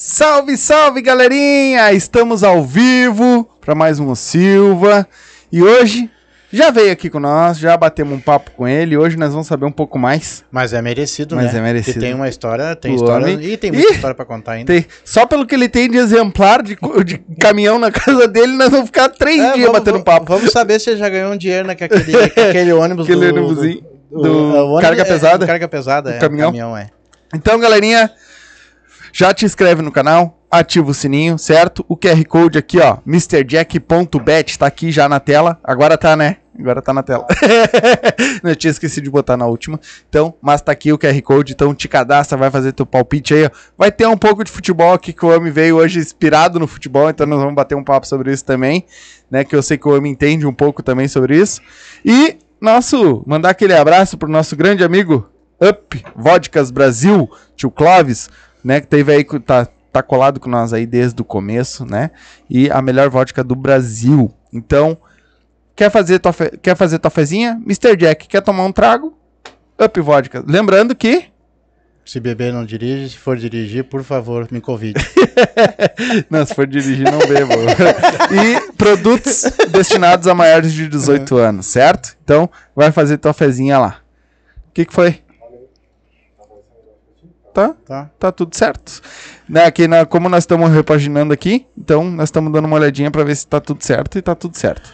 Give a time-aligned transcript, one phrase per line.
[0.00, 1.92] Salve, salve, galerinha!
[1.92, 5.04] Estamos ao vivo para mais um Silva.
[5.50, 6.08] E hoje
[6.52, 8.96] já veio aqui com nós, já batemos um papo com ele.
[8.96, 10.44] Hoje nós vamos saber um pouco mais.
[10.52, 11.58] Mas é merecido, Mas né?
[11.58, 11.94] é merecido.
[11.94, 14.72] Que tem uma história, tem O história homem- e tem muita história pra contar ainda.
[14.72, 18.70] Tem- só pelo que ele tem de exemplar de, de caminhão na casa dele, nós
[18.70, 20.26] vamos ficar três É, dias vamos- batendo vamos- papo.
[20.32, 21.90] Vamos saber se ele já ganhou um dinheiro naquele
[22.38, 23.82] aquele ônibus Aquele do, ônibusinho
[24.12, 25.44] do, do é, o ônibus carga é- pesada?
[25.44, 26.18] Carga pesada, Do é.
[26.20, 26.50] caminhão?
[26.50, 26.86] caminhão é.
[27.34, 28.08] Então, galerinha,
[29.12, 31.84] já te inscreve no canal, ativa o sininho, certo?
[31.88, 35.58] O QR Code aqui, ó, MrJack.bet, tá aqui já na tela.
[35.62, 36.38] Agora tá, né?
[36.58, 37.24] Agora tá na tela.
[38.42, 39.78] Não, eu tinha esquecido de botar na última.
[40.08, 43.44] Então, mas tá aqui o QR Code, então te cadastra, vai fazer teu palpite aí,
[43.46, 43.50] ó.
[43.76, 47.08] Vai ter um pouco de futebol aqui que o homem veio hoje inspirado no futebol,
[47.08, 48.84] então nós vamos bater um papo sobre isso também,
[49.30, 49.44] né?
[49.44, 51.60] Que eu sei que o homem entende um pouco também sobre isso.
[52.04, 55.28] E nosso, mandar aquele abraço pro nosso grande amigo
[55.60, 58.28] Up Vodkas Brasil, tio Clóvis,
[58.64, 62.10] né, que teve aí, tá, tá colado com nós aí desde o começo, né,
[62.48, 64.32] e a melhor vodka do Brasil.
[64.52, 64.96] Então,
[65.76, 67.60] quer fazer tua, fe- quer fazer tua fezinha?
[67.64, 67.96] Mr.
[67.96, 69.16] Jack, quer tomar um trago?
[69.80, 70.42] Up Vodka.
[70.46, 71.26] Lembrando que
[72.04, 73.10] Se beber, não dirige.
[73.10, 74.98] Se for dirigir, por favor, me convide.
[76.30, 77.52] Não, se for dirigir, não bebo.
[78.32, 82.16] e produtos destinados a maiores de 18 anos, certo?
[82.24, 84.00] Então, vai fazer tua fezinha lá.
[84.68, 85.20] O que, que foi?
[87.58, 87.74] Tá?
[87.84, 88.10] Tá?
[88.20, 89.02] Tá tudo certo.
[89.48, 93.24] Né, aqui na, como nós estamos repaginando aqui, então nós estamos dando uma olhadinha para
[93.24, 94.88] ver se tá tudo certo e tá tudo certo.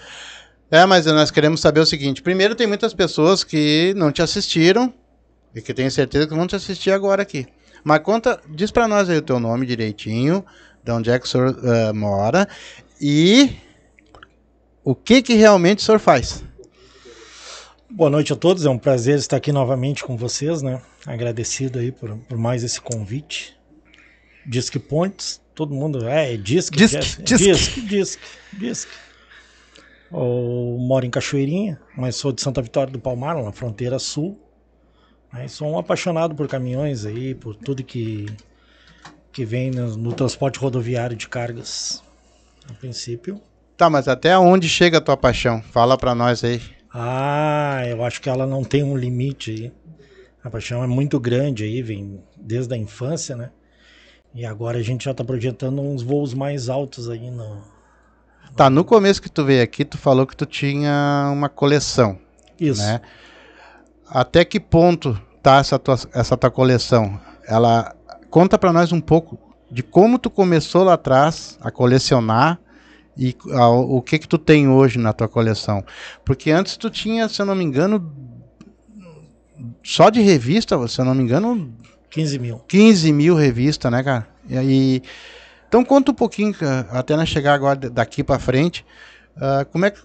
[0.70, 2.22] É, mas nós queremos saber o seguinte.
[2.22, 4.90] Primeiro, tem muitas pessoas que não te assistiram
[5.54, 7.46] e que tenho certeza que vão te assistir agora aqui.
[7.84, 10.42] Mas conta, diz pra nós aí o teu nome direitinho,
[10.82, 12.48] de onde é que o senhor eh, mora
[12.98, 13.58] e
[14.82, 16.42] o que que realmente o senhor faz.
[17.96, 20.82] Boa noite a todos, é um prazer estar aqui novamente com vocês, né?
[21.06, 23.56] Agradecido aí por, por mais esse convite.
[24.44, 27.46] Disque Pontes, todo mundo, é, é disque, Disque, disque, disque.
[27.46, 28.92] disque, disque, disque.
[30.12, 34.40] Eu moro em Cachoeirinha, mas sou de Santa Vitória do Palmar, na fronteira sul.
[35.30, 38.26] Aí sou um apaixonado por caminhões aí, por tudo que,
[39.30, 42.02] que vem no, no transporte rodoviário de cargas.
[42.68, 43.40] A princípio,
[43.76, 45.62] Tá, mas até onde chega a tua paixão?
[45.62, 46.60] Fala pra nós aí.
[46.96, 49.72] Ah, eu acho que ela não tem um limite aí.
[50.44, 53.50] A paixão é muito grande aí, vem desde a infância, né?
[54.32, 57.62] E agora a gente já tá projetando uns voos mais altos aí no.
[58.54, 62.16] Tá, no começo que tu veio aqui, tu falou que tu tinha uma coleção,
[62.60, 62.80] Isso.
[62.80, 63.00] né?
[64.08, 67.20] Até que ponto tá essa tua, essa tua coleção?
[67.48, 67.96] Ela
[68.30, 69.36] conta pra nós um pouco
[69.68, 72.60] de como tu começou lá atrás a colecionar
[73.16, 75.84] e a- o que que tu tem hoje na tua coleção.
[76.24, 78.12] Porque antes tu tinha, se eu não me engano,
[79.82, 81.72] só de revista, se eu não me engano,
[82.10, 82.58] 15 mil.
[82.68, 84.26] 15 mil revistas, né, cara?
[84.48, 85.02] E aí.
[85.68, 86.54] Então conta um pouquinho,
[86.90, 88.84] até nós chegar agora daqui pra frente.
[89.36, 90.00] ah, como é que.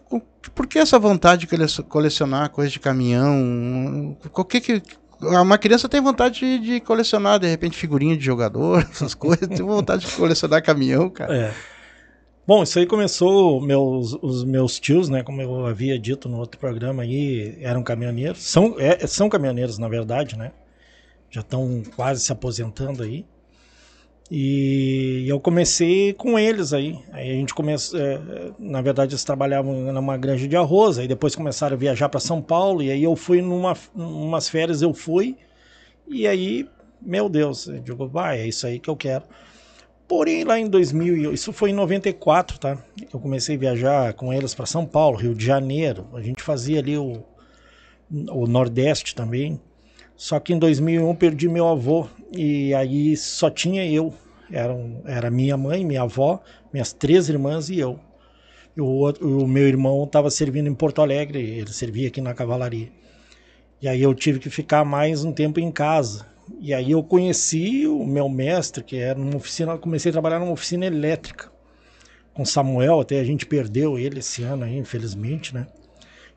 [0.55, 4.17] Por que essa vontade de cole- colecionar coisa de caminhão?
[4.33, 4.81] O que que.
[5.21, 9.47] Uma criança tem vontade de, de colecionar, de repente, figurinha de jogador, essas coisas.
[9.47, 11.35] Tem vontade de colecionar caminhão, cara.
[11.35, 11.53] É.
[12.45, 16.59] Bom, isso aí começou, meus, os meus tios, né, como eu havia dito no outro
[16.59, 20.51] programa aí, eram caminhoneiros, são, é, são caminhoneiros na verdade, né,
[21.29, 23.23] já estão quase se aposentando aí.
[24.31, 26.99] E eu comecei com eles aí.
[27.11, 28.19] Aí a gente começou, é,
[28.59, 32.41] na verdade eles trabalhavam numa granja de arroz, aí depois começaram a viajar para São
[32.41, 35.35] Paulo e aí eu fui numa umas férias eu fui
[36.07, 36.67] e aí,
[37.01, 39.23] meu Deus, eu digo, vai, é isso aí que eu quero.
[40.09, 42.83] Porém, lá em 2000, isso foi em 94, tá?
[43.13, 46.07] Eu comecei a viajar com eles para São Paulo, Rio de Janeiro.
[46.15, 47.23] A gente fazia ali o,
[48.31, 49.61] o Nordeste também.
[50.15, 54.11] Só que em 2001 perdi meu avô e aí só tinha eu.
[54.51, 54.75] Era,
[55.05, 56.41] era minha mãe, minha avó,
[56.73, 57.99] minhas três irmãs e eu.
[58.75, 62.91] O, o meu irmão estava servindo em Porto Alegre, ele servia aqui na cavalaria.
[63.79, 66.25] E aí eu tive que ficar mais um tempo em casa.
[66.59, 70.51] E aí eu conheci o meu mestre, que era numa oficina, comecei a trabalhar numa
[70.51, 71.51] oficina elétrica.
[72.33, 75.67] Com Samuel, até a gente perdeu ele esse ano aí, infelizmente, né?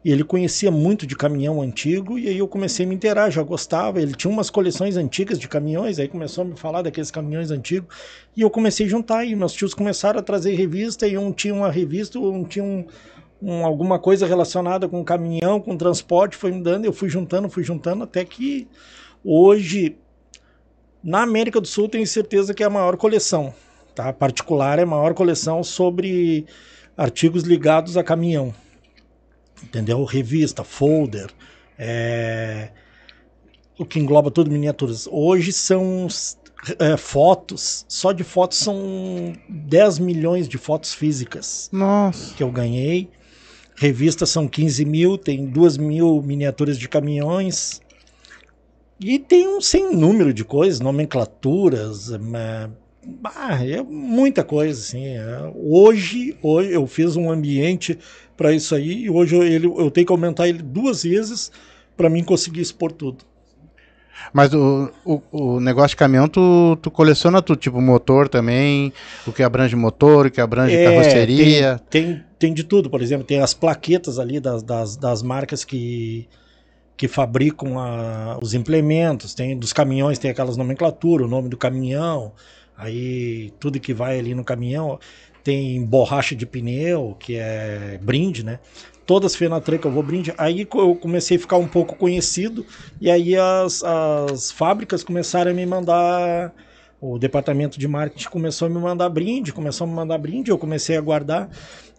[0.05, 3.43] E ele conhecia muito de caminhão antigo, e aí eu comecei a me inteirar, já
[3.43, 4.03] gostava.
[4.03, 7.94] Ele tinha umas coleções antigas de caminhões, aí começou a me falar daqueles caminhões antigos,
[8.37, 11.55] e eu comecei a juntar, e meus tios começaram a trazer revista, e um tinha
[11.55, 12.85] uma revista, um tinha um,
[13.41, 17.62] um, alguma coisa relacionada com caminhão, com transporte, foi me dando, eu fui juntando, fui
[17.62, 18.67] juntando, até que
[19.25, 19.97] hoje,
[21.02, 23.54] na América do Sul, tenho certeza que é a maior coleção,
[23.94, 24.12] tá?
[24.12, 26.46] Particular é a maior coleção sobre
[26.96, 28.54] artigos ligados a caminhão
[29.62, 30.04] entendeu?
[30.04, 31.31] Revista, folder,
[31.78, 32.70] é,
[33.78, 35.08] o que engloba tudo miniaturas.
[35.10, 36.06] Hoje são
[36.78, 42.34] é, fotos, só de fotos são 10 milhões de fotos físicas Nossa.
[42.34, 43.08] que eu ganhei.
[43.76, 47.81] Revistas são 15 mil, tem 2 mil miniaturas de caminhões.
[49.00, 52.71] E tem um sem número de coisas, nomenclaturas, é,
[53.25, 55.06] ah, é muita coisa, assim.
[55.06, 55.53] É.
[55.55, 57.99] Hoje, hoje eu fiz um ambiente
[58.37, 61.50] para isso aí e hoje eu, ele, eu tenho que aumentar ele duas vezes
[61.97, 63.25] para mim conseguir expor tudo.
[64.33, 68.93] Mas o, o, o, negócio de caminhão, tu, tu coleciona tudo, tipo motor também,
[69.27, 71.81] o que abrange motor, o que abrange é, carroceria.
[71.91, 75.65] Tem, tem, tem, de tudo, por exemplo, tem as plaquetas ali das, das, das marcas
[75.65, 76.29] que,
[76.97, 82.33] que fabricam a, os implementos, tem dos caminhões, tem aquelas nomenclaturas, o nome do caminhão,
[82.83, 84.99] Aí tudo que vai ali no caminhão
[85.44, 88.59] tem borracha de pneu, que é brinde, né?
[89.07, 90.33] Todas as Fenatran que eu vou brinde.
[90.37, 92.66] Aí eu comecei a ficar um pouco conhecido
[93.00, 96.52] e aí as, as fábricas começaram a me mandar
[97.00, 100.59] o departamento de marketing começou a me mandar brinde, começou a me mandar brinde, eu
[100.59, 101.50] comecei a guardar.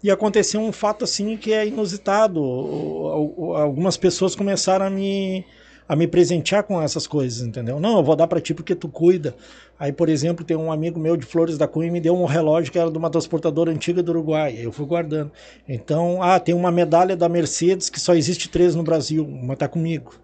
[0.03, 2.41] E aconteceu um fato assim que é inusitado.
[3.55, 5.45] Algumas pessoas começaram a me,
[5.87, 7.79] a me presentear com essas coisas, entendeu?
[7.79, 9.33] Não, eu vou dar para ti porque tu cuida.
[9.79, 12.69] Aí, por exemplo, tem um amigo meu de Flores da Cunha me deu um relógio
[12.71, 14.57] que era de uma transportadora antiga do Uruguai.
[14.59, 15.31] Eu fui guardando.
[15.67, 19.25] Então, ah, tem uma medalha da Mercedes que só existe três no Brasil.
[19.25, 20.15] Uma tá comigo.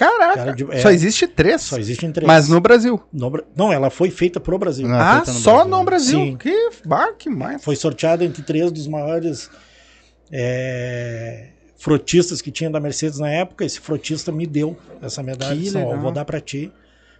[0.00, 1.60] Caraca, de, é, só existe três?
[1.60, 2.26] Só existem três.
[2.26, 2.98] Mas no Brasil?
[3.12, 4.86] No, não, ela foi feita pro Brasil.
[4.90, 6.18] Ah, no só no Brasil?
[6.18, 6.36] Sim.
[6.38, 7.62] Que, bah, que mais.
[7.62, 9.50] Foi sorteada entre três dos maiores
[10.32, 13.62] é, frotistas que tinha da Mercedes na época.
[13.62, 15.54] Esse frotista me deu essa medalha.
[15.54, 16.72] Que disse, vou dar para ti.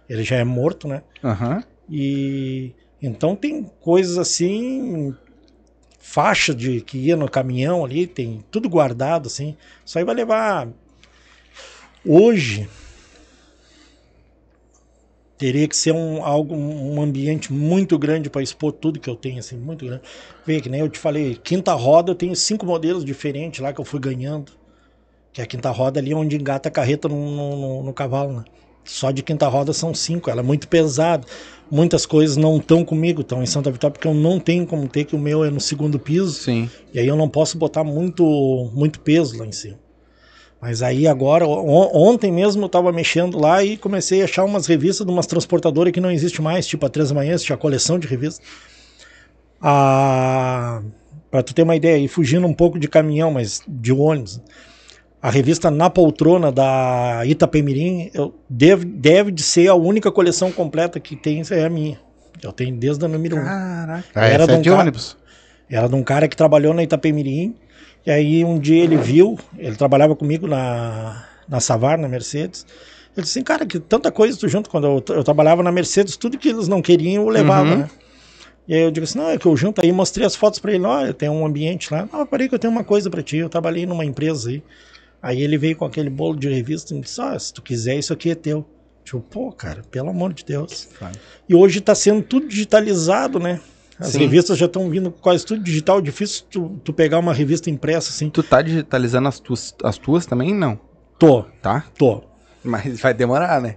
[0.09, 1.03] Ele já é morto, né?
[1.23, 1.61] Uhum.
[1.87, 5.15] E então tem coisas assim,
[5.99, 9.55] faixa de que ia no caminhão ali, tem tudo guardado assim.
[9.85, 10.67] Isso aí vai levar
[12.05, 12.67] hoje
[15.41, 19.39] teria que ser um algo um ambiente muito grande para expor tudo que eu tenho
[19.39, 20.03] assim, muito grande.
[20.45, 23.81] Vê que nem eu te falei, quinta roda eu tenho cinco modelos diferentes lá que
[23.81, 24.51] eu fui ganhando.
[25.33, 28.45] Que é a quinta roda ali onde engata a carreta no, no, no cavalo, né?
[28.83, 31.25] Só de quinta roda são cinco, ela é muito pesada.
[31.71, 35.05] Muitas coisas não estão comigo, estão em Santa Vitória, porque eu não tenho como ter,
[35.05, 36.33] que o meu é no segundo piso.
[36.33, 36.69] Sim.
[36.93, 39.79] E aí eu não posso botar muito, muito peso lá em cima.
[40.61, 45.05] Mas aí agora, ontem mesmo eu estava mexendo lá e comecei a achar umas revistas
[45.05, 48.45] de umas transportadoras que não existe mais, tipo a Três Manhãs, tinha coleção de revistas.
[49.59, 50.81] Ah,
[51.31, 54.39] para tu ter uma ideia, e fugindo um pouco de caminhão, mas de ônibus
[55.21, 60.99] a revista Na Poltrona da Itapemirim eu, deve, deve de ser a única coleção completa
[60.99, 61.99] que tem, é a minha.
[62.41, 63.39] Eu tenho desde a número 1.
[63.39, 63.43] Um.
[63.43, 64.07] Caraca.
[64.15, 65.17] Ah, era de, um de cara, ônibus?
[65.69, 67.55] Era de um cara que trabalhou na Itapemirim.
[68.05, 72.65] E aí um dia ele viu, ele trabalhava comigo na, na Savar, na Mercedes.
[73.15, 74.69] Ele disse assim, cara, que tanta coisa tu junto.
[74.69, 77.77] Quando eu, eu trabalhava na Mercedes, tudo que eles não queriam eu levava, uhum.
[77.79, 77.89] né?
[78.67, 80.73] E aí eu digo assim, não, é que eu junto aí, mostrei as fotos para
[80.73, 82.07] ele, olha, tem um ambiente lá.
[82.11, 84.63] Não, parei que eu tenho uma coisa para ti, eu trabalhei numa empresa aí.
[85.21, 87.97] Aí ele veio com aquele bolo de revista e me disse: ah, se tu quiser,
[87.97, 88.65] isso aqui é teu.
[89.03, 90.89] Tipo, pô, cara, pelo amor de Deus.
[91.49, 93.59] E hoje está sendo tudo digitalizado, né?
[94.01, 94.19] As Sim.
[94.19, 96.01] revistas já estão vindo quase tudo digital.
[96.01, 98.31] Difícil tu, tu, pegar uma revista impressa assim.
[98.31, 100.55] Tu tá digitalizando as tuas, as tuas também?
[100.55, 100.79] Não.
[101.19, 101.43] Tô.
[101.61, 101.85] Tá?
[101.95, 102.23] Tô.
[102.63, 103.75] Mas vai demorar, né?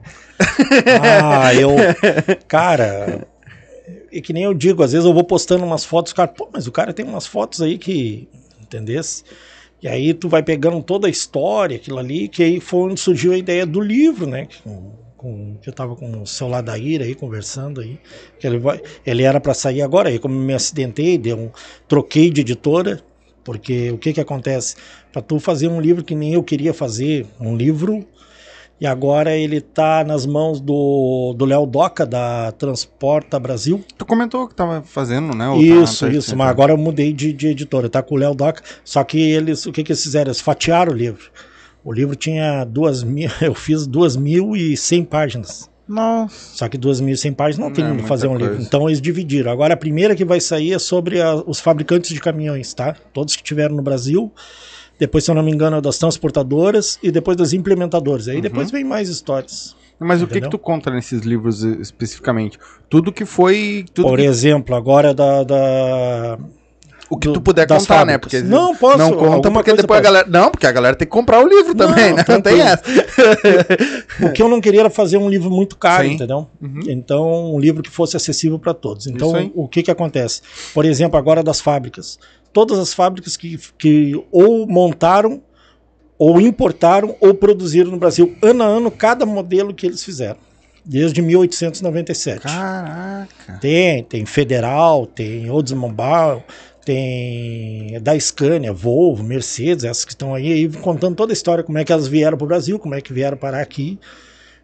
[1.22, 1.76] Ah, eu.
[2.48, 3.28] Cara,
[4.10, 6.66] é que nem eu digo, às vezes eu vou postando umas fotos, cara, pô, mas
[6.66, 8.26] o cara tem umas fotos aí que.
[8.62, 9.24] Entendesse?
[9.82, 13.32] E aí tu vai pegando toda a história, aquilo ali, que aí foi onde surgiu
[13.32, 14.48] a ideia do livro, né?
[15.24, 17.98] Com, que eu tava com o celular da Ira aí, conversando aí.
[18.38, 21.50] Que ele, vai, ele era para sair agora, aí como me acidentei, deu um,
[21.88, 23.00] troquei de editora,
[23.42, 24.76] porque o que que acontece?
[25.12, 28.06] Para tu fazer um livro que nem eu queria fazer, um livro
[28.80, 33.82] e agora ele tá nas mãos do do Léo Doca, da Transporta Brasil.
[33.96, 35.46] Tu comentou que tava fazendo, né?
[35.56, 38.62] Isso, tá- isso, mas agora eu mudei de, de editora, tá com o Léo Doca.
[38.84, 40.28] Só que eles, o que que eles fizeram?
[40.28, 41.30] Eles fatiaram o livro.
[41.84, 45.70] O livro tinha duas mil, eu fiz duas mil e cem páginas.
[45.86, 46.56] Nossa.
[46.56, 48.30] Só que duas mil e cem páginas não Não tem é como muita fazer um
[48.38, 48.46] coisa.
[48.52, 48.62] livro.
[48.62, 49.52] Então eles dividiram.
[49.52, 52.96] Agora a primeira que vai sair é sobre a- os fabricantes de caminhões, tá?
[53.12, 54.32] Todos que tiveram no Brasil.
[54.98, 58.28] Depois, se eu não me engano, é das transportadoras e depois das implementadoras.
[58.28, 58.40] Aí Uhum.
[58.42, 59.76] depois vem mais histórias.
[59.98, 60.50] Mas o que que Entendeu?
[60.50, 62.58] tu conta nesses livros eh, especificamente?
[62.88, 63.84] Tudo que foi.
[63.92, 65.42] Tudo Por que- exemplo, agora da.
[65.44, 66.38] da
[67.14, 68.12] o que do- tu puder contar, né?
[68.14, 68.42] fábricas.
[68.42, 70.26] Porque Não, posso, Não conta porque depois a galera.
[70.28, 72.24] Não, porque a galera tem que comprar o livro também, Não, né?
[72.28, 72.82] Não tem essa.
[74.22, 76.14] O que eu não queria era fazer um livro muito caro, Sim.
[76.14, 76.46] entendeu?
[76.60, 76.80] Uhum.
[76.86, 79.06] Então, um livro que fosse acessível para todos.
[79.06, 80.42] Então, o que que acontece?
[80.72, 82.18] Por exemplo, agora das fábricas.
[82.52, 85.42] Todas as fábricas que, que ou montaram,
[86.16, 90.36] ou importaram, ou produziram no Brasil, ano a ano, cada modelo que eles fizeram.
[90.86, 92.42] Desde 1897.
[92.42, 93.58] Caraca.
[93.60, 96.42] Tem, tem Federal, tem Oldsmobile,
[96.84, 101.78] tem da Scania, Volvo, Mercedes, essas que estão aí, aí contando toda a história, como
[101.78, 103.98] é que elas vieram para o Brasil, como é que vieram parar aqui,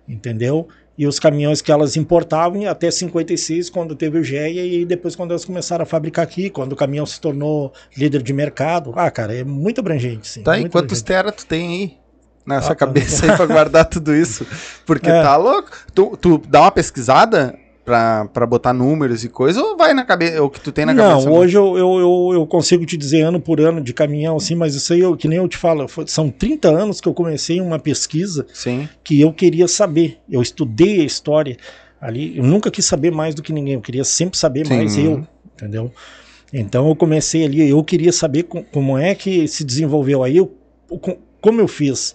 [0.09, 0.69] entendeu?
[0.99, 5.31] E os caminhões que elas importavam até 56, quando teve o GEA, e depois quando
[5.31, 8.93] elas começaram a fabricar aqui, quando o caminhão se tornou líder de mercado.
[8.95, 10.43] Ah, cara, é muito abrangente, sim.
[10.43, 11.97] Tá, e muito quantos tera tu tem aí?
[12.47, 14.47] Nessa Ah, cabeça aí pra guardar tudo isso.
[14.85, 15.23] Porque É.
[15.23, 15.71] tá louco.
[15.95, 17.55] Tu, tu dá uma pesquisada
[18.33, 20.43] pra botar números e coisa ou vai na cabeça.
[20.43, 21.27] O que tu tem na cabeça?
[21.29, 24.55] Não, hoje eu, eu, eu, eu consigo te dizer ano por ano de caminhão, assim,
[24.55, 27.15] mas isso aí, eu, que nem eu te falo, foi- são 30 anos que eu
[27.15, 28.89] comecei uma pesquisa Sim.
[29.03, 30.19] que eu queria saber.
[30.29, 31.57] Eu estudei a história
[32.01, 34.77] ali, eu nunca quis saber mais do que ninguém, eu queria sempre saber Sim.
[34.77, 35.93] mais eu, entendeu?
[36.53, 40.51] Então eu comecei ali, eu queria saber co- como é que se desenvolveu aí, eu,
[41.01, 42.15] co- como eu fiz.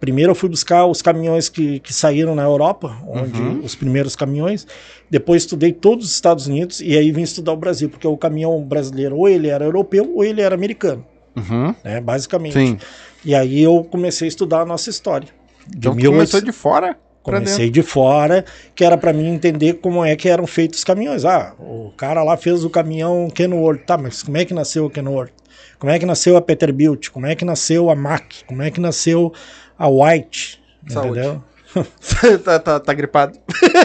[0.00, 3.60] Primeiro eu fui buscar os caminhões que, que saíram na Europa, onde Uhum.
[3.64, 4.66] os primeiros caminhões.
[5.10, 8.60] Depois estudei todos os Estados Unidos e aí vim estudar o Brasil, porque o caminhão
[8.62, 11.04] brasileiro ou ele era europeu ou ele era americano,
[11.36, 11.74] Uhum.
[11.84, 12.00] né?
[12.00, 12.54] Basicamente.
[12.54, 12.78] Sim.
[13.24, 15.28] E aí eu comecei a estudar a nossa história.
[15.66, 16.96] De Então tu 1800 começou de fora.
[17.22, 21.24] Comecei de fora, que era para mim entender como é que eram feitos os caminhões.
[21.24, 24.90] Ah, o cara lá fez o caminhão Kenworth, tá, mas como é que nasceu o
[24.90, 25.32] Kenworth?
[25.78, 27.08] Como é que nasceu a Peterbilt?
[27.08, 28.44] Como é que nasceu a Mack?
[28.46, 29.32] Como é que nasceu
[29.78, 30.60] a White?
[30.88, 31.20] Saúde.
[31.20, 31.42] Entendeu?
[32.44, 33.36] tá, tá, tá gripado.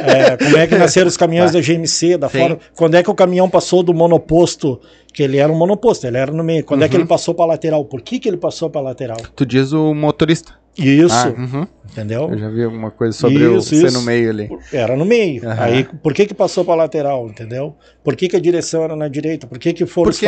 [0.06, 2.38] É, como é que nasceram os caminhões da GMC, da Sim.
[2.40, 2.60] Ford?
[2.76, 4.80] Quando é que o caminhão passou do monoposto,
[5.12, 6.64] que ele era um monoposto, ele era no meio.
[6.64, 7.02] Quando é que Uhum.
[7.02, 7.84] ele passou para lateral?
[7.86, 9.18] Por que, que ele passou para lateral?
[9.36, 10.54] Tu diz o motorista.
[10.78, 11.68] Isso, Ah, uhum.
[11.92, 12.30] entendeu?
[12.32, 13.98] Eu já vi alguma coisa sobre o Isso, ser isso.
[13.98, 14.50] no meio ali.
[14.72, 15.44] Era no meio.
[15.50, 15.64] Aham.
[15.64, 17.76] Aí, por que que passou para lateral, entendeu?
[18.04, 19.48] Por que que a direção era na direita?
[19.48, 20.28] Por que que foram Por os quê?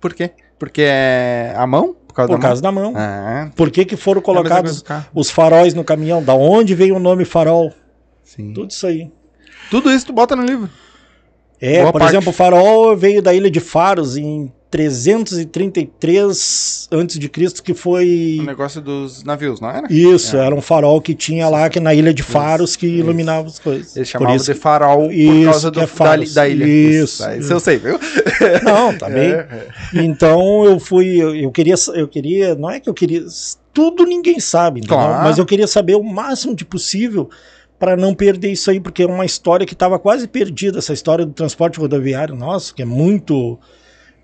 [0.00, 0.30] Por quê?
[0.58, 1.94] Porque é a mão?
[2.16, 2.92] Por causa Por da causa da mão.
[2.92, 2.94] mão?
[2.96, 5.06] Ah, Por que que foram é colocados do carro.
[5.14, 6.22] os faróis no caminhão?
[6.22, 7.74] Da onde veio o nome farol?
[8.24, 8.54] Sim.
[8.54, 9.12] Tudo isso aí.
[9.70, 10.70] Tudo isso tu bota no livro.
[11.60, 12.12] É, Boa por parte.
[12.14, 17.74] exemplo, o farol veio da ilha de Faros em 333 antes de Cristo, que O
[17.74, 19.86] foi negócio dos navios, não era?
[19.92, 20.46] isso, É.
[20.46, 22.96] era um farol que tinha lá que na ilha de Faros que isso.
[22.98, 23.96] iluminava as coisas.
[23.96, 26.34] Eles Por chamavam de farol por Isso, causa que do, é da, faros.
[26.34, 26.64] da ilha.
[26.66, 27.52] Isso, Isso, isso.
[27.52, 27.98] eu sei, viu?
[28.64, 29.30] Não, tá bem.
[29.32, 33.24] É, Então eu fui, eu, eu queria, eu queria, não é que eu queria,
[33.72, 34.80] tudo ninguém sabe?
[34.86, 35.24] Claro.
[35.24, 37.28] mas eu queria saber o máximo de possível
[37.78, 41.26] para não perder isso aí, porque é uma história que estava quase perdida, essa história
[41.26, 43.58] do transporte rodoviário nosso, que é muito,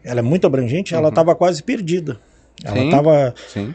[0.04, 1.08] ela é muito abrangente, ela Uhum.
[1.10, 2.18] estava quase perdida.
[2.64, 3.74] Ela estava Sim.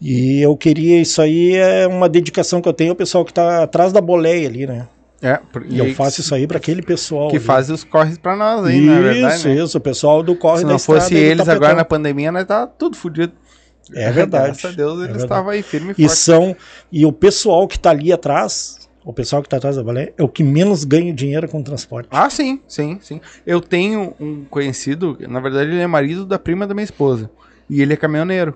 [0.00, 3.62] e eu queria isso aí é uma dedicação que eu tenho ao pessoal que está
[3.62, 4.88] atrás da boleia ali, né?
[5.24, 5.38] É,
[5.68, 7.44] E eu faço isso aí para aquele pessoal Que ali.
[7.44, 9.36] faz os corres pra nós aí, na verdade.
[9.36, 9.54] Isso, né?
[9.54, 11.76] isso, o pessoal do corre Se não fosse estrada eles agora tapetão.
[11.76, 13.32] na pandemia, nós tá tudo fodido.
[13.94, 14.46] É verdade.
[14.60, 15.24] Graças a Deus É eles verdade.
[15.24, 16.18] estavam aí firme e E forte.
[16.18, 16.56] são
[16.90, 20.22] e o pessoal que tá ali atrás, o pessoal que tá atrás da balé é
[20.22, 22.08] o que menos ganha dinheiro com transporte.
[22.10, 23.20] Ah, sim, sim, sim.
[23.46, 27.30] Eu tenho um conhecido, na verdade ele é marido da prima da minha esposa.
[27.68, 28.54] E ele é caminhoneiro.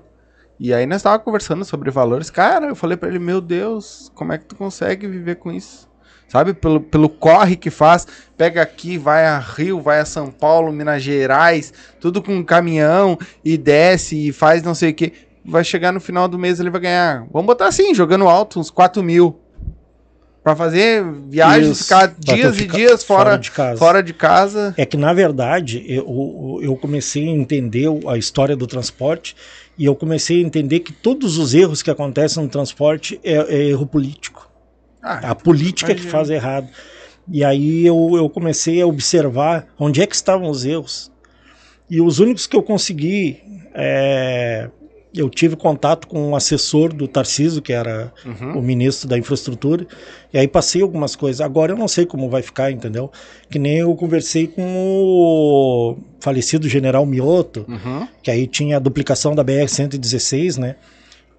[0.59, 2.31] E aí nós tava conversando sobre valores.
[2.31, 5.89] Cara, eu falei pra ele, meu Deus, como é que tu consegue viver com isso?
[6.29, 10.73] Sabe, pelo, pelo corre que faz, pega aqui, vai a Rio, vai a São Paulo,
[10.73, 15.13] Minas Gerais, tudo com um caminhão e desce e faz não sei o que.
[15.45, 17.27] vai chegar no final do mês, ele vai ganhar.
[17.31, 19.39] Vamos botar assim, jogando alto, uns 4 mil.
[20.47, 23.79] Pra fazer viagens, Isso, ficar dias e dias fora, fora de casa.
[23.81, 24.75] fora de casa.
[24.77, 29.35] É que, na verdade, eu, eu comecei a entender a história do transporte
[29.77, 33.63] e eu comecei a entender que todos os erros que acontecem no transporte é, é
[33.71, 34.49] erro político.
[35.03, 36.13] Ah, A política que imagino.
[36.13, 36.69] faz errado.
[37.29, 41.11] E aí eu, eu comecei a observar onde é que estavam os erros.
[41.91, 43.43] E os únicos que eu consegui.
[43.75, 44.71] é,
[45.17, 48.59] eu tive contato com um assessor do Tarciso, que era Uhum.
[48.59, 49.87] o ministro da infraestrutura,
[50.33, 51.41] e aí passei algumas coisas.
[51.41, 53.11] Agora eu não sei como vai ficar, entendeu?
[53.51, 58.07] Que nem eu conversei com o falecido general Mioto, Uhum.
[58.23, 60.77] que aí tinha a duplicação da BR-116, né?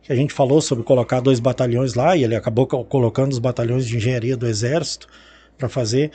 [0.04, 3.40] Que a gente falou sobre colocar dois batalhões lá, e ele acabou co- colocando os
[3.40, 5.08] batalhões de engenharia do Exército
[5.58, 6.12] para fazer.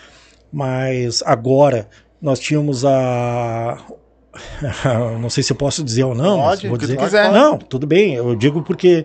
[0.52, 1.88] Mas agora
[2.20, 3.78] nós tínhamos a.
[5.20, 6.96] não sei se eu posso dizer ou não, Pode, mas vou dizer.
[6.96, 7.32] quiser.
[7.32, 9.04] Não, tudo bem, eu digo porque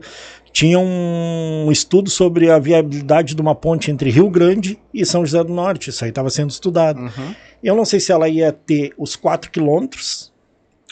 [0.51, 5.43] tinha um estudo sobre a viabilidade de uma ponte entre Rio Grande e São José
[5.43, 5.89] do Norte.
[5.89, 6.99] Isso aí estava sendo estudado.
[6.99, 7.35] Uhum.
[7.63, 10.31] Eu não sei se ela ia ter os 4 quilômetros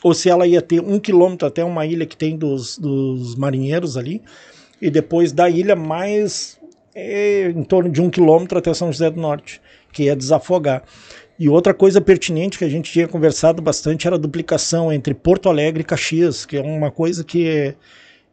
[0.03, 3.97] ou se ela ia ter um quilômetro até uma ilha que tem dos, dos marinheiros
[3.97, 4.21] ali
[4.79, 6.59] e depois da ilha mais
[6.93, 10.83] é, em torno de um quilômetro até São José do Norte, que ia desafogar.
[11.37, 15.49] E outra coisa pertinente que a gente tinha conversado bastante era a duplicação entre Porto
[15.49, 17.75] Alegre e Caxias, que é uma coisa que é,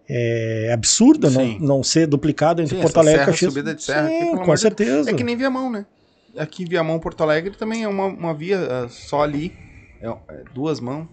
[0.09, 3.53] é absurda não, não ser duplicada entre Sim, Porto Alegre e Caxias.
[3.53, 5.11] subida de serra aqui, Sim, pelo com de certeza.
[5.11, 5.85] É que nem Viamão, né?
[6.37, 9.53] Aqui Viamão, Porto Alegre também é uma, uma via ah, só ali.
[10.01, 11.09] É, é duas mãos.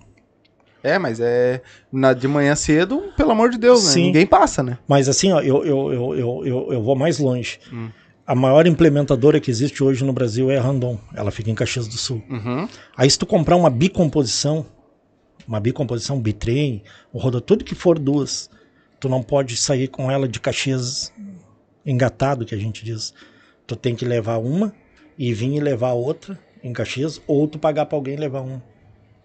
[0.82, 4.02] É, mas é na, de manhã cedo, pelo amor de Deus, né?
[4.02, 4.78] Ninguém passa, né?
[4.88, 7.60] Mas assim, ó, eu, eu, eu, eu, eu, eu vou mais longe.
[7.72, 7.90] Hum.
[8.30, 11.00] A maior implementadora que existe hoje no Brasil é a Randon.
[11.16, 12.22] Ela fica em Caxias do Sul.
[12.30, 12.70] Uhum.
[12.96, 14.68] Aí se tu comprar uma bicomposição,
[15.48, 18.48] uma bicomposição, um bitrem, um roda, tudo que for duas,
[19.00, 21.12] tu não pode sair com ela de Caxias
[21.84, 23.16] engatado, que a gente diz.
[23.66, 24.72] Tu tem que levar uma
[25.18, 28.62] e vir e levar outra em Caxias, ou tu pagar pra alguém levar uma.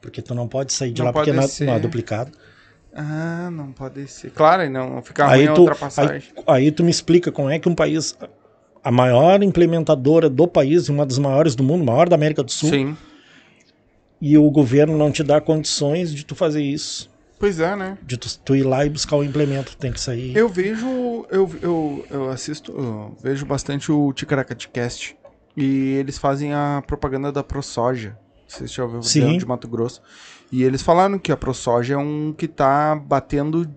[0.00, 1.66] Porque tu não pode sair de Não lá porque não, ser.
[1.66, 2.32] não é duplicado.
[2.94, 4.30] Ah, não pode ser.
[4.30, 6.22] Claro, e não fica Aí ruim a tu, ultrapassagem.
[6.46, 8.16] aí, aí tu me explica como é que um país,
[8.84, 12.68] a maior implementadora do país, uma das maiores do mundo, maior da América do Sul,
[12.68, 12.96] Sim.
[14.20, 17.10] e o governo não te dá condições de tu fazer isso.
[17.38, 17.98] Pois é, né?
[18.02, 20.36] De tu, tu ir lá e buscar o implemento, tem que sair.
[20.36, 25.16] Eu vejo, eu, eu, eu assisto, eu vejo bastante o Ticaracatecast.
[25.56, 28.18] E eles fazem a propaganda da ProSoja.
[28.46, 29.38] Vocês já ouviram Sim.
[29.38, 30.02] de Mato Grosso.
[30.50, 33.68] E eles falaram que a ProSoja é um que tá batendo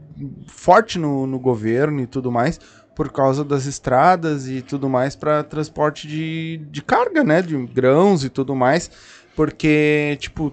[0.48, 2.60] forte no, no governo e tudo mais,
[2.98, 7.44] por causa das estradas e tudo mais para transporte de, de carga, né?
[7.44, 8.90] De grãos e tudo mais.
[9.36, 10.52] Porque, tipo,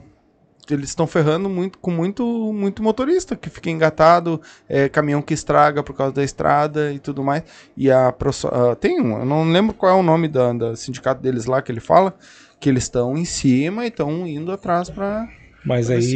[0.69, 5.83] eles estão ferrando muito com muito, muito motorista que fica engatado, é, caminhão que estraga
[5.83, 7.45] por causa da estrada e tudo mais.
[7.75, 11.23] E a ah, tem um, eu não lembro qual é o nome da, da sindicato
[11.23, 12.15] deles lá que ele fala,
[12.61, 15.27] que eles estão em cima e estão indo atrás para
[15.65, 16.13] Mas aí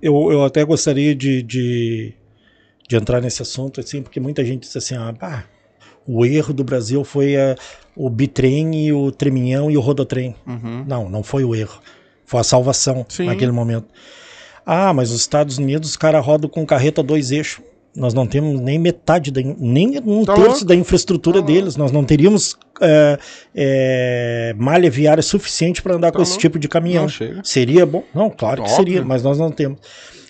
[0.00, 2.14] eu, eu até gostaria de, de,
[2.88, 5.44] de entrar nesse assunto, assim, porque muita gente diz assim, ah, pá,
[6.06, 7.54] o erro do Brasil foi eh,
[7.94, 10.34] o bitrem e o treminhão e o rodotrem.
[10.46, 10.84] Uhum.
[10.88, 11.80] Não, não foi o erro.
[12.24, 13.26] Foi a salvação Sim.
[13.26, 13.86] naquele momento.
[14.64, 17.62] Ah, mas os Estados Unidos, os caras rodam com carreta dois eixos.
[17.96, 20.64] Nós não temos nem metade, da, nem um Tá terço louco?
[20.66, 21.74] da infraestrutura Tá deles.
[21.76, 23.18] Nós não teríamos é,
[23.54, 26.40] é, malha viária suficiente para andar Tá com esse louco?
[26.42, 27.06] tipo de caminhão.
[27.42, 28.02] Seria bom?
[28.14, 28.76] Não, claro que Óbvio.
[28.76, 29.78] seria, mas nós não temos.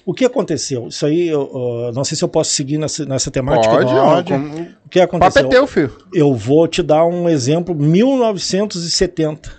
[0.08, 0.88] O que aconteceu?
[0.88, 1.50] Isso aí, eu,
[1.84, 3.74] eu não sei se eu posso seguir nessa, nessa temática.
[3.74, 4.32] Pode, Pode.
[4.32, 5.46] O que o papo aconteceu?
[5.46, 5.92] é teu, filho.
[6.14, 9.52] Eu vou te dar um exemplo, 1970.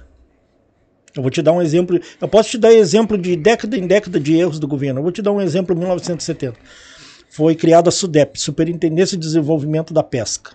[1.15, 1.99] Eu vou te dar um exemplo.
[2.19, 4.97] Eu posso te dar exemplo de década em década de erros do governo.
[4.97, 6.57] Eu vou te dar um exemplo 1970.
[7.29, 10.53] Foi criada a SUDEP, Superintendência de Desenvolvimento da Pesca.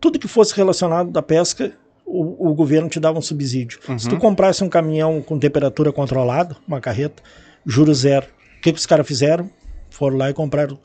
[0.00, 1.70] Tudo que fosse relacionado da pesca,
[2.04, 3.78] o, o governo te dava um subsídio.
[3.96, 7.22] Se tu comprasse um caminhão com temperatura controlada, uma carreta,
[7.64, 8.26] juro zero.
[8.62, 9.50] O que, que os caras fizeram?
[9.90, 10.78] Foram lá e compraram.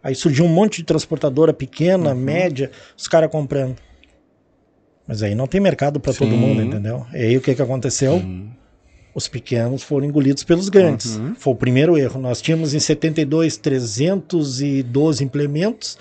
[0.00, 3.74] Aí surgiu um monte de transportadora pequena, média, os caras comprando.
[5.04, 6.36] Mas aí não tem mercado para todo Sim.
[6.36, 7.04] mundo, entendeu?
[7.12, 8.22] E aí o que, que aconteceu?
[9.12, 11.16] Os pequenos foram engolidos pelos grandes.
[11.16, 11.34] Uhum.
[11.34, 12.20] Foi o primeiro erro.
[12.20, 15.98] Nós tínhamos em 72 312 implementos.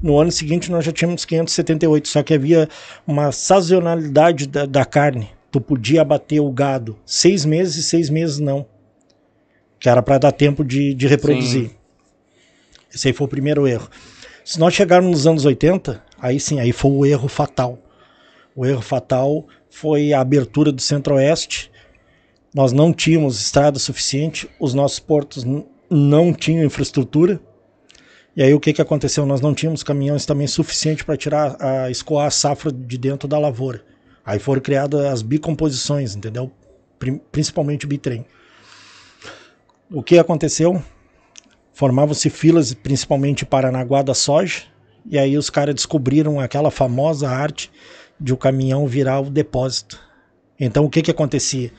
[0.00, 2.06] No ano seguinte nós já tínhamos 578.
[2.06, 2.68] Só que havia
[3.04, 5.30] uma sazonalidade da, da carne.
[5.50, 8.64] Tu podia abater o gado seis meses e seis meses não.
[9.80, 11.70] Que era para dar tempo de, de reproduzir.
[11.70, 11.74] Sim.
[12.94, 13.88] Esse aí foi o primeiro erro.
[14.44, 17.78] Se nós chegarmos nos anos 80, aí sim, aí foi o erro fatal.
[18.54, 21.70] O erro fatal foi a abertura do Centro-Oeste.
[22.54, 25.44] Nós não tínhamos estrada suficiente, os nossos portos
[25.88, 27.40] não tinham infraestrutura.
[28.36, 29.24] E aí o que, que aconteceu?
[29.24, 33.38] Nós não tínhamos caminhões também suficiente para tirar a escoar a safra de dentro da
[33.38, 33.84] lavoura.
[34.24, 36.50] Aí foram criadas as bicomposições, entendeu?
[37.30, 38.26] Principalmente o bitrem.
[39.90, 40.82] O que aconteceu?
[41.72, 44.62] Formavam-se filas, principalmente Paranaguá da soja,
[45.06, 47.70] e aí os caras descobriram aquela famosa arte
[48.18, 49.98] de o caminhão virar o depósito.
[50.58, 51.72] Então o que que acontecia?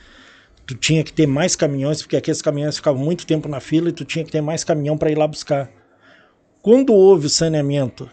[0.66, 3.92] Tu tinha que ter mais caminhões, porque aqueles caminhões ficavam muito tempo na fila e
[3.92, 5.70] tu tinha que ter mais caminhão para ir lá buscar.
[6.60, 8.08] Quando houve o saneamento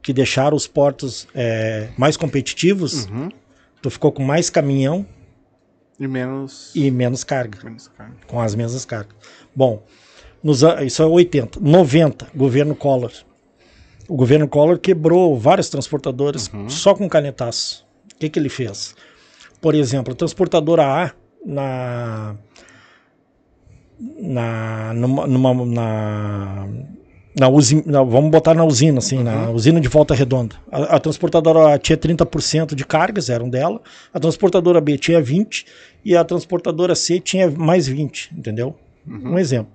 [0.00, 3.28] que deixaram os portos eh, mais competitivos, Uhum.
[3.80, 5.06] tu ficou com mais caminhão
[5.98, 6.72] E menos.
[6.74, 8.16] e menos carga, menos carne.
[8.26, 9.14] com as mesmas cargas.
[9.54, 9.82] Bom,
[10.42, 11.60] nos, isso é 80.
[11.60, 13.12] 90, governo Collor.
[14.08, 17.86] O governo Collor quebrou várias transportadoras só com canetaço.
[18.14, 18.94] O que, que ele fez?
[19.60, 21.12] Por exemplo, a transportadora A
[21.46, 22.36] na.
[24.18, 26.66] Na, numa, numa- na,
[27.38, 30.56] na usina, vamos botar na usina, assim, na usina de volta redonda.
[30.72, 33.80] A, a transportadora A tinha 30% de cargas, eram dela,
[34.12, 35.64] a transportadora B tinha 20%
[36.04, 38.74] e a transportadora C tinha mais 20%, entendeu?
[39.06, 39.72] Um exemplo.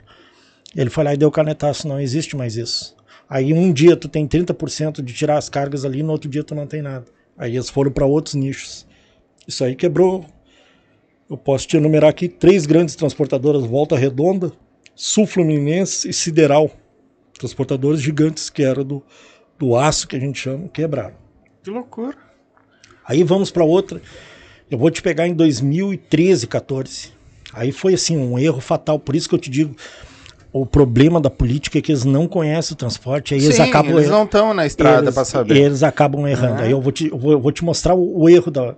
[0.76, 2.96] Ele foi lá e deu canetaço, não existe mais isso.
[3.30, 6.56] Aí um dia tu tem 30% de tirar as cargas ali, no outro dia tu
[6.56, 7.06] não tem nada.
[7.38, 8.88] Aí eles foram para outros nichos.
[9.48, 10.26] Isso aí quebrou.
[11.30, 14.52] Eu posso te enumerar aqui três grandes transportadoras: Volta Redonda,
[14.96, 16.72] Sul Fluminense e Sideral.
[17.38, 19.04] Transportadores gigantes que eram do,
[19.60, 21.16] do aço que a gente chama, quebraram.
[21.62, 22.18] Que loucura.
[23.06, 24.02] Aí vamos para outra.
[24.70, 27.17] Eu vou te pegar em 2013, 14.
[27.54, 29.00] Aí foi assim um erro fatal.
[29.00, 29.76] Por isso que eu te digo,
[30.52, 33.34] o problema da política é que eles não conhecem o transporte.
[33.34, 34.18] Aí eles Sim, acabam eles errando.
[34.18, 35.58] não estão na estrada eles, pra saber.
[35.58, 36.56] eles acabam errando.
[36.60, 36.64] Uhum.
[36.64, 38.76] Aí eu vou te, eu vou, eu vou te mostrar o, o erro da.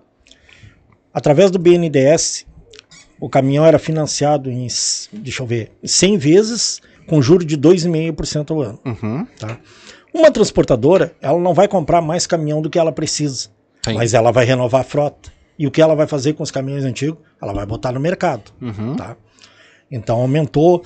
[1.14, 2.46] Através do BNDES,
[3.20, 4.68] o caminhão era financiado em,
[5.12, 8.80] deixa eu ver, 100 vezes com juro de 2,5% ao ano.
[8.86, 9.28] Uhum.
[9.38, 9.58] Tá?
[10.14, 13.50] Uma transportadora, ela não vai comprar mais caminhão do que ela precisa,
[13.84, 13.96] Sim.
[13.96, 15.32] mas ela vai renovar a frota.
[15.60, 17.20] E o que ela vai fazer com os caminhões antigos?
[17.42, 18.50] Ela vai botar no mercado.
[18.62, 18.96] Uhum.
[18.96, 19.18] Tá?
[19.92, 20.86] Então aumentou.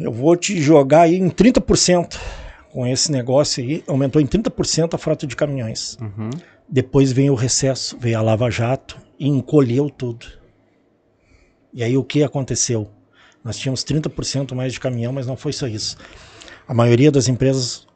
[0.00, 2.18] Eu vou te jogar aí em 30%
[2.72, 3.84] com esse negócio aí.
[3.86, 5.96] Aumentou em 30% a frota de caminhões.
[6.00, 6.30] Uhum.
[6.68, 10.26] Depois veio o recesso, veio a Lava Jato e encolheu tudo.
[11.72, 12.90] E aí o que aconteceu?
[13.44, 15.96] Nós tínhamos 30% mais de caminhão, mas não foi só isso.
[16.66, 17.86] A maioria das empresas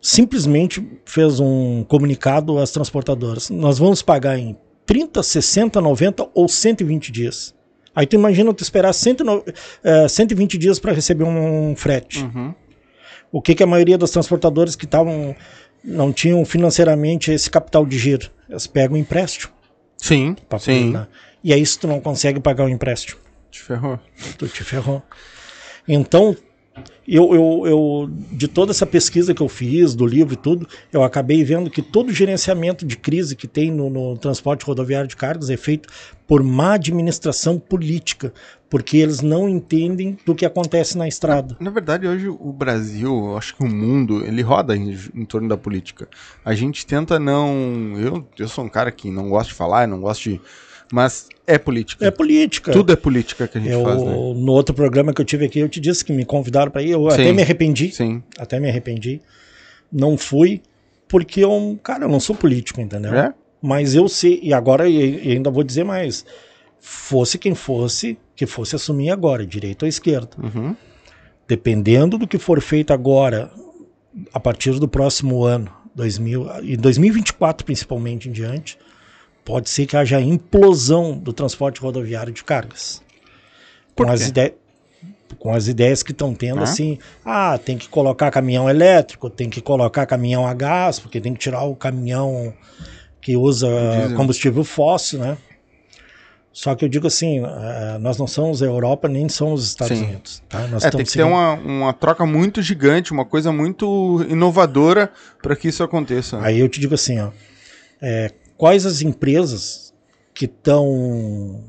[0.00, 3.48] simplesmente fez um comunicado às transportadoras.
[3.48, 7.54] Nós vamos pagar em 30, 60, 90 ou 120 dias.
[7.94, 9.52] Aí tu imagina tu esperar 109
[9.84, 12.22] eh, 120 dias para receber um frete.
[12.24, 12.54] Uhum.
[13.30, 15.34] O que, que a maioria das transportadoras que estavam
[15.84, 18.30] não tinham financeiramente esse capital de giro?
[18.48, 19.52] Elas pegam empréstimo.
[19.96, 20.94] Sim, sim.
[21.44, 23.98] E aí se tu não consegue pagar o empréstimo, Te ferrou.
[24.38, 25.02] tu te ferrou.
[25.86, 26.36] Então,
[27.06, 31.02] eu, eu, eu, de toda essa pesquisa que eu fiz, do livro e tudo, eu
[31.02, 35.16] acabei vendo que todo o gerenciamento de crise que tem no, no transporte rodoviário de
[35.16, 35.88] cargas é feito
[36.26, 38.32] por má administração política,
[38.70, 41.56] porque eles não entendem do que acontece na estrada.
[41.60, 45.58] Na verdade, hoje o Brasil, acho que o mundo, ele roda em, em torno da
[45.58, 46.08] política.
[46.42, 47.98] A gente tenta não.
[47.98, 50.40] Eu, eu sou um cara que não gosta de falar, não gosto de.
[50.92, 52.06] Mas é política.
[52.06, 52.70] É política.
[52.70, 54.12] Tudo é política que a gente eu, faz, né?
[54.12, 56.90] No outro programa que eu tive aqui, eu te disse que me convidaram para ir,
[56.90, 57.32] eu até Sim.
[57.32, 57.90] me arrependi.
[57.90, 58.22] Sim.
[58.38, 59.22] Até me arrependi.
[59.90, 60.60] Não fui,
[61.08, 63.14] porque eu, cara, eu não sou político, entendeu?
[63.14, 63.32] É?
[63.62, 66.26] Mas eu sei, e agora e ainda vou dizer mais.
[66.78, 70.36] Fosse quem fosse, que fosse assumir agora, direita ou esquerda.
[70.42, 70.76] Uhum.
[71.48, 73.50] Dependendo do que for feito agora,
[74.30, 78.76] a partir do próximo ano, 2000, e 2024 principalmente em diante,
[79.44, 83.02] pode ser que haja implosão do transporte rodoviário de cargas.
[83.94, 84.52] Com, as ideias,
[85.38, 86.64] com as ideias que estão tendo, Ah.
[86.64, 91.34] assim, ah, tem que colocar caminhão elétrico, tem que colocar caminhão a gás, porque tem
[91.34, 92.54] que tirar o caminhão
[93.20, 94.16] que usa Diesel.
[94.16, 95.36] combustível fóssil, né?
[96.52, 99.96] Só que eu digo assim, eh, nós não somos a Europa nem somos os Estados
[99.96, 100.04] Sim.
[100.04, 100.42] Unidos.
[100.50, 100.66] Tá?
[100.66, 105.10] Nós É, tem que ter uma, uma troca muito gigante, uma coisa muito inovadora
[105.42, 106.38] para que isso aconteça.
[106.42, 107.30] Aí eu te digo assim, ó,
[108.02, 108.30] é,
[108.62, 109.92] quais as empresas
[110.32, 111.64] que estão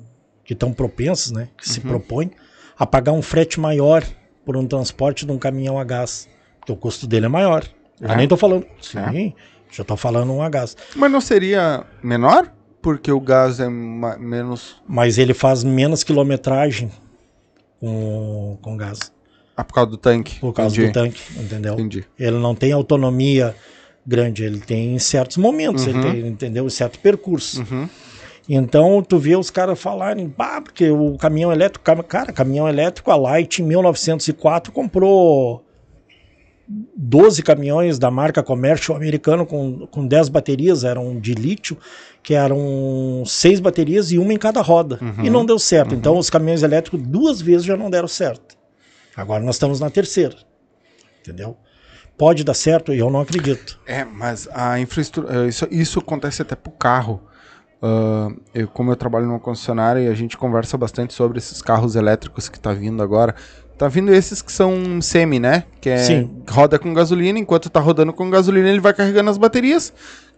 [0.45, 2.29] que estão propensas, né, que se propõem
[2.77, 4.03] a pagar um frete maior
[4.45, 6.29] por um transporte de um caminhão a gás,
[6.59, 7.63] porque o custo dele é maior.
[7.99, 8.15] Eu É?
[8.15, 9.33] nem tô falando, sim,
[9.71, 12.53] já tô falando um a gás, Mas não seria menor?
[12.79, 14.75] Porque o gás é menos.
[14.87, 16.91] mas ele faz menos quilometragem
[17.79, 18.99] com, com gás,
[19.57, 20.39] Ah, por causa do tanque.
[20.39, 20.87] por causa Entendi.
[20.91, 21.73] do tanque, entendeu?
[21.73, 22.05] Entendi.
[22.19, 23.55] Ele não tem autonomia
[24.05, 26.11] grande, ele tem em certos momentos, ele Uhum.
[26.11, 26.69] tem, entendeu?
[26.69, 27.61] Certo percurso.
[27.61, 27.87] Uhum.
[28.47, 33.15] Então, tu vê os caras falarem, bah, porque o caminhão elétrico, cara, caminhão elétrico, a
[33.15, 35.63] Light em 1904 comprou
[36.95, 41.77] 12 caminhões da marca Commercial americano com, com 10 baterias, eram de lítio,
[42.21, 44.99] que eram seis baterias e uma em cada roda.
[45.01, 45.25] Uhum.
[45.25, 45.93] E não deu certo.
[45.93, 48.57] Então os caminhões elétricos duas vezes já não deram certo.
[49.15, 50.35] Agora nós estamos na terceira.
[51.21, 51.57] Entendeu?
[52.17, 53.79] Pode dar certo e eu não acredito.
[53.85, 55.47] É, mas a infraestrutura.
[55.47, 57.21] Isso, isso acontece até pro carro.
[57.81, 61.95] Uh, eu, como eu trabalho numa concessionária e a gente conversa bastante sobre esses carros
[61.95, 63.35] elétricos que tá vindo agora.
[63.77, 65.63] Tá vindo esses que são semi, né?
[65.81, 66.43] Que é Sim.
[66.49, 69.91] roda com gasolina, enquanto tá rodando com gasolina, ele vai carregando as baterias.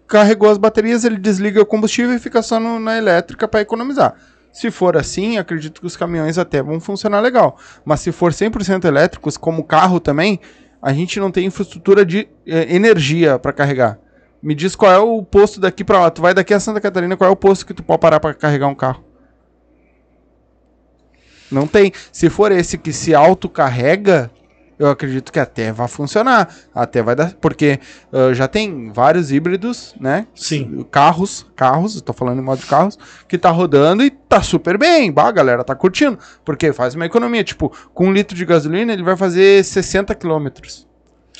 [0.07, 4.15] Carregou as baterias, ele desliga o combustível e fica só no- na elétrica para economizar.
[4.53, 7.57] Se for assim, acredito que os caminhões até vão funcionar legal.
[7.83, 10.39] Mas se for 100% elétricos, como o carro também,
[10.85, 13.97] a gente não tem infraestrutura de eh, energia para carregar.
[14.39, 16.11] Me diz qual é o posto daqui para lá.
[16.11, 18.35] Tu vai daqui a Santa Catarina, qual é o posto que tu pode parar para
[18.35, 19.03] carregar um carro?
[21.51, 21.91] Não tem.
[22.11, 24.29] Se for esse que se autocarrega,
[24.77, 26.53] eu acredito que até vai funcionar.
[26.73, 27.33] Até vai dar.
[27.35, 27.79] Porque
[28.11, 30.27] ah, já tem vários híbridos, né?
[30.35, 30.85] Sim.
[30.91, 35.11] Carros, carros, estou falando em modo de carros, que tá rodando e tá super bem.
[35.11, 36.19] Bah, a galera tá curtindo.
[36.43, 37.43] Porque faz uma economia.
[37.43, 40.85] Tipo, com um litro de gasolina, ele vai fazer 60 quilômetros.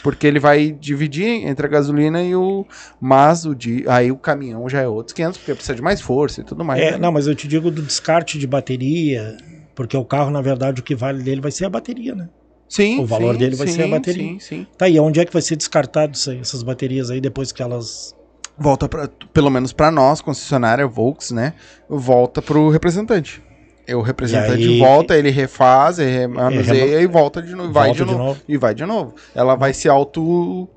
[0.03, 2.65] Porque ele vai dividir entre a gasolina e o.
[3.01, 3.85] Mas o de.
[3.87, 6.81] Aí o caminhão já é outros 500, porque precisa de mais força e tudo mais.
[6.81, 6.97] É, né?
[6.97, 9.35] não, mas eu te digo do descarte de bateria,
[9.73, 12.29] porque o carro, na verdade, o que vale dele vai ser a bateria, né?
[12.67, 14.23] Sim, o valor sim, dele vai ser a sim, bateria.
[14.23, 14.67] Sim, sim.
[14.77, 17.61] Tá aí, onde é que vai ser descartado isso aí, essas baterias aí depois que
[17.61, 18.13] elas.
[18.57, 21.53] Volta para pelo menos para nós, concessionária Volks, né?
[21.89, 23.43] Volta pro representante.
[23.87, 27.97] E o representante aí- volta, ele refaz, ele manuseia e volta de novo, vai de
[27.97, 28.41] de novo, novo.
[28.47, 29.13] e vai de novo.
[29.35, 30.67] Ela vai se auto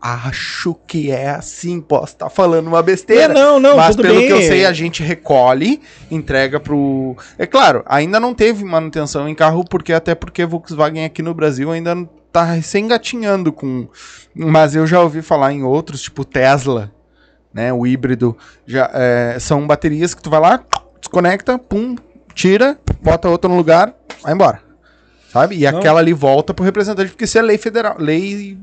[0.00, 3.32] acho que é assim, posso estar falando uma besteira.
[3.32, 4.26] É, não, não, mas pelo bem.
[4.26, 5.80] que eu sei, a gente recolhe,
[6.10, 7.16] entrega pro.
[7.38, 11.70] É claro, ainda não teve manutenção em carro, porque até porque Volkswagen aqui no Brasil
[11.70, 13.88] ainda não tá recém engatinhando com.
[14.34, 16.92] Mas eu já ouvi falar em outros, tipo Tesla,
[17.52, 17.72] né?
[17.72, 18.36] O híbrido.
[18.66, 20.62] Já, é, são baterias que tu vai lá,
[21.00, 21.96] desconecta, pum,
[22.34, 24.60] tira, bota outra no lugar, vai embora.
[25.32, 25.56] Sabe?
[25.56, 25.78] E Não.
[25.78, 28.58] aquela ali volta pro representante, porque isso é lei federal, lei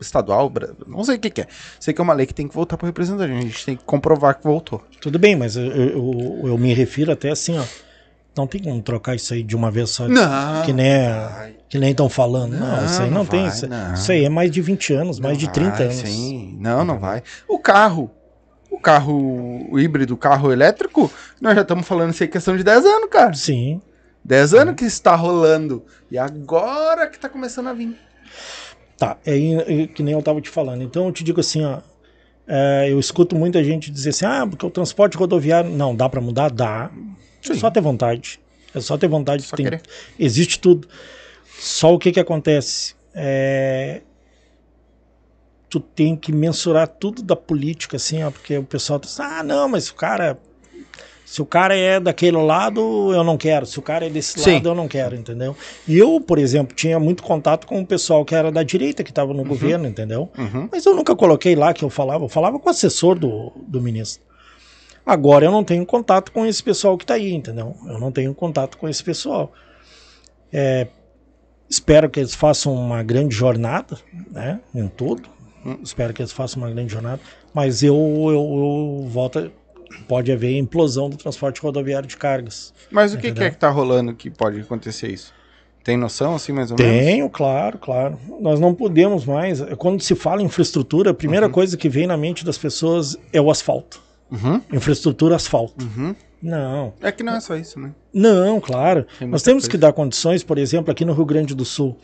[0.00, 0.52] estadual,
[0.86, 1.46] não sei o que, que é.
[1.78, 3.32] Sei que é uma lei que tem que voltar pro representante.
[3.32, 4.82] A gente tem que comprovar que voltou.
[5.00, 7.64] Tudo bem, mas eu, eu, eu me refiro até assim, ó.
[8.36, 10.06] Não tem como trocar isso aí de uma vez só.
[10.06, 10.62] Não.
[10.62, 12.52] Que nem é- que nem estão falando.
[12.52, 13.40] Não, Não, isso aí não, não tem.
[13.40, 13.94] vai, isso, não.
[13.94, 15.96] isso aí é mais de 20 anos, mais de 30 vai, anos.
[15.96, 17.22] Sim, não, não vai.
[17.48, 18.10] O carro,
[18.70, 22.62] o carro o híbrido, o carro elétrico, nós já estamos falando isso aí questão de
[22.62, 23.32] 10 anos, cara.
[23.32, 23.80] Sim.
[24.22, 25.82] 10 anos que está rolando.
[26.10, 27.96] E agora que tá começando a vir.
[28.98, 30.82] Tá, é é que nem eu tava te falando.
[30.82, 31.80] Então eu te digo assim, ó.
[32.46, 35.70] é, eu escuto muita gente dizer assim, ah, porque o transporte rodoviário.
[35.70, 36.50] Não, dá pra mudar?
[36.50, 36.90] Dá.
[37.44, 37.60] É Sim.
[37.60, 38.40] só ter vontade.
[38.74, 39.42] É só ter vontade.
[39.42, 39.66] Só tem-
[40.18, 40.88] existe tudo.
[41.58, 42.94] Só o que que acontece?
[43.14, 44.02] É,
[45.68, 49.68] tu tem que mensurar tudo da política, assim, ó, porque o pessoal diz, ah, não,
[49.68, 50.38] mas o cara.
[51.26, 53.66] Se o cara é daquele lado, eu não quero.
[53.66, 54.54] Se o cara é desse Sim.
[54.54, 55.56] lado, eu não quero, entendeu?
[55.86, 59.10] E eu, por exemplo, tinha muito contato com o pessoal que era da direita, que
[59.10, 60.30] estava no governo, entendeu?
[60.38, 60.68] Uhum.
[60.70, 62.24] Mas eu nunca coloquei lá que eu falava.
[62.24, 64.22] Eu falava com o assessor do, do ministro.
[65.04, 67.74] Agora eu não tenho contato com esse pessoal que está aí, entendeu?
[67.88, 69.52] Eu não tenho contato com esse pessoal.
[70.52, 70.86] É,
[71.68, 73.98] espero que eles façam uma grande jornada,
[74.30, 74.60] né?
[74.72, 75.28] Em tudo.
[75.64, 75.78] Hum.
[75.82, 77.20] Espero que eles façam uma grande jornada.
[77.52, 79.50] Mas eu, eu, eu volto.
[80.08, 82.72] Pode haver implosão do transporte rodoviário de cargas.
[82.90, 85.32] Mas o que, que é que tá rolando que pode acontecer isso?
[85.82, 86.92] Tem noção, assim, mais ou menos?
[87.06, 88.18] Tenho, claro, claro.
[88.40, 89.60] Nós não podemos mais.
[89.76, 93.40] Quando se fala em infraestrutura, a primeira coisa que vem na mente das pessoas é
[93.40, 94.00] o asfalto.
[94.30, 95.84] Uhum, Infraestrutura asfalto.
[95.96, 96.14] uhum.
[96.42, 97.92] Não, É que não é só isso, né?
[98.12, 99.06] não, claro.
[99.18, 99.70] Tem Nós temos coisa.
[99.70, 101.96] que dar condições, por exemplo, aqui no Rio Grande do Sul,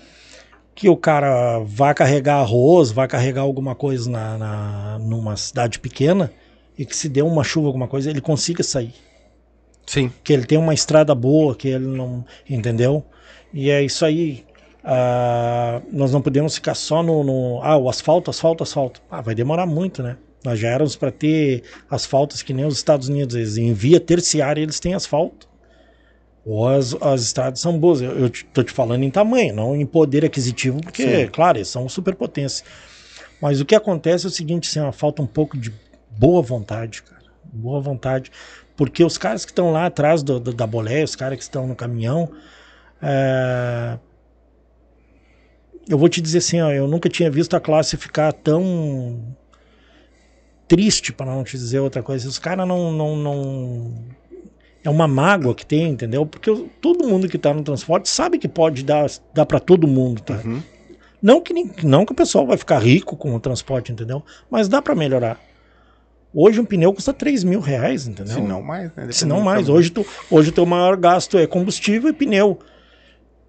[0.75, 6.33] que o cara vá carregar arroz, vá carregar alguma coisa na, na- numa cidade pequena
[6.79, 8.95] e que se dê uma chuva, alguma coisa, ele consiga sair.
[9.87, 10.13] Sim.
[10.23, 12.25] Que ele tenha uma estrada boa, que ele não.
[12.49, 13.05] Entendeu?
[13.53, 14.45] E é isso aí.
[14.85, 19.03] Ah, nós não podemos ficar só no, no- Ah, o asfalto, asfalto, asfalto.
[19.11, 20.17] Ah, vai demorar muito, né?
[20.45, 23.35] Nós já éramos para ter asfaltos que nem os Estados Unidos.
[23.37, 25.49] Eles, em via terciária eles têm asfalto.
[26.45, 28.01] Ou as, as estradas são boas.
[28.01, 31.31] Eu, eu te- tô te falando em tamanho, não em poder aquisitivo, porque, Sim.
[31.31, 32.65] claro, eles são superpotência.
[33.41, 35.73] Mas o que acontece é o seguinte, assim, falta um pouco de
[36.19, 37.23] boa vontade, cara.
[37.45, 38.31] Boa vontade.
[38.77, 41.67] Porque os caras que estão lá atrás do, do- da boleia, os caras que estão
[41.67, 42.31] no caminhão,
[43.01, 43.99] é,
[45.89, 49.37] eu vou te dizer assim, ó, eu nunca tinha visto a classe ficar tão
[50.69, 52.29] triste, para não te dizer outra coisa.
[52.29, 53.95] Os caras não, não, não.
[54.85, 56.25] É uma mágoa que tem, entendeu?
[56.27, 60.23] Porque todo mundo que está no transporte sabe que pode dar, dar para todo mundo,
[60.23, 60.41] tá?
[60.45, 60.63] Uhum.
[61.21, 64.25] Não que, nem- não que o pessoal vai ficar rico com o transporte, entendeu?
[64.51, 65.39] Mas dá para melhorar.
[66.35, 68.35] Hoje um pneu custa 3 mil reais, entendeu?
[68.35, 69.13] Se não mais, né?
[69.13, 69.69] Se não mais.
[69.69, 72.59] Hoje, tu, hoje o teu maior gasto é combustível e pneu.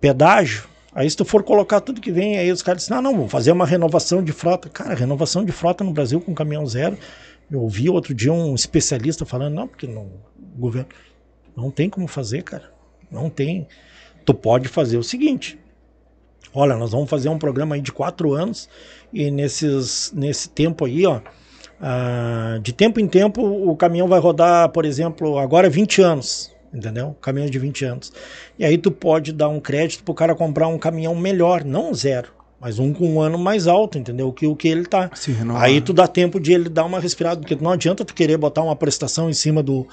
[0.01, 0.65] Pedágio.
[0.93, 3.31] Aí se tu for colocar tudo que vem, aí os caras dizem, não, não, vamos
[3.31, 4.69] fazer uma renovação de frota.
[4.69, 6.97] Cara, renovação de frota no Brasil com caminhão zero.
[7.49, 10.89] Eu ouvi outro dia um especialista falando, não, porque não, o governo
[11.55, 12.71] não tem como fazer, cara.
[13.09, 13.67] Não tem.
[14.25, 15.57] Tu pode fazer o seguinte.
[16.53, 18.69] Olha, nós vamos fazer um programa aí de quatro anos
[19.11, 21.19] e nesses, nesse tempo aí, ó,
[21.81, 27.15] ah, de tempo em tempo o caminhão vai rodar, por exemplo, agora 20 anos, entendeu?
[27.21, 28.13] Caminhão de 20 anos.
[28.57, 32.29] E aí tu pode dar um crédito pro cara comprar um caminhão melhor, não zero,
[32.59, 34.31] mas um com um ano mais alto, entendeu?
[34.31, 35.09] Que o que ele tá.
[35.57, 38.63] Aí tu dá tempo de ele dar uma respirada, porque não adianta tu querer botar
[38.63, 39.85] uma prestação em cima do,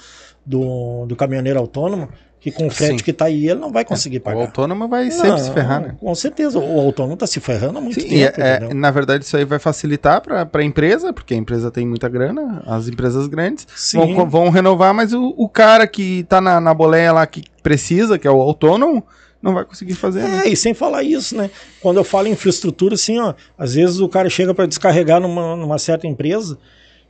[0.45, 2.09] do, do caminhoneiro autônomo,
[2.41, 3.03] que com o frete Sim.
[3.05, 4.41] que tá aí ele não vai conseguir O pagar.
[4.41, 5.95] autônomo vai sempre se Não, ferrar, né?
[5.99, 9.23] Com certeza, o autônomo tá se ferrando há muito Sim, tempo, é- é, na verdade,
[9.23, 13.27] isso aí vai facilitar para a empresa, porque a empresa tem muita grana, as empresas
[13.27, 17.43] grandes vão, vão renovar, mas o, o cara que tá na, na boleia lá que
[17.61, 19.05] precisa, que é o autônomo,
[19.39, 20.21] não vai conseguir fazer.
[20.23, 20.43] né?
[20.45, 21.49] É, e sem falar isso, né?
[21.79, 25.55] Quando eu falo em infraestrutura, assim, ó, às vezes o cara chega para descarregar numa,
[25.55, 26.57] numa certa empresa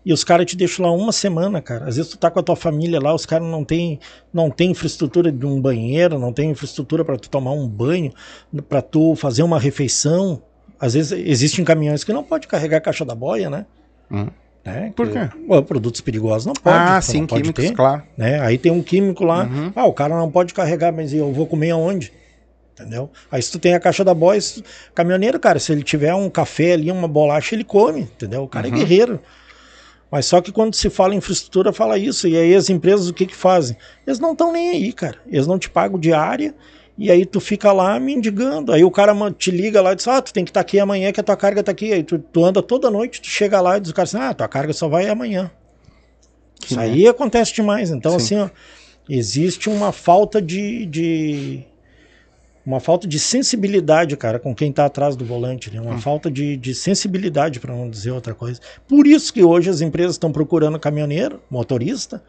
[0.05, 1.85] e os caras te deixam lá uma semana, cara.
[1.87, 3.99] Às vezes tu tá com a tua família lá, os caras não tem,
[4.33, 8.11] não tem infraestrutura de um banheiro, não tem infraestrutura para tu tomar um banho,
[8.67, 10.41] para tu fazer uma refeição.
[10.79, 13.65] Às vezes existem caminhões que não pode carregar caixa da boia, né?
[14.09, 14.27] Hum.
[14.65, 14.91] Né?
[14.95, 15.27] Por quê?
[15.49, 16.77] Ué, produtos perigosos não pode.
[16.77, 18.03] ah, sim, não pode químicos, ter claro.
[18.15, 18.39] né?
[18.41, 19.71] Aí tem um químico lá, Uhum.
[19.75, 22.11] ah, o cara não pode carregar, mas eu vou comer aonde?
[22.73, 23.09] Entendeu?
[23.31, 24.63] Aí se tu tem a caixa da boys,
[24.95, 28.43] caminhoneiro, cara, se ele tiver um café ali, uma bolacha, ele come, entendeu?
[28.43, 28.73] O cara Uhum.
[28.73, 29.19] é guerreiro.
[30.11, 32.27] Mas só que quando se fala em infraestrutura, fala isso.
[32.27, 33.77] E aí as empresas o que que fazem?
[34.05, 35.17] Eles não estão nem aí, cara.
[35.25, 36.53] Eles não te pagam diária.
[36.97, 38.73] E aí tu fica lá mendigando.
[38.73, 41.11] Aí o cara te liga lá e diz, ah, tu tem que estar aqui amanhã
[41.13, 41.93] que a tua carga tá aqui.
[41.93, 44.33] Aí tu, tu anda toda noite, tu chega lá e diz o cara assim, ah,
[44.33, 45.49] tua carga só vai amanhã.
[46.59, 46.83] Que Isso né?
[46.83, 47.89] aí acontece demais.
[47.89, 48.17] Então, Sim.
[48.17, 48.49] assim, ó,
[49.09, 51.63] existe uma falta de, de-
[52.65, 55.81] uma falta de sensibilidade, cara, com quem tá atrás do volante, né?
[55.81, 58.59] Uma falta de, de sensibilidade, para não dizer outra coisa.
[58.87, 62.21] Por isso que hoje as empresas estão procurando caminhoneiro, motorista,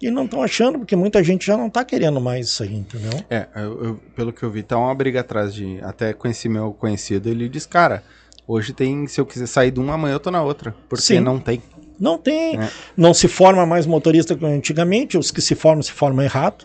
[0.00, 3.10] e não estão achando, porque muita gente já não tá querendo mais isso aí, entendeu?
[3.28, 5.78] É, eu- eu- pelo que eu vi, tá uma briga atrás de.
[5.82, 8.02] Até conheci meu conhecido, ele diz, cara,
[8.48, 10.74] hoje tem, se eu quiser sair de uma, amanhã eu tô na outra.
[10.88, 11.20] Porque Sim.
[11.20, 11.60] não tem.
[11.98, 12.70] Não tem, É.
[12.96, 16.64] não se forma mais motorista como antigamente, os que se formam, se formam errado.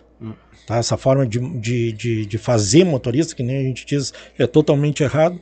[0.65, 0.77] Tá?
[0.77, 5.03] Essa forma de, de, de, de fazer motorista, que nem a gente diz, é totalmente
[5.03, 5.39] errado.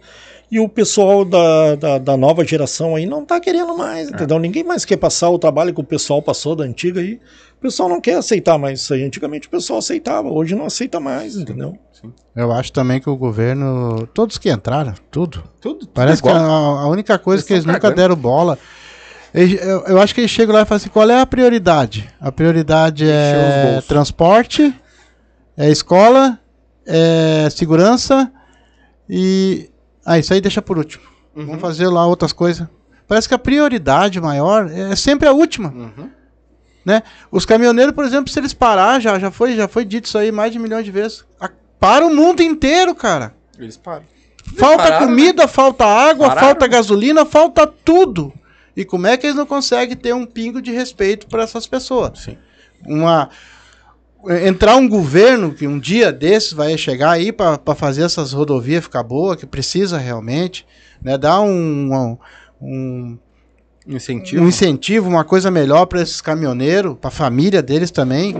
[0.51, 4.11] E o pessoal da, da, da nova geração aí não tá querendo mais, É.
[4.13, 4.37] entendeu?
[4.37, 7.19] Ninguém mais quer passar o trabalho que o pessoal passou da antiga aí.
[7.57, 9.03] O pessoal não quer aceitar mais isso aí.
[9.03, 11.75] Antigamente o pessoal aceitava, hoje não aceita mais, entendeu?
[12.35, 15.41] Eu acho também que o governo, todos que entraram, tudo.
[15.61, 15.87] Tudo.
[15.87, 18.59] Parece que a, a única coisa Eles que eles nunca deram bola.
[19.33, 22.07] Eles- Eu, eu acho que eles chegam lá e falam assim: qual é a prioridade?
[22.19, 24.73] A prioridade é transporte,
[25.57, 26.39] é escola,
[26.85, 28.31] é segurança
[29.09, 29.69] e.
[30.05, 31.03] Ah, isso aí deixa por último.
[31.35, 31.45] Uhum.
[31.45, 32.67] Vamos fazer lá outras coisas.
[33.07, 35.69] Parece que a prioridade maior é sempre a última.
[35.69, 36.09] Uhum.
[36.85, 37.03] né?
[37.31, 40.31] Os caminhoneiros, por exemplo, se eles parar, já, já, foi, já foi dito isso aí
[40.31, 41.23] mais de milhões de vezes.
[41.39, 41.49] A-
[41.79, 43.33] para o mundo inteiro, cara.
[43.57, 44.03] Eles param.
[44.57, 46.47] Falta pararam, comida, falta água, Pararam.
[46.47, 48.33] falta gasolina, falta tudo.
[48.75, 52.19] E como é que eles não conseguem ter um pingo de respeito para essas pessoas?
[52.19, 52.37] Sim.
[52.85, 53.29] Uma
[54.29, 59.03] entrar um governo que um dia desses vai chegar aí para fazer essas rodovias ficar
[59.03, 60.65] boa, que precisa realmente,
[61.01, 61.17] né?
[61.17, 62.17] Dar um, um,
[62.61, 63.17] um
[63.85, 64.41] Incentivo.
[64.41, 68.33] um incentivo, uma coisa melhor para esses caminhoneiros, para a família deles também.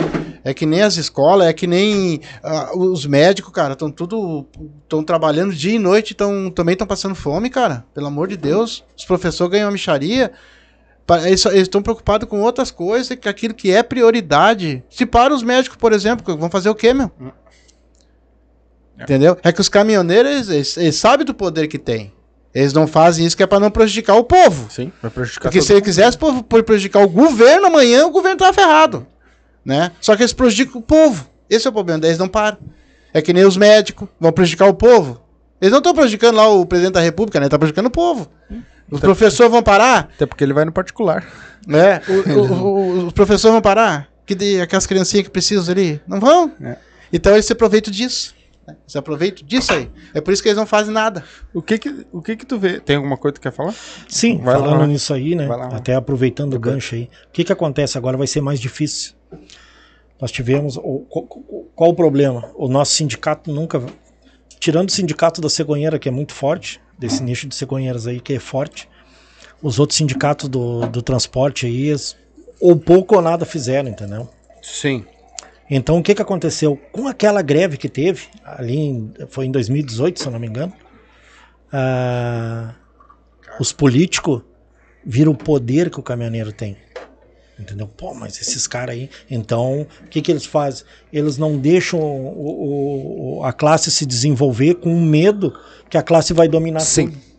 [0.45, 4.45] É que nem as escolas, é que nem ah, os médicos, cara, estão tudo
[4.84, 7.86] estão trabalhando dia e noite, tão, também estão passando fome, cara.
[7.93, 10.31] Pelo amor de Deus, os professores ganham a micharia.
[11.26, 14.84] Eles estão preocupados com outras coisas, que aquilo que é prioridade.
[14.89, 17.12] Se para os médicos, por exemplo, vão fazer o quê, meu?
[18.97, 19.04] É.
[19.04, 19.38] Entendeu?
[19.43, 22.14] É que os caminhoneiros, eles, eles, eles sabem do poder que tem.
[22.54, 24.72] Eles não fazem isso que é para não prejudicar o povo.
[24.72, 29.08] Sim, vai prejudicar Porque se ele quisesse prejudicar o governo amanhã, o governo tava ferrado.
[29.66, 29.91] Né?
[29.99, 31.28] Só que eles prejudicam o povo.
[31.49, 32.60] Esse é o problema, eles não param.
[33.12, 35.22] É que nem os médicos vão prejudicar o povo.
[35.60, 37.49] Eles não estão prejudicando lá o presidente da república, né?
[37.49, 38.30] Tá prejudicando o povo.
[38.93, 41.25] Os professores vão parar, Até porque ele vai no particular.
[41.67, 42.01] né?
[42.07, 42.63] O- o-
[43.03, 44.07] o- os professores vão parar.
[44.25, 46.51] Que de, aquelas criancinhas que precisam ali, não vão.
[46.61, 46.77] É.
[47.11, 48.33] Então eles se aproveitam disso.
[48.65, 48.75] né?
[48.87, 49.89] Se aproveitam disso aí.
[50.13, 51.23] É por isso que eles não fazem nada.
[51.53, 52.79] O que que, o que que tu vê?
[52.79, 53.73] Tem alguma coisa que tu quer falar?
[54.07, 54.87] Sim, Vai lá, falando vai.
[54.87, 55.45] nisso aí, né?
[55.47, 57.09] Lá, até aproveitando o gancho aí.
[57.27, 59.13] O que, que acontece agora vai ser mais difícil.
[60.21, 60.77] Nós tivemos.
[60.77, 61.25] O, qual,
[61.75, 62.49] qual o problema?
[62.55, 63.83] O nosso sindicato nunca.
[64.59, 68.33] Tirando o sindicato da cegonheira, que é muito forte, desse nicho de cegonheiros aí que
[68.33, 68.87] é forte.
[69.61, 71.93] Os outros sindicatos do, do transporte aí,
[72.59, 74.29] ou pouco ou nada fizeram, entendeu?
[74.61, 75.05] Sim.
[75.69, 76.75] Então o que, que aconteceu?
[76.91, 80.73] Com aquela greve que teve, ali em- foi em 2018, se eu não me engano,
[81.71, 82.73] ah,
[83.59, 84.41] os políticos
[85.05, 86.77] viram o poder que o caminhoneiro tem.
[87.60, 87.88] Entendeu?
[87.88, 89.10] Pô, mas esses caras aí.
[89.30, 90.84] Então, o que, que eles fazem?
[91.12, 95.54] Eles não deixam o- o- a classe se desenvolver com medo
[95.89, 97.10] que a classe vai dominar Sim.
[97.10, 97.34] tudo.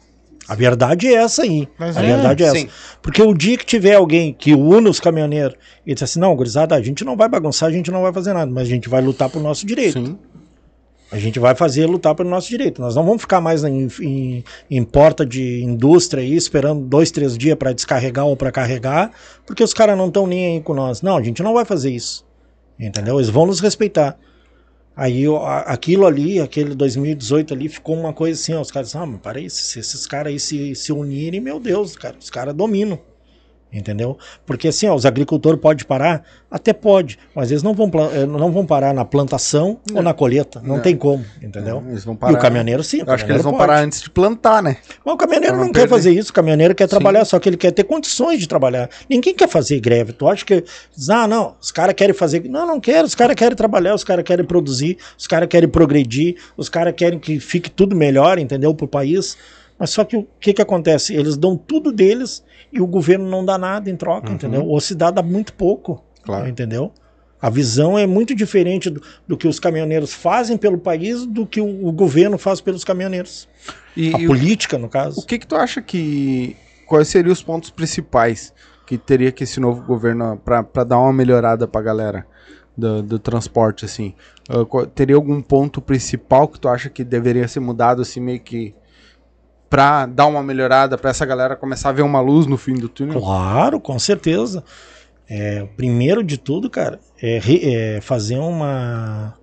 [0.46, 1.66] A verdade é essa aí.
[1.78, 2.66] Mas a é, verdade é sim.
[2.66, 2.68] essa.
[3.02, 5.56] Porque o dia que tiver alguém que une os caminhoneiros
[5.86, 8.34] e diz assim: não, gurizada, a gente não vai bagunçar, a gente não vai fazer
[8.34, 9.98] nada, mas a gente vai lutar por nosso direito.
[9.98, 10.18] Sim.
[11.14, 12.80] A gente vai fazer lutar pelo nosso direito.
[12.80, 17.38] Nós não vamos ficar mais em, em- em porta de indústria aí esperando dois, três
[17.38, 19.12] dias para descarregar ou para carregar,
[19.46, 21.02] porque os caras não estão nem aí com nós.
[21.02, 22.26] Não, a gente não vai fazer isso.
[22.76, 23.14] Entendeu?
[23.20, 24.18] Eles vão nos respeitar.
[24.96, 25.24] Aí
[25.66, 29.48] aquilo ali, aquele 2018 ali, ficou uma coisa assim, ó, os caras ah, mas peraí,
[29.48, 32.98] se esses caras aí se, se unirem, meu Deus, cara, os caras dominam.
[33.74, 34.16] Entendeu?
[34.46, 36.22] Porque assim, ó, os agricultores podem parar?
[36.48, 40.60] Até pode, mas eles não vão, eh, não vão parar na plantação ou na colheita.
[40.60, 40.82] Não, Não.
[40.82, 41.82] tem como, entendeu?
[41.88, 42.34] Eles vão E parar.
[42.34, 42.98] o caminhoneiro sim.
[42.98, 43.66] o Eu acho que eles caminhoneiro vão pode.
[43.66, 44.76] parar antes de plantar, né?
[45.04, 46.90] Mas o caminhoneiro não, não quer fazer isso, o caminhoneiro quer Sim.
[46.90, 48.88] trabalhar, só que ele quer ter condições de trabalhar.
[49.10, 50.12] Ninguém quer fazer greve.
[50.12, 50.62] Tu acha que.
[51.10, 52.44] Ah, não, os caras querem fazer.
[52.48, 56.36] Não, não quero, os caras querem trabalhar, os caras querem produzir, os caras querem progredir,
[56.56, 58.72] os caras querem que fique tudo melhor, entendeu?
[58.72, 59.36] Pro país.
[59.78, 61.14] Mas só que o que que acontece?
[61.14, 64.64] Eles dão tudo deles e o governo não dá nada em troca, entendeu?
[64.66, 66.02] Ou se dá, dá muito pouco.
[66.22, 66.48] Claro.
[66.48, 66.92] Entendeu?
[67.42, 71.60] A visão é muito diferente do, do que os caminhoneiros fazem pelo país do que
[71.60, 73.46] o, o governo faz pelos caminhoneiros.
[73.96, 75.20] E, A e o- política, no caso.
[75.20, 76.56] o que que tu acha que...
[76.86, 78.52] Quais seriam os pontos principais
[78.86, 82.26] que teria que esse novo governo pra pra dar uma melhorada pra galera
[82.76, 84.14] do, do transporte, assim?
[84.48, 88.40] Ah, qual- teria algum ponto principal que tu acha que deveria ser mudado, assim, meio
[88.40, 88.74] que...
[89.70, 92.88] Pra dar uma melhorada, pra essa galera começar a ver uma luz no fim do
[92.88, 93.20] túnel?
[93.20, 94.62] Claro, com certeza.
[95.28, 97.40] É, primeiro de tudo, cara, é,
[97.96, 99.34] é fazer uma.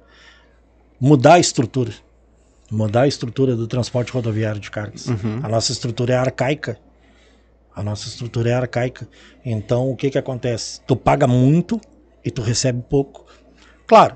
[0.99, 1.91] mudar a estrutura.
[2.71, 5.07] Mudar a estrutura do transporte rodoviário de cargas.
[5.07, 5.39] Uhum.
[5.43, 6.77] A nossa estrutura é arcaica.
[7.75, 9.07] A nossa estrutura é arcaica.
[9.43, 10.79] Então, o que que acontece?
[10.87, 11.81] Tu paga muito
[12.23, 13.25] e tu recebe pouco.
[13.87, 14.15] Claro.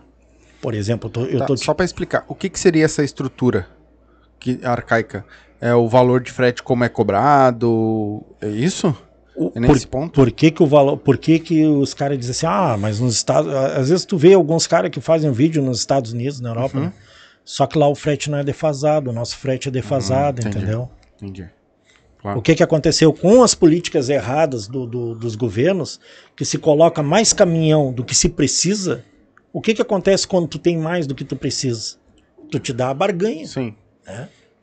[0.62, 3.03] Por exemplo, eu tô, eu Tá, tô Só pra explicar, o que, que seria essa
[3.03, 3.68] estrutura
[4.39, 5.26] que, arcaica?
[5.62, 8.24] É o valor de frete como é cobrado?
[8.41, 8.95] É isso?
[9.36, 10.14] O- É nesse ponto?
[10.14, 13.16] Por que, que o valor, por que, que os caras dizem assim, ah, mas nos
[13.16, 16.78] Estados, às vezes tu vê alguns caras que fazem vídeo nos Estados Unidos, na Europa,
[16.78, 16.86] Uhum.
[16.86, 16.93] né?
[17.43, 20.58] só que lá o frete não é defasado, o nosso frete é defasado, Hum, entendi.
[20.58, 20.89] entendeu?
[21.22, 21.49] Entendi.
[22.22, 22.39] Claro.
[22.39, 25.99] O que, que aconteceu com as políticas erradas do- do- dos governos,
[26.36, 29.03] que se coloca mais caminhão do que se precisa,
[29.53, 31.97] o que, que acontece quando tu tem mais do que tu precisa?
[32.49, 33.76] Tu te dá a barganha Sim.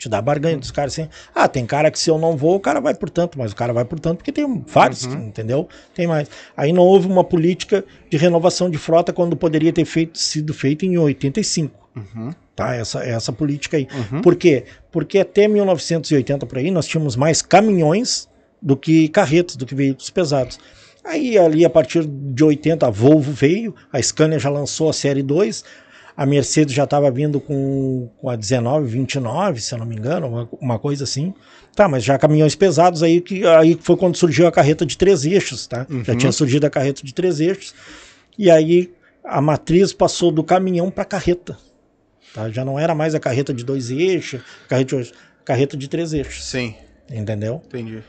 [0.03, 1.09] Te dá barganha dos caras assim.
[1.35, 3.57] Ah, tem cara que se eu não vou, o cara vai por tanto, mas o
[3.57, 5.27] cara vai por tanto porque tem vários, Uhum.
[5.29, 5.69] entendeu?
[5.95, 6.29] Tem mais.
[6.57, 10.85] Aí não houve uma política de renovação de frota quando poderia ter feito, sido feito
[10.85, 11.79] em 85.
[11.97, 12.31] Uhum.
[12.57, 12.75] Tá?
[12.75, 13.87] Essa, essa política aí.
[14.13, 14.21] Uhum.
[14.23, 14.65] Por quê?
[14.91, 18.29] Porque até 1980 por aí nós tínhamos mais caminhões
[18.61, 20.59] do que carretas, do que veículos pesados.
[21.05, 25.23] Aí ali a partir de 80 a Volvo veio, a Scania já lançou a série
[25.23, 25.65] 2,
[26.23, 30.29] a Mercedes já estava vindo com, com a 19, 29, se eu não me engano,
[30.29, 31.35] uma, uma coisa assim.
[31.75, 35.25] Tá, mas já caminhões pesados aí que aí foi quando surgiu a carreta de três
[35.25, 35.85] eixos, tá?
[36.05, 36.19] Já Uhum.
[36.19, 37.75] tinha surgido a carreta de três eixos.
[38.39, 38.93] E aí
[39.25, 41.57] a matriz passou do caminhão para carreta.
[42.35, 42.49] Tá?
[42.51, 45.13] Já não era mais a carreta de dois eixos, carreta de,
[45.45, 46.75] carreta de três eixos, Sim,
[47.11, 47.61] entendeu?
[47.67, 48.01] entendi.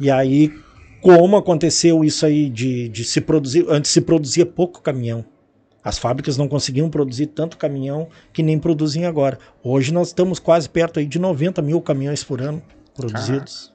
[0.00, 0.52] E aí,
[1.00, 5.24] como aconteceu isso aí de, de se produzir, antes se produzia pouco caminhão.
[5.84, 9.38] As fábricas não conseguiam produzir tanto caminhão que nem produzem agora.
[9.64, 12.62] Hoje nós estamos quase perto aí de 90 mil caminhões por ano
[12.94, 13.72] produzidos.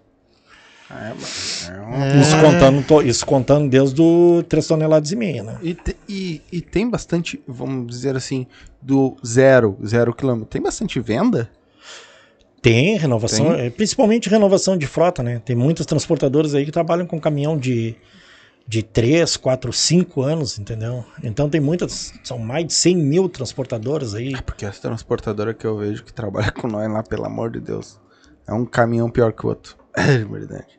[0.89, 5.57] É, mas é uma- Isso, contando, isso contando desde o 3 toneladas e meia, né?
[5.61, 8.47] E, te- e- e tem bastante, vamos dizer assim,
[8.81, 10.47] do zero, zero quilômetro.
[10.47, 11.49] Tem bastante venda?
[12.61, 13.65] Tem renovação, Tem?
[13.65, 15.41] é, principalmente renovação de frota, né?
[15.43, 17.95] Tem muitas transportadoras aí que trabalham com caminhão de,
[18.67, 21.05] de 3, 4, 5 anos, entendeu?
[21.23, 24.33] Então tem muitas, são mais de 100 mil transportadoras aí.
[24.41, 27.97] Porque as transportadoras que eu vejo que trabalham com nós lá, pelo amor de Deus,
[28.45, 29.77] é um caminhão pior que o outro.
[29.97, 30.77] É verdade.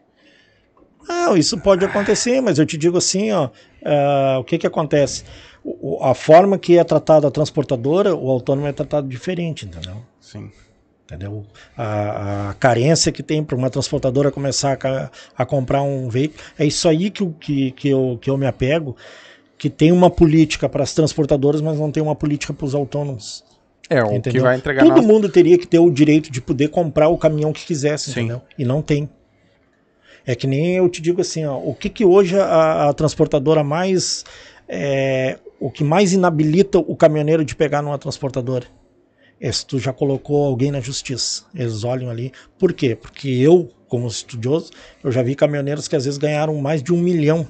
[1.08, 3.48] Não, isso pode acontecer, mas eu te digo assim, ó,
[3.84, 5.24] ah, o que que acontece?
[5.64, 9.96] O- a forma que é tratada a transportadora, o autônomo é tratado diferente, entendeu?
[10.20, 10.50] Sim.
[11.08, 11.42] Entendeu?
[11.74, 16.66] A, a carência que tem para uma transportadora começar a, a comprar um veículo, é
[16.66, 18.94] isso aí que, eu- que, que, eu, que eu me apego,
[19.56, 23.42] que tem uma política para as transportadoras, mas não tem uma política para os autônomos.
[23.88, 24.42] É, o que Entendeu?
[24.42, 27.64] vai entregar Todo mundo teria que ter o direito de poder comprar o caminhão que
[27.64, 28.20] quisesse, Sim.
[28.20, 28.42] entendeu?
[28.58, 29.08] E não tem.
[30.26, 33.64] É que nem eu te digo assim, ó, o que que hoje a, a transportadora
[33.64, 34.26] mais
[34.68, 38.66] é, o que mais inabilita o caminhoneiro de pegar numa transportadora?
[39.40, 41.44] É se tu já colocou alguém na justiça.
[41.54, 42.32] Eles olham ali.
[42.58, 42.96] Por quê?
[42.96, 44.70] Porque eu, como estudioso,
[45.02, 47.46] eu já vi caminhoneiros que às vezes ganharam mais de um milhão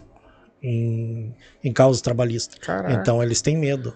[0.62, 1.34] em,
[1.64, 2.58] em causas trabalhistas.
[2.58, 2.92] Caraca.
[2.92, 3.94] Então eles têm medo.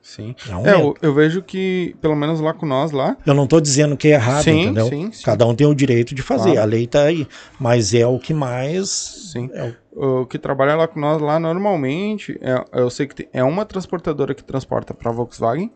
[0.00, 0.34] Sim.
[0.48, 3.44] É um É, eu, eu vejo que, pelo menos lá com nós lá, Eu não
[3.44, 4.86] estou dizendo que é errado, Sim, entendeu?
[4.88, 5.22] sim, sim.
[5.24, 6.62] Cada um tem o direito de fazer, Claro.
[6.62, 7.26] a lei tá aí.
[7.58, 8.88] Mas é o que mais.
[9.32, 9.50] sim.
[9.52, 13.28] é o- O que trabalha lá com nós lá normalmente, é, eu sei que tem-
[13.32, 15.72] é uma transportadora que transporta pra Volkswagen,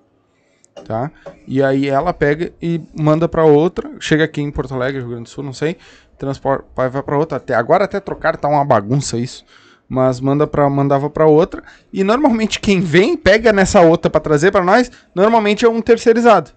[0.84, 1.10] tá?
[1.46, 5.24] E aí ela pega e manda pra outra, chega aqui em Porto Alegre, Rio Grande
[5.24, 5.76] do Sul, não sei,
[6.18, 7.36] transporta, vai, para outra.
[7.36, 9.44] Até agora até trocar tá uma bagunça isso.
[9.88, 11.62] Mas manda para mandava pra outra
[11.92, 16.50] e normalmente quem vem pega nessa outra pra trazer pra nós, normalmente é um terceirizado.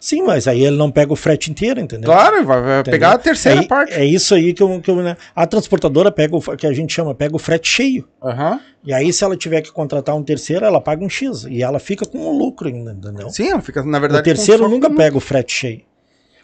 [0.00, 2.10] Sim, mas aí ele não pega o frete inteiro, entendeu?
[2.10, 2.92] Claro, vai, vai Entendeu?
[2.92, 3.92] pegar a terceira é, parte.
[3.92, 5.16] É isso aí que, eu, que eu, né?
[5.34, 8.08] a transportadora pega o que a gente chama, pega o frete cheio.
[8.22, 8.60] Aham.
[8.84, 11.44] E aí, se ela tiver que contratar um terceiro, ela paga um X.
[11.50, 13.28] E ela fica com um lucro ainda, entendeu?
[13.28, 15.82] Sim, ela fica na o verdade terceiro com só nunca pega o frete cheio.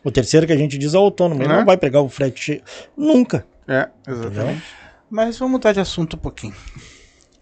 [0.03, 1.41] O terceiro que a gente diz é o autônomo.
[1.41, 1.57] Ele Né?
[1.59, 2.63] não vai pegar o frete cheio.
[2.97, 3.47] Nunca.
[3.67, 4.63] É, exatamente.
[5.09, 6.55] Mas vamos mudar de assunto um pouquinho.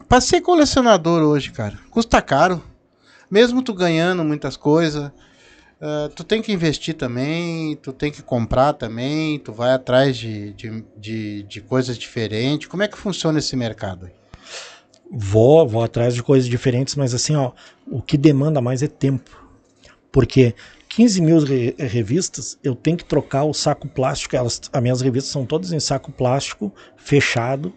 [0.09, 2.63] Pra ser colecionador hoje, cara, custa caro.
[3.31, 5.11] Mesmo tu ganhando muitas coisas,
[5.83, 10.53] ah, tu tem que investir também, tu tem que comprar também, tu vai atrás de,
[10.55, 12.69] de, de, de coisas diferentes.
[12.69, 14.09] Como é que funciona esse mercado?
[15.11, 17.53] Vou, vou atrás de coisas diferentes, mas assim, ó,
[17.87, 19.31] o que demanda mais é tempo.
[20.13, 20.55] Porque
[20.89, 24.37] 15 mil re- revistas, eu tenho que trocar o saco plástico.
[24.37, 27.73] Elas, as minhas revistas são todas em saco plástico, fechado,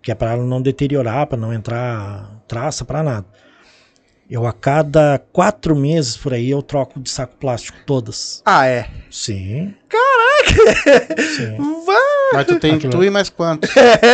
[0.00, 3.26] que é para não deteriorar, para não entrar traça, para nada.
[4.32, 8.40] Eu a cada quatro meses por aí eu troco de saco plástico todas.
[8.46, 8.88] Ah, é.
[9.10, 9.74] Sim.
[9.90, 11.22] Caraca!
[11.22, 11.56] Sim.
[12.32, 13.68] Mas tu tem Aquilo- tu e mais quantos?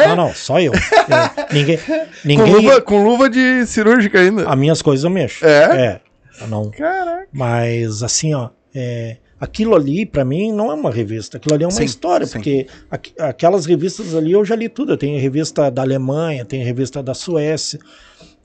[0.08, 0.72] Não, não, só eu.
[0.72, 1.92] Eu- ninguém, Com
[2.24, 2.52] ninguém.
[2.52, 4.48] luva, com luva de cirúrgica ainda.
[4.50, 5.46] As minhas coisas eu mexo.
[5.46, 6.00] É?
[6.40, 6.46] É.
[6.48, 6.68] Não.
[6.72, 7.28] Caraca.
[7.32, 11.66] Mas assim, ó, é, aquilo ali pra mim não é uma revista, aquilo ali é
[11.68, 12.32] uma Sim, história, sim.
[12.32, 14.92] porque aqu- aquelas revistas ali eu já li tudo.
[14.94, 17.78] Eu tenho revista da Alemanha, tenho revista da Suécia,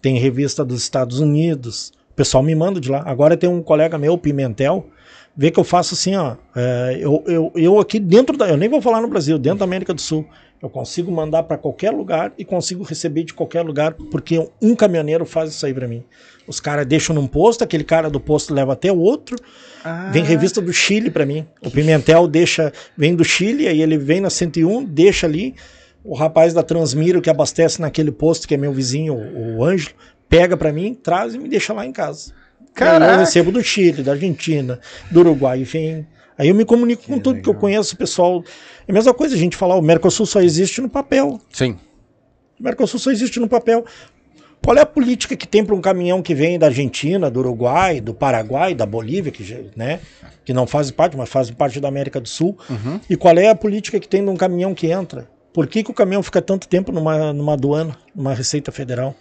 [0.03, 1.93] tem revista dos Estados Unidos.
[2.11, 3.01] O pessoal me manda de lá.
[3.05, 4.85] Agora tem um colega meu, Pimentel,
[5.35, 6.35] vê que eu faço assim, ó.
[6.53, 8.49] é, eu, eu, eu aqui dentro da.
[8.49, 10.27] Eu nem vou falar no Brasil, dentro da América do Sul.
[10.61, 15.25] Eu consigo mandar para qualquer lugar e consigo receber de qualquer lugar, porque um caminhoneiro
[15.25, 16.03] faz isso aí para mim.
[16.47, 19.37] Os caras deixam num posto, aquele cara do posto leva até o outro.
[19.83, 21.45] Ah, Vem revista do Chile para mim.
[21.61, 25.55] O Pimentel deixa, vem do Chile, aí ele vem na 101, deixa ali.
[26.03, 29.95] O rapaz da Transmiro que abastece naquele posto, que é meu vizinho, o Ângelo,
[30.27, 32.33] pega para mim, traz e me deixa lá em casa.
[32.73, 33.05] Caraca.
[33.05, 34.79] Aí eu recebo do Chile, da Argentina,
[35.11, 36.05] do Uruguai, enfim.
[36.37, 38.43] Aí eu me comunico com tudo que eu conheço, o pessoal.
[38.87, 41.39] É a mesma coisa, a gente falar, o Mercosul só existe no papel.
[41.51, 41.77] Sim.
[42.59, 43.85] O Mercosul só existe no papel.
[44.63, 47.99] Qual é a política que tem para um caminhão que vem da Argentina, do Uruguai,
[47.99, 49.99] do Paraguai, da Bolívia, que, né,
[50.45, 52.57] que não fazem parte, mas fazem parte da América do Sul?
[52.69, 52.99] Uhum.
[53.09, 55.27] E qual é a política que tem de um caminhão que entra?
[55.53, 59.15] Por que, que o caminhão fica tanto tempo numa, numa aduana, numa Receita Federal?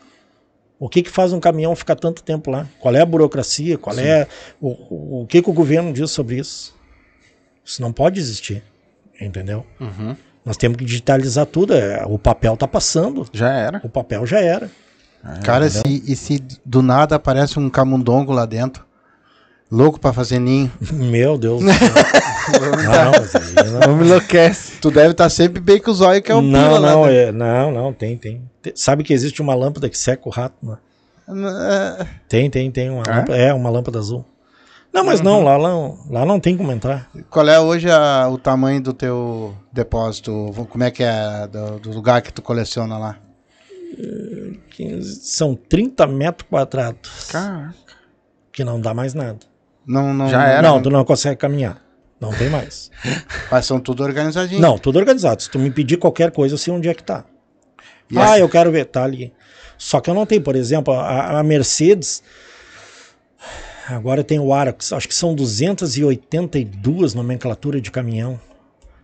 [0.78, 2.66] O que, que faz um caminhão ficar tanto tempo lá?
[2.80, 3.78] Qual é a burocracia?
[3.78, 4.26] Qual é
[4.60, 6.74] o, o, o que, que o governo diz sobre isso?
[7.64, 8.64] Isso não pode existir,
[9.20, 9.64] entendeu?
[9.78, 10.16] Uhum.
[10.44, 11.72] Nós temos que digitalizar tudo.
[11.74, 13.24] é, O papel está passando.
[13.32, 13.80] Já era.
[13.84, 14.68] O papel já era.
[15.44, 18.84] Cara, se, e se do nada aparece um camundongo lá dentro?
[19.74, 20.70] Louco pra fazer ninho.
[20.92, 21.62] Meu Deus.
[21.62, 21.88] do céu.
[22.84, 23.88] não, não, não.
[23.88, 24.78] Não me enlouquece.
[24.80, 27.02] Tu deve estar sempre bem com os olhos que é o não, pila lá não,
[27.06, 27.16] dentro.
[27.16, 30.54] é, não, não, tem, tem, Te- Sabe que existe uma lâmpada que seca o rato,
[30.62, 30.76] né?
[32.00, 33.10] É, Tem, tem, tem uma É?
[33.16, 34.24] lâmpada, é uma lâmpada azul.
[34.92, 35.70] Não, mas não, lá, lá,
[36.10, 37.08] lá não tem como entrar.
[37.30, 40.52] Qual é hoje a- o tamanho do teu depósito?
[40.68, 43.16] Como é que é do, do lugar que tu coleciona lá?
[44.70, 47.74] 15 são 30 metros quadrados, Caraca.
[48.52, 49.38] que não dá mais nada.
[49.86, 50.62] Não, não, Já era.
[50.62, 51.80] não, tu não consegue caminhar.
[52.20, 52.90] Não tem mais.
[53.50, 54.60] Mas são tudo organizadinho.
[54.60, 55.42] Não, tudo organizado.
[55.42, 57.24] Se tu me pedir qualquer coisa, eu sei onde é que tá.
[58.10, 59.32] E ah, eu quero ver, tá ali.
[59.76, 62.22] Só que eu não tenho, por exemplo, a, a Mercedes.
[63.88, 68.38] Agora tem o Arax, acho que são 282 nomenclatura de caminhão.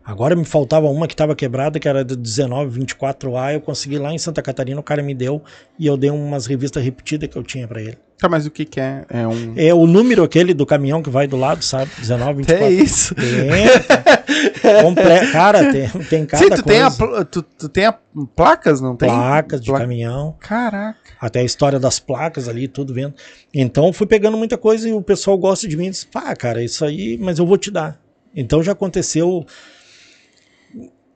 [0.09, 3.53] Agora me faltava uma que estava quebrada, que era do 19, 24A.
[3.53, 5.43] Eu consegui lá em Santa Catarina, o cara me deu
[5.79, 7.99] e eu dei umas revistas repetidas que eu tinha para ele.
[8.19, 9.05] Tá, mas o que que é?
[9.11, 9.53] É um...
[9.55, 11.91] É o número aquele do caminhão que vai do lado, sabe?
[11.99, 12.65] 19, 24.
[12.65, 13.15] É isso.
[13.15, 15.31] Tem, comple...
[15.31, 17.25] Cara, tem, tem cada Sim, tu tem, a, coisa.
[17.27, 17.93] tu, tu tem a
[18.35, 19.11] placas, não tem?
[19.11, 20.35] Placas de Pla- caminhão.
[20.41, 20.99] Caraca.
[21.21, 23.13] Até a história das placas ali, tudo vendo.
[23.53, 25.91] Então fui pegando muita coisa e o pessoal gosta de mim.
[25.91, 28.01] Diz, pá, cara, isso aí, mas eu vou te dar.
[28.35, 29.45] Então já aconteceu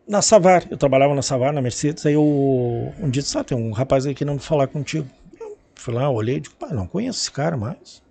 [0.06, 0.66] na Savar.
[0.70, 2.04] Eu trabalhava na Savar, na Mercedes.
[2.06, 5.08] Aí eu um dia disse, ah, tem um rapaz aí querendo falar contigo.
[5.40, 8.02] Eu fui lá, olhei digo, pá, não conheço esse cara mais.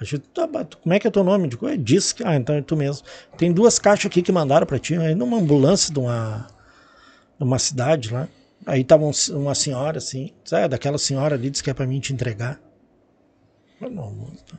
[0.00, 1.46] A gente, tá, como é que é teu nome?
[1.48, 3.06] Digo, é disse que, ah, então é tu mesmo.
[3.36, 6.46] Tem duas caixas aqui que mandaram pra ti, aí numa ambulância de uma,
[7.38, 8.26] de uma cidade lá.
[8.64, 12.00] Aí tava um- uma senhora assim, sabe, daquela senhora ali disse que é pra mim
[12.00, 12.58] te entregar.
[13.80, 14.58] Não, não, tá.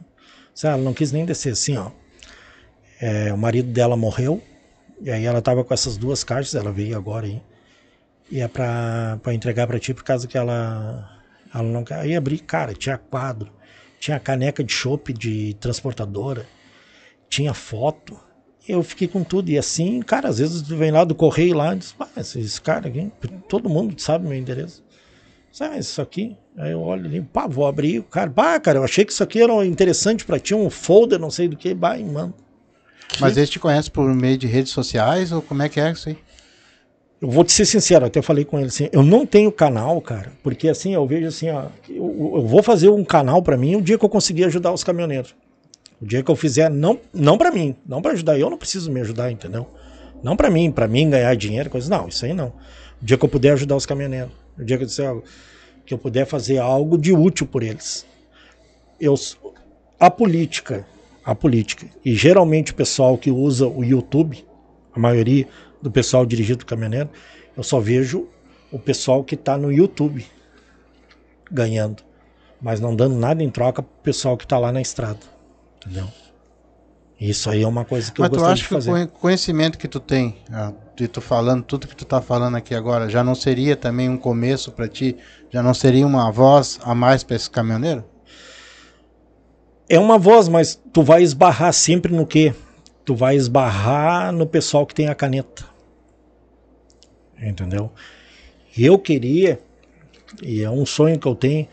[0.54, 1.92] Sabe, ela não quis nem descer assim, ó.
[3.00, 4.42] É, o marido dela morreu,
[5.04, 7.42] e aí ela tava com essas duas caixas, ela veio agora aí.
[8.30, 11.20] E é pra, pra entregar pra ti por causa que ela,
[11.54, 12.00] ela não quer.
[12.00, 13.52] Aí abri, cara, tinha quadro,
[14.00, 16.46] tinha caneca de chopp de transportadora,
[17.28, 18.18] tinha foto.
[18.68, 19.50] Eu fiquei com tudo.
[19.50, 22.88] E assim, cara, às vezes vem lá do correio lá e diz, ah, esse, cara
[22.88, 23.12] aqui,
[23.50, 24.84] todo mundo sabe meu endereço.
[25.52, 26.38] Sabe, isso aqui.
[26.58, 28.00] Aí eu olho ali, pá, vou abrir.
[28.00, 31.20] O cara, pá, cara, eu achei que isso aqui era interessante pra ti, um folder,
[31.20, 32.34] não sei do que, bah, e mano.
[33.20, 36.10] Mas eles te conhecem por meio de redes sociais ou como é que é isso
[36.10, 36.18] aí?
[37.22, 40.32] Eu vou te ser sincero, até falei com ele assim, eu não tenho canal, cara,
[40.42, 43.82] porque assim, eu vejo assim, ó, eu, eu vou fazer um canal pra mim o
[43.82, 45.36] dia que eu conseguir ajudar os caminhoneiros.
[46.02, 48.92] O dia que eu fizer, não, não para mim, não pra ajudar, eu não preciso
[48.92, 49.68] me ajudar, entendeu?
[50.24, 52.48] Não pra mim, pra mim ganhar dinheiro, coisa, não, isso aí não.
[53.00, 55.16] O dia que eu puder ajudar os caminhoneiros, o dia que eu disser,
[55.86, 58.04] que eu puder fazer algo de útil por eles.
[59.00, 59.14] Eu,
[60.00, 60.86] a política,
[61.24, 64.44] a política, e geralmente o pessoal que usa o YouTube,
[64.94, 65.48] a maioria
[65.82, 67.10] do pessoal dirigido do caminhoneiro,
[67.56, 68.28] eu só vejo
[68.72, 70.26] o pessoal que está no YouTube
[71.52, 72.04] ganhando,
[72.62, 75.20] mas não dando nada em troca pro pessoal que está lá na estrada,
[75.78, 76.08] entendeu?
[77.20, 78.92] Isso aí é uma coisa que eu Mas tu gostaria acha de que o fazer.
[78.92, 82.74] conhe- conhecimento que tu tem, ah, de tu falando, tudo que tu tá falando aqui
[82.74, 85.16] agora, já não seria também um começo pra ti?
[85.52, 88.04] Já não seria uma voz a mais pra esse caminhoneiro?
[89.92, 92.54] É uma voz, mas tu vai esbarrar sempre no quê?
[93.04, 95.66] Tu vai esbarrar no pessoal que tem a caneta.
[97.38, 97.92] Entendeu?
[98.78, 99.60] Eu queria,
[100.42, 101.68] e é um sonho que eu tenho,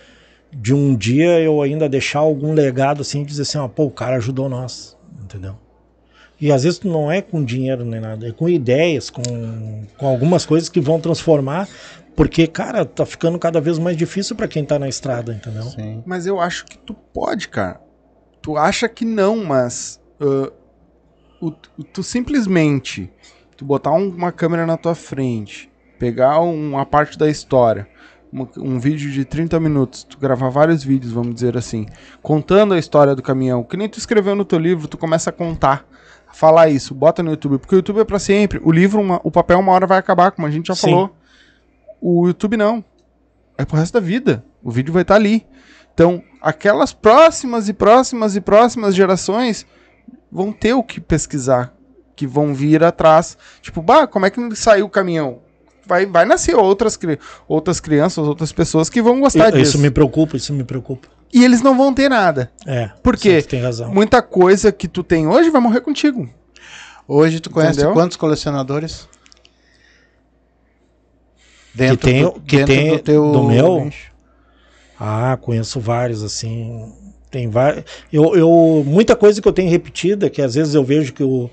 [0.53, 4.17] de um dia eu ainda deixar algum legado assim, dizer assim, ó, pô, o cara
[4.17, 5.55] ajudou nós, entendeu?
[6.41, 9.23] E às vezes não é com dinheiro nem nada, é com ideias, com,
[9.97, 11.69] com algumas coisas que vão transformar,
[12.17, 15.63] porque, cara, tá ficando cada vez mais difícil para quem tá na estrada, entendeu?
[15.63, 16.03] Sim.
[16.05, 17.87] Mas eu acho que tu pode, cara.
[18.49, 20.51] Tu acha que não, mas ah,
[21.39, 21.51] o-
[21.93, 23.13] tu simplesmente
[23.59, 27.87] tu botar um- uma câmera na tua frente, pegar um- uma parte da história,
[28.33, 31.85] uma- um vídeo de 30 minutos, tu gravar vários vídeos, vamos dizer assim,
[32.23, 35.33] contando a história do caminhão, que nem tu escreveu no teu livro, tu começa a
[35.33, 35.87] contar,
[36.27, 39.21] a falar isso, bota no YouTube, porque o YouTube é pra sempre, o livro, uma-
[39.23, 40.89] o papel uma hora vai acabar, como a gente já Sim.
[40.91, 41.15] falou.
[42.01, 42.83] O YouTube não.
[43.59, 44.43] É pro resto da vida.
[44.63, 45.47] O vídeo vai estar ali.
[45.93, 49.67] Então, aquelas próximas e próximas e próximas gerações
[50.31, 51.73] vão ter o que pesquisar,
[52.15, 53.37] que vão vir atrás.
[53.63, 55.41] Tipo, bah, como é que saiu o caminhão?
[55.87, 59.71] Vai, vai nascer outras, cri- outras crianças, outras pessoas que vão gostar Eu- disso.
[59.73, 61.09] Isso me preocupa, isso me preocupa.
[61.33, 62.51] E eles não vão ter nada.
[62.67, 62.91] É.
[63.03, 63.41] Por quê?
[63.41, 63.91] Você tem razão.
[63.93, 66.29] Muita coisa que tu tem hoje vai morrer contigo.
[67.07, 67.95] Hoje tu conhece Entendeu?
[67.95, 69.09] quantos colecionadores?
[71.75, 73.85] Que tem- que tem do teu do meu?
[73.85, 74.08] nicho.
[74.99, 76.93] Ah, conheço vários, assim.
[77.31, 77.85] Tem vários.
[78.13, 81.51] Eu, eu, muita coisa que eu tenho repetida, que às vezes eu vejo que, o,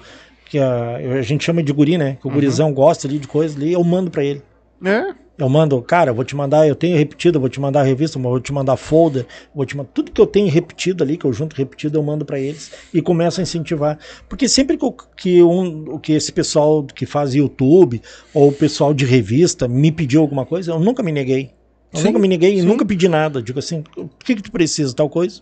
[0.50, 2.18] que a, a gente chama de guri, né?
[2.22, 4.42] Que o gurizão gosta ali de coisa ali, eu mando pra ele.
[4.84, 5.14] É.
[5.38, 8.18] Eu mando, cara, eu vou te mandar, eu tenho repetido, eu vou te mandar revista,
[8.18, 11.26] eu vou te mandar folder, vou te mandar tudo que eu tenho repetido ali, que
[11.26, 14.00] eu junto repetido, eu mando pra eles e começo a incentivar.
[14.30, 18.02] Porque sempre que, eu- que, um, que esse pessoal que faz YouTube
[18.34, 21.52] ou o pessoal de revista me pediu alguma coisa, eu nunca me neguei.
[21.96, 22.66] Eu Sim, nunca me neguei sim.
[22.66, 23.42] nunca pedi nada.
[23.42, 25.42] Digo assim, o que, que tu precisa, tal coisa?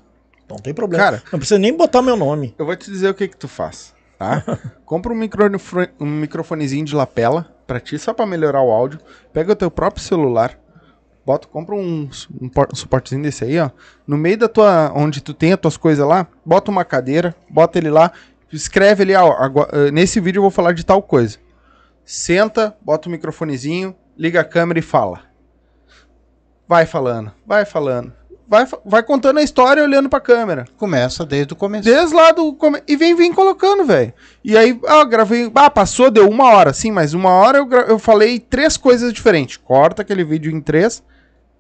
[0.50, 1.04] Não tem problema.
[1.04, 2.54] Cara, não precisa nem botar meu nome.
[2.58, 4.44] Eu vou te dizer o que que tu faz, tá?
[4.86, 9.00] Compra um, microfone, um microfonezinho de lapela pra ti, só pra melhorar o áudio.
[9.32, 10.60] Pega o teu próprio celular,
[11.26, 13.72] bota, compra um, um um suportezinho desse aí, ó.
[14.06, 17.80] No meio da tua, onde tu tem as tuas coisas lá, bota uma cadeira, bota
[17.80, 18.12] ele lá,
[18.52, 21.40] escreve ali, ó, agora, eh, nesse vídeo eu vou falar de tal coisa.
[22.06, 25.22] Senta, bota o microfonezinho, liga a câmera e fala.
[26.68, 28.14] Vai falando, vai falando,
[28.48, 30.66] vai, vai contando a história olhando pra câmera.
[30.78, 31.84] Começa desde o começo.
[31.84, 32.54] Desde lá do.
[32.54, 34.14] come- E vem, vem colocando, velho.
[34.44, 35.52] E aí, ah, gravei.
[35.56, 39.58] Ah, passou, deu uma hora, sim, mas uma hora eu, eu falei três coisas diferentes.
[39.58, 41.04] Corta aquele vídeo em três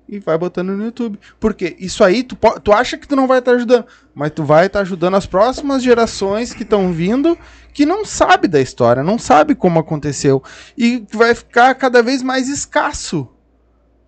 [0.08, 1.20] e vai botando no YouTube.
[1.39, 3.86] Porque isso aí, tu, tu acha que tu não vai estar ajudando,
[4.16, 7.38] mas tu vai estar ajudando as próximas gerações que estão vindo
[7.74, 10.41] que não sabe da história, não sabe como aconteceu.
[10.78, 13.28] E vai ficar cada vez mais escasso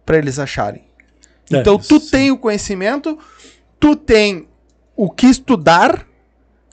[0.06, 0.85] pra eles acharem.
[1.52, 2.10] É, Então tu sim.
[2.10, 3.18] tem o conhecimento,
[3.80, 4.48] tu tem
[4.96, 6.08] o que estudar.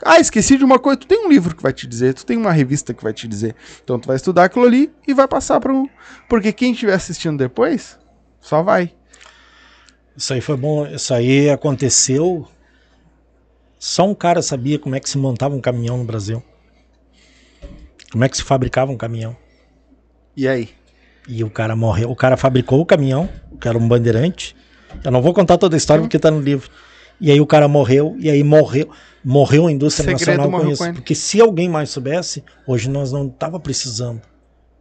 [0.05, 1.01] Ah, esqueci de uma coisa.
[1.01, 3.29] Tu tem um livro que vai te dizer, tu tem uma revista que vai te
[3.29, 3.55] dizer.
[3.85, 5.89] Então tu vai estudar aquilo ali e vai passar para um.
[6.29, 7.99] Porque quem estiver assistindo depois,
[8.41, 8.93] só vai.
[10.17, 10.87] Isso aí foi bom.
[10.87, 12.49] Isso aí aconteceu.
[13.79, 16.43] Só um cara sabia como é que se montava um caminhão no Brasil.
[18.11, 19.37] Como é que se fabricava um caminhão.
[20.37, 20.71] E aí?
[21.29, 22.11] E o cara morreu.
[22.11, 23.29] O cara fabricou o caminhão,
[23.61, 24.57] que era um bandeirante.
[25.05, 26.71] Eu não vou contar toda a história porque tá no livro.
[27.21, 28.91] E aí o cara morreu, e aí morreu.
[29.25, 30.85] Morreu a indústria Segredo nacional com isso.
[30.85, 30.93] com.
[30.95, 34.21] Porque se alguém mais soubesse, hoje nós não tava precisando.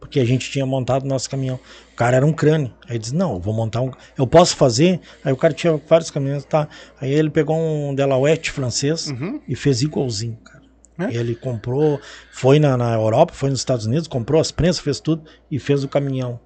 [0.00, 1.60] Porque a gente tinha montado nosso caminhão.
[1.92, 2.72] O cara era um crânio.
[2.88, 3.92] Aí disse, não, eu vou montar um.
[4.18, 4.98] Eu posso fazer?
[5.24, 6.66] Aí o cara tinha vários caminhões, tá?
[7.00, 9.40] Aí ele pegou um Delaware francês Uhum.
[9.46, 10.62] e fez igualzinho, cara.
[10.98, 11.14] É?
[11.14, 12.00] Ele comprou,
[12.32, 15.84] foi na, na Europa, foi nos Estados Unidos, comprou as prensas, fez tudo e fez
[15.84, 16.40] o caminhão.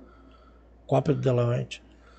[0.87, 1.67] Cópia do Delaware.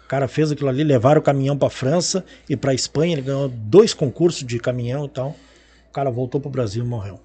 [0.08, 3.12] O cara fez aquilo ali, levaram o caminhão para França e para Espanha.
[3.12, 5.36] Ele ganhou dois concursos de caminhão e tal.
[5.90, 7.20] O cara voltou pro Brasil e morreu.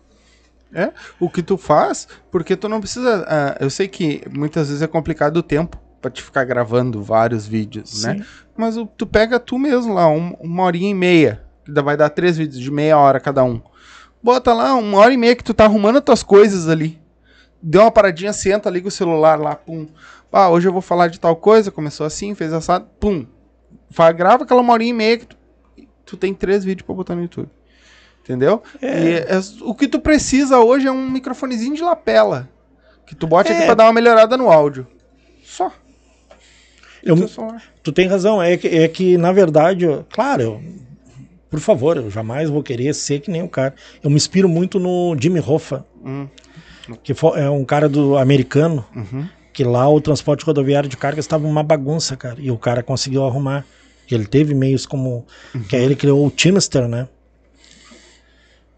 [0.74, 3.24] É, o que tu faz, porque tu não precisa.
[3.28, 7.46] ah, eu sei que muitas vezes é complicado o tempo pra te ficar gravando vários
[7.46, 8.16] vídeos, né?
[8.16, 8.24] Sim.
[8.56, 12.10] Mas o- tu pega tu mesmo lá, um- uma horinha e meia, que vai dar
[12.10, 13.60] três vídeos de meia hora cada um.
[14.20, 16.98] Bota lá uma hora e meia que tu tá arrumando as tuas coisas ali.
[17.62, 19.86] Deu uma paradinha, senta, liga o celular lá, pum.
[20.32, 23.24] Ah, hoje eu vou falar de tal coisa, começou assim, fez assado, pum.
[23.90, 25.36] Fa- grava aquela uma horinha e meia que tu,
[26.04, 27.48] tu tem três vídeos pra botar no YouTube.
[28.24, 28.62] Entendeu?
[28.80, 29.26] E é-
[29.62, 32.48] o que tu precisa hoje é um microfonezinho de lapela.
[33.06, 33.66] Que tu bote aqui É.
[33.66, 34.86] pra dar uma melhorada no áudio.
[35.44, 35.70] Só.
[37.02, 37.62] Eu- teu celular.
[37.82, 40.62] Tu tem razão, é que, é que na verdade, eu- claro, eu-
[41.50, 43.74] por favor, eu jamais vou querer ser que nem o cara.
[44.02, 46.26] Eu me inspiro muito no Jimmy Hoffa, Hum,
[47.02, 49.28] que é um cara do americano, uhum.
[49.52, 53.24] que lá o transporte rodoviário de carga estava uma bagunça, cara, e o cara conseguiu
[53.24, 53.64] arrumar.
[54.10, 55.24] Ele teve meios como
[55.68, 57.08] que aí ele criou o Teamster, né?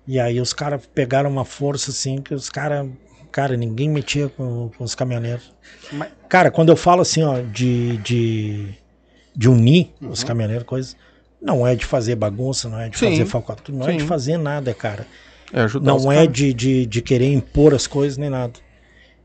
[0.07, 2.86] E aí os caras pegaram uma força assim que os caras,
[3.32, 5.52] cara, ninguém metia com, com os caminhoneiros.
[5.92, 8.74] Mas- Cara, quando eu falo assim, ó, de de,
[9.34, 10.26] de unir os Uhum.
[10.26, 10.94] caminhoneiros, coisa,
[11.40, 13.96] não é de fazer bagunça, não é de Sim, fazer falcatrua, não é sim.
[13.98, 15.07] de fazer nada, cara.
[15.55, 18.55] É Não é de, de, de querer impor as coisas nem nada.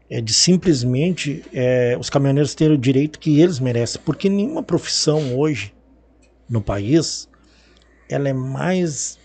[0.08, 4.00] É de simplesmente é, os caminhoneiros terem o direito que eles merecem.
[4.06, 5.74] Porque nenhuma profissão hoje
[6.48, 7.28] no país
[8.08, 9.18] ela é mais.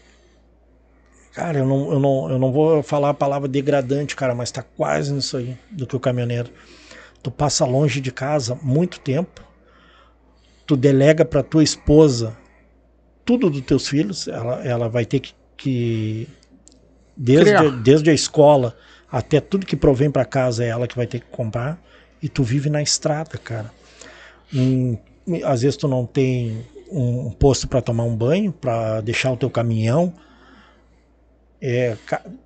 [1.34, 4.62] Cara, eu não, eu, não, eu não vou falar a palavra degradante, cara, mas tá
[4.62, 6.50] quase nisso aí do que o caminhoneiro.
[7.22, 9.42] Tu passa longe de casa muito tempo,
[10.66, 12.36] tu delega para tua esposa
[13.24, 16.28] tudo dos teus filhos, ela, ela vai ter que, que
[17.16, 17.70] desde, Criar.
[17.82, 18.76] desde a escola
[19.10, 21.80] até tudo que provém para casa é ela que vai ter que comprar
[22.22, 23.70] e tu vive na estrada, cara.
[24.52, 24.96] Hum,
[25.44, 29.50] às vezes tu não tem um posto para tomar um banho, para deixar o teu
[29.50, 30.12] caminhão.
[31.60, 31.96] É,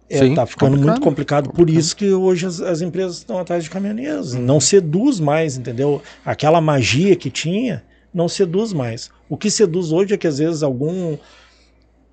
[0.09, 0.91] é, Sim, tá ficando complicado.
[0.91, 1.51] muito complicado.
[1.51, 4.35] Por isso que hoje as, as empresas estão atrás de caminhoneiros.
[4.35, 6.03] Não seduz mais, entendeu?
[6.25, 9.11] Aquela magia que tinha não seduz mais.
[9.29, 11.17] O que seduz hoje é que às vezes algum.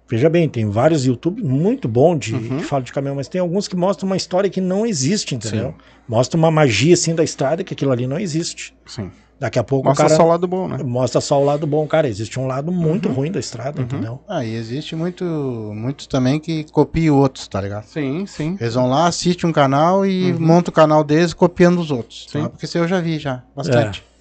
[0.07, 2.57] Veja bem, tem vários YouTube muito bom de Uhum.
[2.57, 5.73] que falam de caminhão, mas tem alguns que mostram uma história que não existe, entendeu?
[6.07, 8.75] Mostra uma magia assim da estrada que aquilo ali não existe.
[8.85, 9.09] Sim.
[9.37, 10.77] Daqui a pouco Mostra o cara só o lado bom, né?
[10.81, 12.07] mostra só o lado bom, cara.
[12.07, 13.85] Existe um lado muito ruim da estrada, Uhum.
[13.85, 14.19] entendeu?
[14.29, 17.83] Ah, e existe muito, muitos também que copiam outros, tá ligado?
[17.85, 18.55] Sim, sim.
[18.61, 22.27] Eles vão lá, assistem um canal e montam o canal deles copiando os outros.
[22.29, 22.43] Sim.
[22.43, 22.49] Tá?
[22.49, 24.03] Porque isso eu já vi já, bastante.
[24.11, 24.14] É.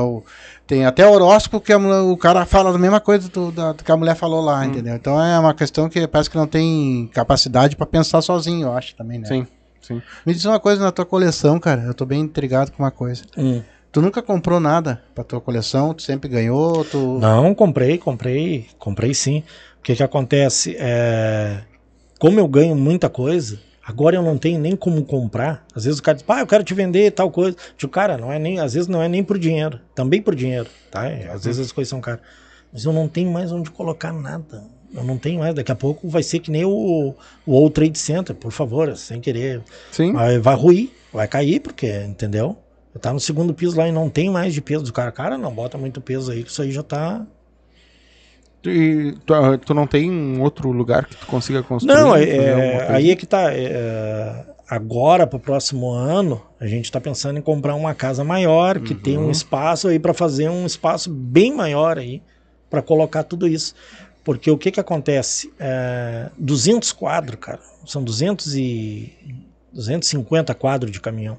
[0.00, 0.22] o,
[0.66, 3.90] tem até horóscopo que a o cara fala a mesma coisa do, da- do que
[3.92, 4.94] a mulher falou lá, entendeu?
[4.94, 8.94] Então é uma questão que parece que não tem capacidade pra pensar sozinho, eu acho
[8.96, 9.26] também, né?
[9.26, 9.46] Sim,
[9.82, 10.02] sim.
[10.24, 11.82] Me diz uma coisa na tua coleção, cara.
[11.82, 13.22] Eu tô bem intrigado com uma coisa.
[13.36, 13.62] Hum.
[13.92, 15.94] Tu nunca comprou nada pra tua coleção?
[15.94, 16.84] Tu sempre ganhou?
[16.84, 17.18] Tu...
[17.20, 19.44] Não, comprei, comprei, comprei sim.
[19.78, 20.74] O que que acontece?
[20.78, 21.60] É,
[22.18, 25.64] como eu ganho muita coisa, agora eu não tenho nem como comprar.
[25.74, 27.56] Às vezes o cara diz, pá, eu quero te vender tal coisa.
[27.76, 30.68] Tipo, cara, não é nem, às vezes não é nem por dinheiro, também por dinheiro,
[30.90, 31.06] tá?
[31.06, 32.20] É, Às vezes as coisas são caras.
[32.72, 34.64] Mas eu não tenho mais onde colocar nada.
[34.92, 35.54] Eu não tenho mais.
[35.54, 37.14] Daqui a pouco vai ser que nem o,
[37.46, 39.62] o World Trade Center, por favor, sem querer.
[39.90, 40.12] Sim.
[40.12, 42.56] Vai, vai ruir, vai cair, porque, entendeu?
[42.94, 45.10] Eu tá no segundo piso lá e não tem mais de peso do cara.
[45.10, 47.26] Cara, não bota muito peso aí, que isso aí já tá.
[48.70, 51.94] E tu, ah, tu não tem um outro lugar que tu consiga construir?
[51.94, 53.52] Não, é, aí é que tá.
[53.52, 58.94] é, agora, pro próximo ano, a gente tá pensando em comprar uma casa maior, que
[58.94, 59.26] tem Uhum.
[59.28, 62.22] um espaço aí para fazer um espaço bem maior aí,
[62.70, 63.74] para colocar tudo isso.
[64.24, 65.52] Porque o que que acontece?
[65.60, 67.60] É, 200 quadros, cara.
[67.86, 69.12] São 200 e
[69.72, 71.36] 250 quadros de caminhão.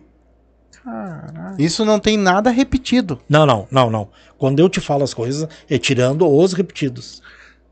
[0.86, 1.56] Caraca.
[1.58, 3.20] Isso não tem nada repetido.
[3.28, 4.08] Não, não, não, não.
[4.38, 7.22] Quando eu te falo as coisas, é tirando os repetidos.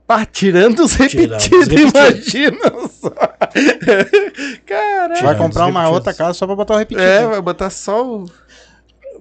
[0.08, 1.92] Pá, tirando os Tirando os repetidos, repetidos.
[1.94, 2.60] imagina
[2.90, 3.10] só.
[4.66, 5.24] Caraca.
[5.24, 5.94] Vai comprar uma repetidos.
[5.94, 7.02] outra casa só pra botar o repetido.
[7.02, 8.26] É, vai botar só o.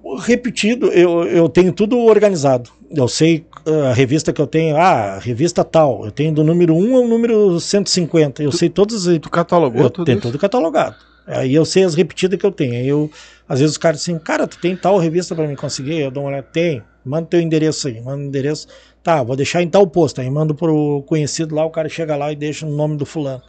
[0.03, 2.71] O repetido, eu, eu tenho tudo organizado.
[2.91, 6.05] Eu sei uh, a revista que eu tenho, ah, revista tal.
[6.05, 8.43] Eu tenho do número 1 ao número 150.
[8.43, 9.19] Eu sei todas as.
[9.21, 10.27] Tu catalogou Eu tudo tenho isso?
[10.27, 10.97] tudo catalogado.
[11.27, 12.73] Aí eu sei as repetidas que eu tenho.
[12.73, 13.11] Aí eu,
[13.49, 15.99] às vezes os caras dizem, cara, tu tem tal revista pra me conseguir?
[15.99, 16.83] Eu dou uma olhada, tem.
[17.05, 18.67] Manda teu endereço aí, manda o endereço.
[19.03, 20.21] Tá, vou deixar em tal posto.
[20.21, 23.43] Aí mando pro conhecido lá, o cara chega lá e deixa no nome do fulano.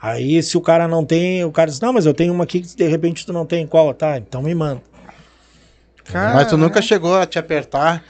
[0.00, 2.60] Aí se o cara não tem, o cara diz, não, mas eu tenho uma aqui
[2.60, 3.66] que de repente tu não tem.
[3.66, 3.92] Qual?
[3.94, 4.82] Tá, então me manda.
[6.12, 8.02] Mas tu nunca chegou a te apertar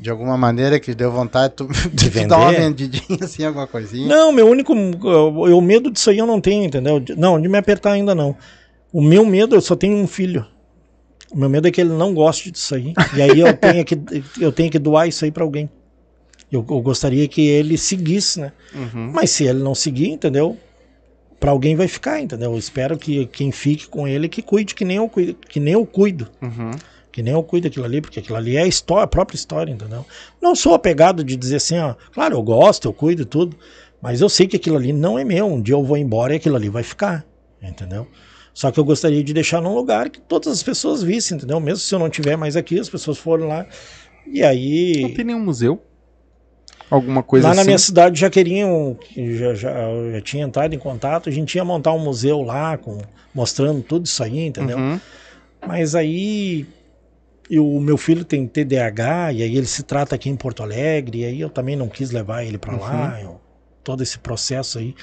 [0.00, 2.28] de alguma maneira que deu vontade tu, de, vender?
[2.28, 4.08] dar uma vendidinha assim, alguma coisinha?
[4.08, 4.72] Não, meu único.
[4.74, 6.98] O medo disso aí eu não tenho, entendeu?
[6.98, 8.34] De- Não, de me apertar ainda não.
[8.92, 10.44] O meu medo, eu só tenho um filho.
[11.30, 12.92] O meu medo é que ele não goste disso aí.
[13.14, 13.96] E aí eu tenho que,
[14.40, 15.68] eu tenho que doar isso aí pra alguém.
[16.50, 18.52] Eu, eu gostaria que ele seguisse, né?
[18.74, 19.12] Uhum.
[19.14, 20.56] Mas se ele não seguir, entendeu?
[21.38, 22.52] Pra alguém vai ficar, entendeu?
[22.52, 25.74] Eu espero que quem fique com ele que cuide, que nem eu cuido, que nem
[25.74, 26.26] eu cuido.
[26.42, 26.70] Uhum.
[27.12, 29.72] Que nem eu cuido daquilo ali, porque aquilo ali é a, história, a própria história,
[29.72, 30.06] entendeu?
[30.40, 33.56] Não sou apegado de dizer assim, ó, claro, eu gosto, eu cuido e tudo,
[34.00, 35.46] mas eu sei que aquilo ali não é meu.
[35.46, 37.24] Um dia eu vou embora e aquilo ali vai ficar,
[37.60, 38.06] entendeu?
[38.52, 41.60] Só que eu gostaria de deixar num lugar que todas as pessoas vissem, entendeu?
[41.60, 43.66] Mesmo se eu não tiver mais aqui, as pessoas foram lá.
[44.26, 45.02] E aí.
[45.02, 45.82] Não tem nenhum museu?
[46.90, 47.60] Alguma coisa lá assim?
[47.60, 51.54] na minha cidade já queriam, já, já, eu já tinha entrado em contato, a gente
[51.54, 52.98] ia montar um museu lá, com,
[53.32, 54.76] mostrando tudo isso aí, entendeu?
[54.76, 55.00] Uhum.
[55.64, 56.66] Mas aí
[57.50, 61.18] e o meu filho tem TDAH e aí ele se trata aqui em Porto Alegre
[61.18, 63.40] e aí eu também não quis levar ele para lá, eu-
[63.82, 64.94] todo esse processo aí.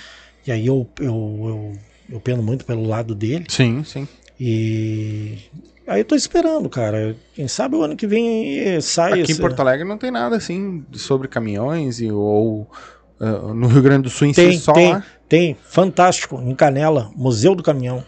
[0.45, 1.74] E aí eu, eu, eu,
[2.14, 4.08] eu peno muito pelo lado dele Sim, sim.
[4.39, 5.39] e
[5.86, 7.18] aí eu tô esperando, cara.
[7.34, 10.38] Quem sabe o ano que vem sai Aqui esse- em Porto Alegre não tem nada
[10.38, 12.66] assim sobre caminhões e, ou
[13.20, 15.04] ah, no Rio Grande do Sul em Tem, si só tem, lá.
[15.28, 15.58] tem.
[15.66, 18.02] Fantástico, em Canela, Museu do Caminhão.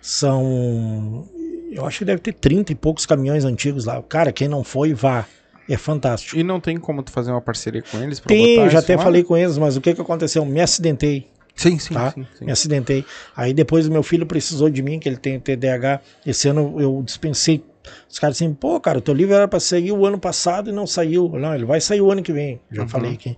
[0.00, 1.28] São.
[1.74, 4.00] Eu acho que deve ter 30 e poucos caminhões antigos lá.
[4.02, 5.26] Cara, quem não foi, vá.
[5.68, 6.36] É fantástico.
[6.38, 9.02] E não tem como tu fazer uma parceria com eles pra Tem, já até lá?
[9.02, 10.44] falei com eles, mas o que que aconteceu?
[10.44, 12.10] Me acidentei, Sim, sim, tá?
[12.10, 12.44] sim, sim.
[12.44, 13.02] Me acidentei.
[13.34, 16.00] Aí depois o meu filho precisou de mim, que ele tem TDAH.
[16.26, 17.64] Esse ano eu dispensei.
[18.10, 20.72] Os caras assim, pô, cara, o teu livro era pra sair o ano passado e
[20.72, 21.30] não saiu.
[21.30, 22.60] Não, ele vai sair o ano que vem.
[22.70, 22.88] Já Uhum.
[22.88, 23.34] falei aqui.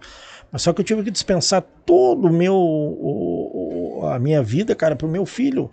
[0.51, 4.75] Mas só que eu tive que dispensar todo o meu o- o- a minha vida,
[4.75, 5.71] cara, pro meu filho,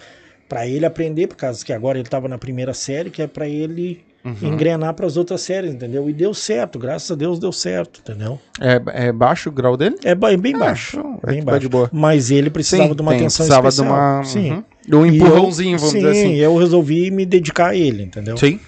[0.54, 3.48] Pra ele aprender, por causa que agora ele tava na primeira série, que é pra
[3.50, 4.54] ele Uhum.
[4.54, 6.08] engrenar para as outras séries, entendeu?
[6.08, 8.40] E deu certo, graças a Deus deu certo, entendeu?
[8.62, 9.96] É, é baixo o grau dele?
[10.04, 11.60] É ba- bem Ah, baixo, então, é bem tá baixo.
[11.62, 11.90] de boa.
[11.92, 13.96] Mas ele precisava Sim, de uma tem, atenção precisava especial.
[13.98, 14.52] de uma, Sim.
[14.52, 16.36] uhum, de um empurrãozinho, eu, vamos sim, dizer assim.
[16.36, 18.38] eu resolvi me dedicar a ele, entendeu?
[18.38, 18.60] Sim,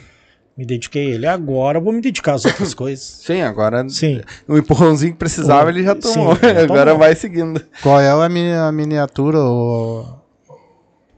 [0.58, 1.28] Me dediquei a ele.
[1.28, 3.22] Agora eu vou me dedicar às outras coisas.
[3.26, 4.22] sim, agora Sim.
[4.48, 6.32] o empurrãozinho que precisava O- ele já sim, tomou.
[6.64, 6.98] agora tomou.
[7.00, 7.62] vai seguindo.
[7.82, 10.15] Qual é a, mini- a miniatura ou,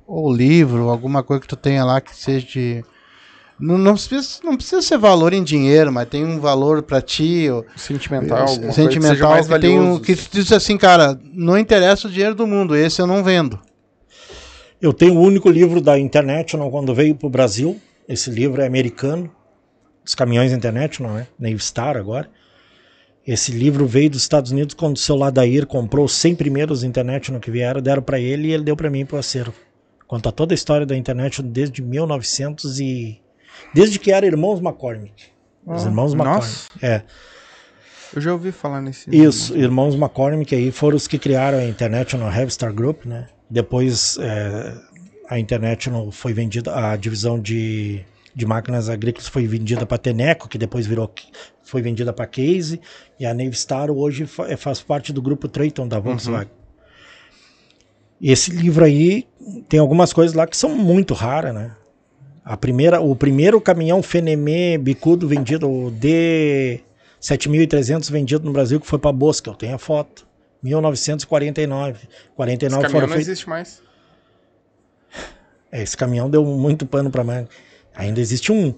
[0.08, 2.86] ou livro, alguma coisa que tu tenha lá que seja de.
[3.60, 7.50] Não, não, precisa, não precisa ser valor em dinheiro, mas tem um valor pra ti.
[7.50, 10.02] Ou, Sentimental, que seja sentimental mais que, tem um, valioso.
[10.02, 13.60] que tu diz assim, cara, não interessa o dinheiro do mundo, esse eu não vendo.
[14.80, 17.82] Eu tenho o único livro da International quando veio para o Brasil.
[18.08, 19.30] Esse livro é americano,
[20.04, 21.28] dos caminhões International, né?
[21.38, 22.30] Navy Star agora.
[23.26, 27.42] Esse livro veio dos Estados Unidos quando o seu Ladair comprou os 100 primeiros International
[27.42, 29.67] que vieram, deram para ele e ele deu para mim para o acervo.
[30.08, 33.20] Conta toda a história da International desde 1900 e
[33.74, 35.26] desde que era Irmãos McCormick.
[35.66, 36.46] Os Ah, Irmãos McCormick.
[36.46, 36.68] nossa.
[36.82, 37.02] É.
[38.16, 39.10] Eu já ouvi falar nesse.
[39.14, 43.28] Isso, irmãos McCormick aí foram os que criaram a International Heavy Star Group, né?
[43.50, 44.74] Depois é,
[45.30, 48.02] a International foi vendida, a divisão de,
[48.34, 51.14] de máquinas agrícolas foi vendida para Teneco, que depois virou
[51.64, 52.80] foi vendida para Case,
[53.20, 56.48] e a Navy Star hoje fa- é, faz parte do grupo Triton da Volkswagen.
[56.50, 56.57] E
[58.22, 59.28] esse livro aí
[59.70, 61.76] tem algumas coisas lá que são muito raras, né?
[62.44, 66.82] A primeira, o primeiro caminhão Fenemé bicudo vendido, o D
[67.22, 70.26] 7.300 vendido no Brasil, que foi para Bosca, eu tenho a foto.
[70.64, 72.08] 1949.
[72.36, 73.28] 49 Esse caminhão foram não feitos.
[73.28, 73.84] existe mais.
[75.72, 77.50] É, esse caminhão deu muito pano para manga.
[77.96, 78.74] Ainda existe um.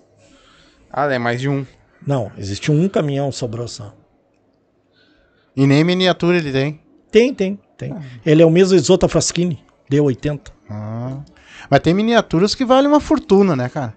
[0.91, 1.65] Ah, é mais de um.
[2.05, 3.93] Não, existe um caminhão sobrou só.
[5.55, 6.81] E nem miniatura ele tem.
[7.11, 7.95] Tem, tem, tem.
[8.25, 10.39] Ele é o mesmo Isota Fraschini, D80.
[10.69, 11.17] Ah.
[11.69, 13.93] Mas tem miniaturas que valem uma fortuna, né, cara?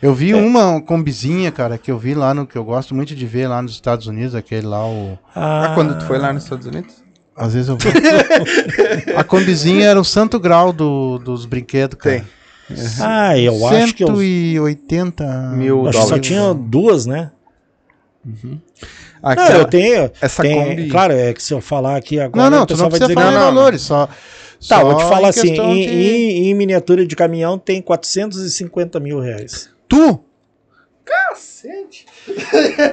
[0.00, 0.14] Eu É.
[0.14, 3.48] vi uma combizinha, cara, que eu vi lá no que eu gosto muito de ver
[3.48, 5.18] lá nos Estados Unidos, aquele lá, o.
[5.34, 7.02] Ah, quando tu foi lá nos Estados Unidos?
[7.36, 7.92] Às vezes eu vou.
[9.16, 12.16] a combizinha era o santo grau do, dos brinquedos, cara.
[12.20, 12.26] Tem.
[13.02, 16.26] Ah, eu acho que eu, 180 Mil acho que só dólares.
[16.28, 17.30] tinha duas, né?
[19.22, 20.10] Aquela, Não, eu tenho.
[20.20, 22.88] essa tem- Kombi- Claro, é que se eu falar aqui agora, Não, não, tu não
[22.88, 23.44] vai dizer falar que em não.
[23.46, 24.06] valores, só.
[24.06, 24.12] Tá,
[24.60, 27.80] só vou te falar em assim, questão em, de- em- em miniatura de caminhão tem
[27.82, 29.70] 450 mil reais.
[29.88, 30.20] Tu?
[31.04, 32.06] Cacete!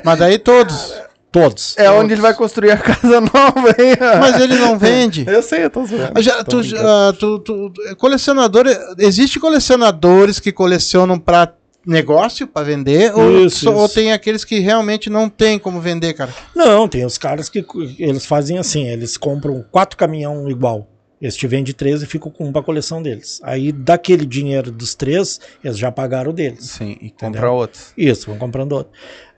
[0.04, 0.94] Mas daí todos.
[1.30, 1.76] Todos.
[1.78, 3.96] É onde ele vai construir a casa nova, hein?
[4.20, 5.26] Mas ele não vende.
[5.28, 6.20] Eu sei, eu tô zoando.
[6.22, 6.88] Já- Tô tu, brincando.
[6.88, 8.66] ah, tu- tu- colecionador,
[8.98, 11.54] existe colecionadores que colecionam para
[11.88, 13.96] negócio, para vender, ou, Isso, só- ou isso.
[13.96, 16.34] tem aqueles que realmente não tem como vender, cara?
[16.56, 17.66] Não, tem os caras que
[17.98, 20.88] eles fazem assim, eles compram quatro caminhão igual.
[21.20, 23.40] Eles te vendem três e ficam com um pra coleção deles.
[23.44, 26.66] Aí, daquele dinheiro dos três, eles já pagaram o deles.
[26.66, 27.92] Sim, e comprar outros.
[27.98, 28.92] Isso, vão comprando outro.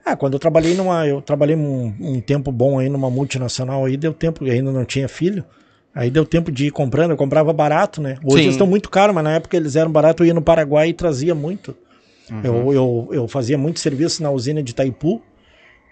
[0.04, 1.06] Ah, quando eu trabalhei numa.
[1.06, 5.08] Eu trabalhei um, um tempo bom aí numa multinacional aí, deu tempo, ainda não tinha
[5.08, 5.42] filho.
[5.94, 8.16] Aí deu tempo de ir comprando, eu comprava barato, né?
[8.24, 8.42] Hoje Sim.
[8.42, 10.92] eles estão muito caros, mas na época eles eram baratos, eu ia no Paraguai e
[10.92, 11.74] trazia muito.
[12.44, 15.22] Eu, eu, eu fazia muito serviço na usina de Itaipu,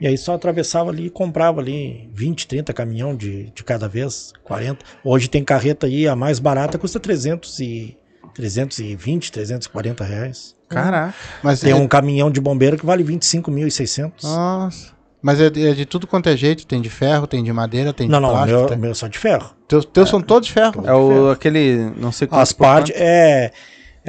[0.00, 4.32] e aí só atravessava ali e comprava ali 20, 30 caminhão de, de cada vez,
[4.44, 4.84] 40.
[5.04, 7.96] Hoje tem carreta aí, a mais barata custa 300 e,
[8.34, 10.56] 320, 340 reais.
[10.68, 11.14] Caraca.
[11.42, 14.22] Mas Tem é- um caminhão de bombeiro que vale 25.600.
[14.22, 14.98] Nossa.
[15.20, 17.92] Mas é de, é de tudo quanto é jeito, tem de ferro, tem de madeira,
[17.92, 18.58] tem não, de não, plástico.
[18.60, 19.50] meu, tem- meu só de ferro.
[19.66, 20.84] Teus, teus são todos de ferro.
[20.86, 23.02] É o, aquele, não sei As por partes, quanto.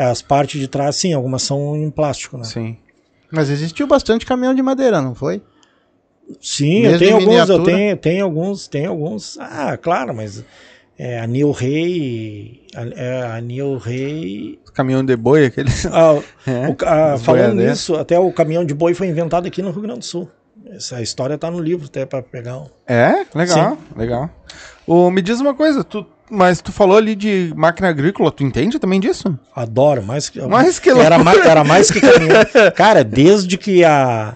[0.02, 2.44] As partes de trás, sim, algumas são em plástico, né?
[2.46, 2.78] Sim.
[3.32, 5.42] Mas existiu bastante caminhão de madeira, não foi?
[6.42, 9.38] Sim, Mesmo eu tenho alguns, eu tenho, tenho alguns, tenho alguns.
[9.40, 10.44] Ah, claro, mas
[10.98, 14.60] é, a Nil Rey, a, é, a Nil Rey.
[14.74, 15.70] Caminhão de boi, aquele.
[15.92, 17.72] Ah, É, o ca- ah, falando boiadeiros.
[17.72, 20.30] nisso, até o caminhão de boi foi inventado aqui no Rio Grande do Sul.
[20.72, 22.58] Essa história tá no livro, até para pegar.
[22.58, 22.68] um.
[22.86, 23.26] É?
[23.34, 24.30] Legal, legal.
[24.86, 28.78] Ô, me diz uma coisa, tu, mas tu falou ali de máquina agrícola, tu entende
[28.80, 29.38] também disso?
[29.56, 30.42] Adoro, mais que.
[30.42, 32.42] Mais que era, mais, era mais que caminhão.
[32.76, 34.36] Cara, desde que a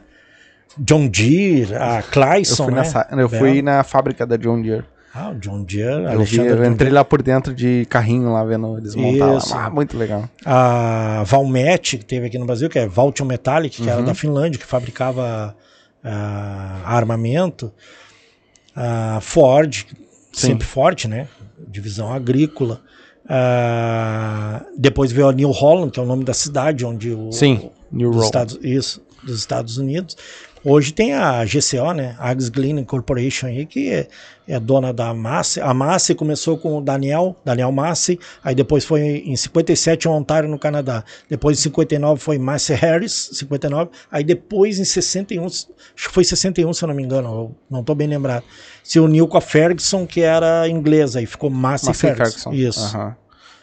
[0.77, 2.83] John Deere, a Eu Clayson, fui, né?
[3.11, 4.85] na, eu fui na fábrica da John Deere.
[5.15, 6.89] Ah, o John Deere, Eu, Alexandre eu entrei Deere.
[6.95, 9.53] lá por dentro de carrinho lá, vendo eles montar Isso.
[9.53, 9.65] lá.
[9.65, 10.27] Ah, muito legal.
[10.43, 14.05] A Valmet, que teve aqui no Brasil, que é Valtion Metallic, que era Uhum.
[14.05, 15.55] da Finlândia, que fabricava
[16.03, 17.71] ah, armamento.
[18.75, 19.85] A Ford,
[20.31, 20.47] Sim.
[20.47, 21.27] sempre forte, né?
[21.73, 22.81] Divisão agrícola.
[23.27, 27.69] Ah, depois veio a New Holland, que é o nome da cidade onde o, Sim,
[27.91, 28.23] New Roll.
[28.23, 30.15] Estados, isso, dos Estados Unidos.
[30.65, 32.15] Hoje tem a GCO, né?
[32.17, 34.07] Ags Glen Corporation aí, que é,
[34.47, 35.61] é dona da Massey.
[35.61, 40.47] A Massey começou com o Daniel, Daniel Massey, aí depois foi em 57 em Ontário,
[40.47, 41.03] no Canadá.
[41.29, 43.91] Depois em 59 foi Massey Harris, 59.
[44.09, 47.81] Aí depois em 61, acho que foi 61 se eu não me engano, eu não
[47.81, 48.43] estou bem lembrado.
[48.83, 52.51] Se uniu com a Ferguson, que era inglesa, e ficou Massey, Massey Ferguson.
[52.51, 52.53] Ferguson.
[52.53, 52.85] Isso.
[52.95, 53.15] Aham.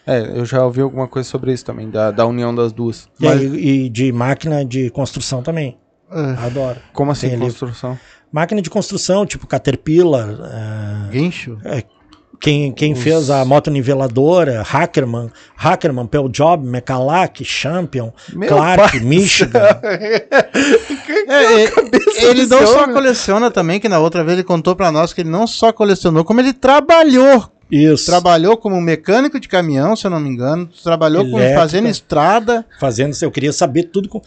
[0.06, 3.08] É, eu já ouvi alguma coisa sobre isso também, da, da união das duas.
[3.20, 5.78] E, aí, e de máquina de construção também.
[6.10, 6.78] Ah, Adoro.
[6.92, 7.98] Como assim, Tem ali- construção?
[8.32, 11.58] Máquina de construção, tipo Caterpillar, eh, guincho?
[12.40, 19.60] quem, quem fez a moto niveladora, Hackerman, Hackerman, Pell Job, Mecalac, Champion, Meu Clark, Michigan.
[21.28, 22.94] É, é, ele não só homem?
[22.94, 26.24] coleciona também, que na outra vez ele contou pra nós que ele não só colecionou,
[26.24, 27.48] como ele trabalhou.
[27.70, 28.06] Isso.
[28.06, 30.68] Trabalhou como mecânico de caminhão, se eu não me engano.
[30.82, 31.60] Trabalhou como Elétrica.
[31.60, 32.66] fazendo estrada.
[32.80, 34.08] Fazendo, eu queria saber tudo.
[34.08, 34.20] Com...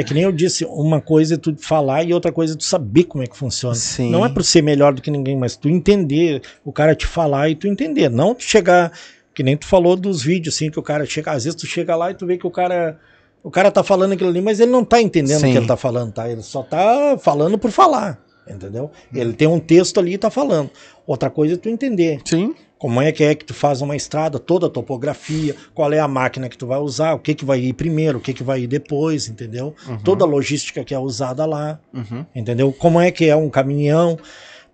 [0.00, 2.64] É que nem eu disse, uma coisa é tu falar e outra coisa é tu
[2.64, 3.74] saber como é que funciona.
[3.74, 4.08] Sim.
[4.08, 7.50] Não é por ser melhor do que ninguém, mas tu entender, o cara te falar
[7.50, 8.08] e tu entender.
[8.08, 8.92] Não tu chegar,
[9.34, 11.94] que nem tu falou dos vídeos, assim, que o cara chega, às vezes tu chega
[11.94, 12.98] lá e tu vê que o cara.
[13.44, 15.48] O cara tá falando aquilo ali, mas ele não tá entendendo Sim.
[15.48, 16.30] o que ele tá falando, tá?
[16.30, 18.90] Ele só tá falando por falar, entendeu?
[19.14, 20.70] Ele tem um texto ali e tá falando.
[21.06, 22.22] Outra coisa é tu entender.
[22.24, 22.54] Sim.
[22.80, 26.08] Como é que é que tu faz uma estrada, toda a topografia, qual é a
[26.08, 28.62] máquina que tu vai usar, o que que vai ir primeiro, o que que vai
[28.62, 29.74] ir depois, entendeu?
[30.02, 32.24] Toda a logística que é usada lá, Uhum.
[32.34, 32.72] entendeu?
[32.72, 34.18] Como é que é um caminhão,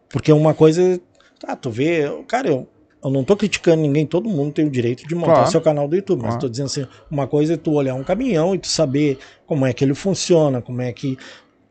[0.09, 1.00] porque uma coisa,
[1.40, 2.68] tá, tu vê, cara, eu,
[3.04, 5.50] eu não tô criticando ninguém, todo mundo tem o direito de montar Claro.
[5.50, 6.40] seu canal do YouTube, mas Claro.
[6.42, 9.72] tô dizendo assim, uma coisa é tu olhar um caminhão e tu saber como é
[9.72, 11.18] que ele funciona, como é que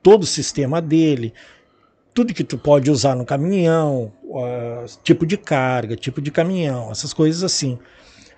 [0.04, 1.34] todo o sistema dele,
[2.16, 7.14] tudo que tu pode usar no caminhão, ah, tipo de carga, tipo de caminhão, essas
[7.14, 7.78] coisas assim.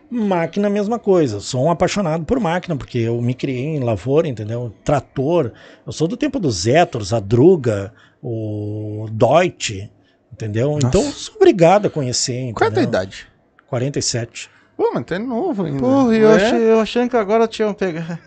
[0.09, 1.39] Máquina, mesma coisa.
[1.39, 4.73] Sou um apaixonado por máquina, porque eu me criei em lavoura, entendeu?
[4.83, 5.51] Trator.
[5.85, 9.89] Eu sou do tempo dos Zetors, a Druga, o Deutsche,
[10.37, 10.77] Entendeu?
[10.77, 12.53] Então, eu sou obrigado a conhecer.
[12.53, 13.01] Qual é a tua entendeu?
[13.01, 13.27] idade?
[13.65, 14.51] 47.
[14.77, 15.79] Pô, mas tu é novo ainda.
[15.79, 16.35] Porra, eu, É?
[16.35, 18.19] achei, eu achando que agora tinham pegado.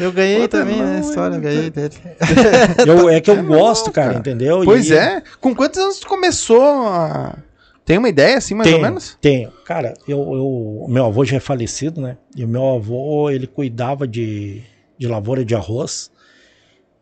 [0.00, 0.96] Eu ganhei Puta, também, não, né?
[0.96, 1.94] A história, é- ganhei dele.
[2.86, 4.18] Eu, é que eu É gosto, novo, cara, cara.
[4.20, 4.62] entendeu?
[4.64, 5.22] Pois E- é.
[5.38, 7.36] Com quantos anos tu começou a...
[7.84, 9.18] Tem uma ideia, assim, mais tenho, ou menos?
[9.20, 9.52] Tenho.
[9.66, 12.16] Cara, eu, eu, meu avô já é falecido, né?
[12.34, 14.62] E o meu avô, ele cuidava de,
[14.96, 16.10] de lavoura de arroz.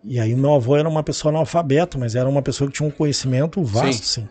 [0.03, 2.89] E aí o meu avô era uma pessoa analfabeta, mas era uma pessoa que tinha
[2.89, 4.29] um conhecimento vasto, sim.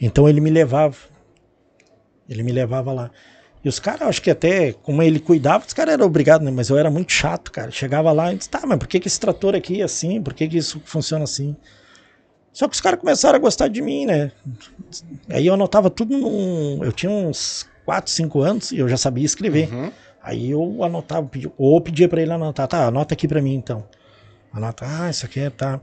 [0.00, 0.96] Então ele me levava.
[2.28, 3.10] Ele me levava lá.
[3.66, 6.52] E os caras, acho que até, como ele cuidava, os caras eram obrigados, né?
[6.52, 7.68] Mas eu era muito chato, cara.
[7.72, 10.22] Chegava lá e disse, tá, mas por que, que esse trator aqui é assim?
[10.22, 11.56] Por que, que isso funciona assim?
[12.52, 14.30] Só que os caras começaram a gostar de mim, né?
[15.28, 16.78] Aí eu anotava tudo num.
[16.84, 19.68] Eu tinha uns 4, 5 anos e eu já sabia escrever.
[19.74, 19.90] Uhum.
[20.22, 23.84] Aí eu anotava, ou pedia pra ele anotar, tá, anota aqui pra mim então.
[24.52, 25.80] Anota, ah, isso aqui é, tá.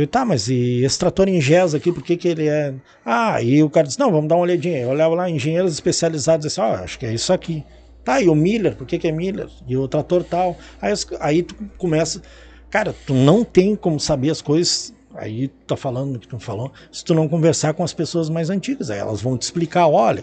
[0.00, 2.74] Digo, tá, mas e esse trator em GES aqui, por que que ele é...
[3.02, 4.80] Ah, e o cara disse, não, vamos dar uma olhadinha.
[4.80, 7.64] Eu olhava lá, engenheiros especializados, assim, ó, acho que é isso aqui.
[8.04, 9.48] Tá, e o Miller, por que que é Miller?
[9.66, 10.54] E o trator tal.
[10.82, 12.20] Aí, aí tu começa...
[12.68, 14.94] Cara, tu não tem como saber as coisas...
[15.14, 18.28] Aí tu tá falando o que tu falou, se tu não conversar com as pessoas
[18.28, 20.22] mais antigas, aí elas vão te explicar, olha,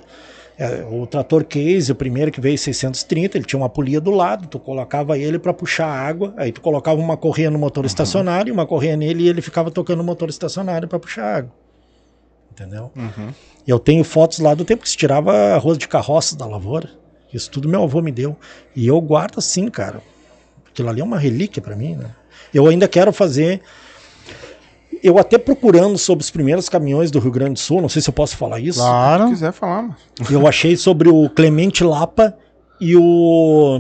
[0.57, 4.47] é, o trator case, o primeiro que veio 630, ele tinha uma polia do lado,
[4.47, 8.65] tu colocava ele para puxar água, aí tu colocava uma correia no motor estacionário, uma
[8.65, 11.51] correia nele e ele ficava tocando o motor estacionário para puxar água.
[12.51, 12.91] Entendeu?
[12.95, 13.33] Uhum.
[13.65, 16.89] Eu tenho fotos lá do tempo que se tirava arroz de carroça da lavoura.
[17.33, 18.37] Isso tudo meu avô me deu.
[18.75, 20.01] E eu guardo assim, cara.
[20.69, 22.11] Aquilo ali é uma relíquia para mim, né?
[22.53, 23.61] Eu ainda quero fazer.
[25.03, 28.09] Eu até procurando sobre os primeiros caminhões do Rio Grande do Sul, não sei se
[28.09, 28.79] eu posso falar isso.
[28.79, 29.27] Se Claro.
[29.29, 29.95] quiser falar, mano.
[30.31, 32.33] Eu achei sobre o Clemente Lapa
[32.79, 33.79] e o.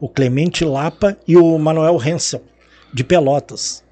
[0.00, 2.42] O Clemente Lapa e o Manuel Hensel,
[2.92, 3.84] de Pelotas.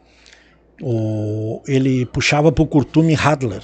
[0.83, 3.63] O, ele puxava para o Curtume Hadler.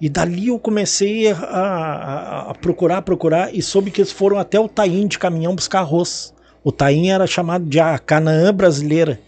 [0.00, 4.58] E dali eu comecei a, a- a procurar, procurar, e soube que eles foram até
[4.58, 6.32] o Taim de caminhão buscar arroz.
[6.64, 9.20] O Taim era chamado de a Canaã brasileira,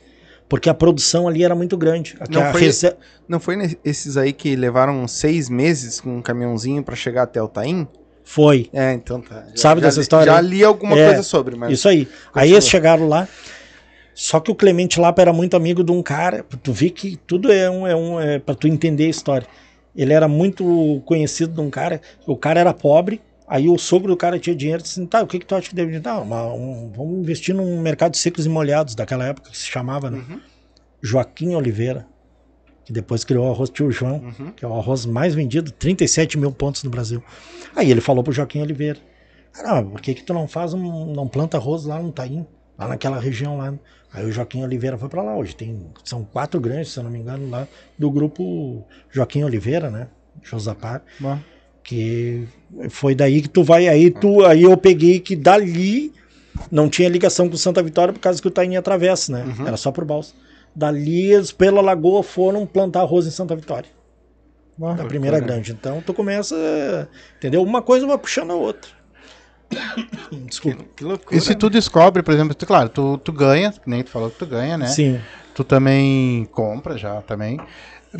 [0.53, 2.15] porque a produção ali era muito grande.
[2.29, 2.95] Não foi- rese-
[3.27, 7.49] Não foi esses aí que levaram seis meses com um caminhãozinho pra chegar até o
[7.49, 7.89] Taim?
[8.23, 8.69] Foi.
[8.71, 9.47] É, então tá.
[9.49, 11.73] Já- Sabe já dessa li- Já Já li alguma É, coisa sobre, mas...
[11.73, 12.07] Isso aí.
[12.35, 13.27] Aí eles chegaram lá.
[14.15, 16.45] Só que o Clemente Lapa era muito amigo de um cara.
[16.63, 17.87] Tu vê que tudo é um.
[17.87, 19.47] É um é pra tu entender a história.
[19.97, 21.99] Ele era muito conhecido de um cara.
[22.27, 23.23] O cara era pobre.
[23.55, 24.83] Aí o sogro do cara tinha dinheiro.
[24.83, 26.21] Disse: tá, o que, que tu acha que deve dar?
[26.21, 30.11] Uma, um- vamos investir num mercado de secos e molhados, daquela época que se chamava,
[30.11, 30.19] né?
[30.27, 30.41] Uhum.
[31.03, 32.07] Joaquim Oliveira.
[32.85, 34.51] Que depois criou o arroz Tio João Uhum.
[34.53, 37.23] que é o arroz mais vendido, 37 mil pontos no Brasil.
[37.77, 38.99] Aí ele falou pro Joaquim Oliveira,
[39.53, 42.45] caramba, por que que tu não faz um, não planta arroz lá no Taim,
[42.77, 43.73] lá naquela região lá?
[44.13, 47.11] Aí o Joaquim Oliveira foi para lá hoje, tem, são quatro grandes, se eu não
[47.11, 50.09] me engano, lá do grupo Joaquim Oliveira, né,
[50.43, 51.39] Josapar, Bom.
[51.85, 52.47] Que
[52.91, 56.13] foi daí que tu vai, aí tu, aí eu peguei que dali
[56.71, 59.67] não tinha ligação com Santa Vitória por causa que o Taim atravessa, né, Uhum.
[59.67, 60.35] era só por balsa.
[60.75, 63.91] Dali, eles, pela lagoa, foram plantar arroz em Santa Vitória
[64.79, 64.95] Bom.
[64.95, 65.53] da primeira bacana.
[65.55, 65.73] grande.
[65.73, 67.63] Então tu começa, entendeu?
[67.63, 68.91] Uma coisa vai puxando a outra.
[70.49, 70.85] Desculpa.
[70.97, 71.37] Que loucura.
[71.37, 74.31] E se tu descobre, por exemplo, tu, claro, tu, tu ganha, que nem tu falou
[74.31, 74.87] que tu ganha, né?
[74.87, 75.21] Sim.
[75.55, 77.59] Tu também compra já também.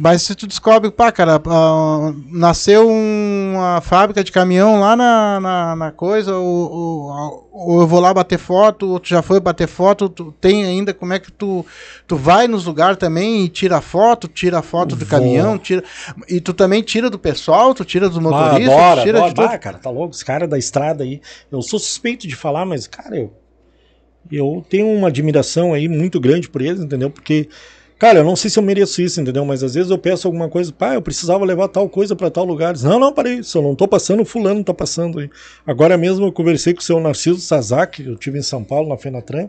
[0.01, 5.77] Mas se tu descobre, pá, cara, ah, nasceu uma fábrica de caminhão lá na, na,
[5.77, 9.69] na coisa, ou, ou- ou eu vou lá bater foto, ou tu já foi bater
[9.69, 11.65] foto, tu tem ainda como é que tu,
[12.07, 15.85] tu vai nos lugares também e tira foto, tira foto do caminhão, tira,
[16.27, 19.35] e tu também tira do pessoal, tu tira dos motoristas, adoro, tu tira adoro.
[19.35, 19.59] de tudo.
[19.61, 20.15] Cara, tá louco?
[20.15, 21.21] Os caras da estrada aí.
[21.51, 23.31] Eu sou suspeito de falar, mas, cara, eu,
[24.31, 27.11] eu tenho uma admiração aí muito grande por eles, entendeu?
[27.11, 27.49] Porque,
[28.03, 29.45] cara, eu não sei se eu mereço isso, entendeu?
[29.45, 32.45] Mas às vezes eu peço alguma coisa, pá, eu precisava levar tal coisa pra tal
[32.45, 32.73] lugar.
[32.73, 35.31] Diz, não, não, parei, se eu não tô passando, o fulano tá passando aí.
[35.65, 38.99] Agora mesmo eu conversei com o seu Narciso Sazak, eu tive em São Paulo, na
[38.99, 39.49] Fenatran.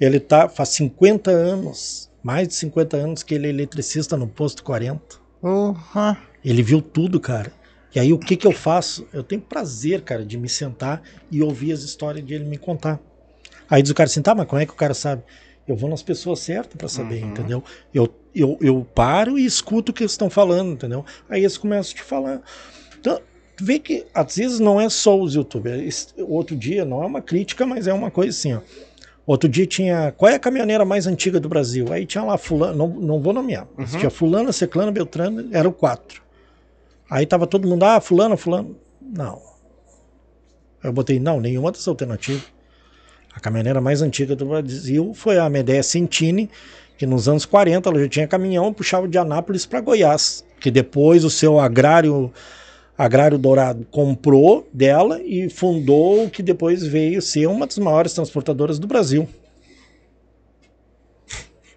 [0.00, 4.64] Ele tá, faz 50 anos, mais de 50 anos que ele é eletricista no posto
[4.64, 5.16] 40.
[5.42, 6.16] Porra.
[6.42, 7.52] Ele viu tudo, cara.
[7.94, 9.06] E aí o que que eu faço?
[9.12, 12.98] Eu tenho prazer, cara, de me sentar e ouvir as histórias de ele me contar.
[13.68, 15.22] Aí diz o cara assim, tá, mas como é que o cara sabe?
[15.66, 17.30] Eu vou nas pessoas certas pra saber, Uhum.
[17.30, 17.64] entendeu?
[17.92, 21.04] Eu, eu, eu paro e escuto o que eles estão falando, entendeu?
[21.28, 22.42] Aí eles começam a te falar.
[23.00, 23.20] Então,
[23.60, 26.14] vê que às vezes não é só os youtubers.
[26.18, 28.60] Outro dia, não é uma crítica, mas é uma coisa assim, ó.
[29.26, 30.12] Outro dia tinha.
[30.12, 31.90] Qual é a caminhoneira mais antiga do Brasil?
[31.90, 33.84] Aí tinha lá fulano, não, não vou nomear, Uhum.
[33.86, 36.22] tinha fulana, ciclana, beltrana, eram quatro.
[37.08, 38.76] Aí tava todo mundo, ah, fulano, fulano.
[39.00, 39.40] Não.
[40.82, 42.42] Eu botei, não, nenhuma das alternativas.
[43.34, 46.48] A caminhoneira mais antiga do Brasil foi a Medea Centini,
[46.96, 51.24] que nos anos 40 ela já tinha caminhão, puxava de Anápolis para Goiás, que depois
[51.24, 52.32] o seu agrário
[52.96, 58.78] Agrário Dourado comprou dela e fundou o que depois veio ser uma das maiores transportadoras
[58.78, 59.28] do Brasil.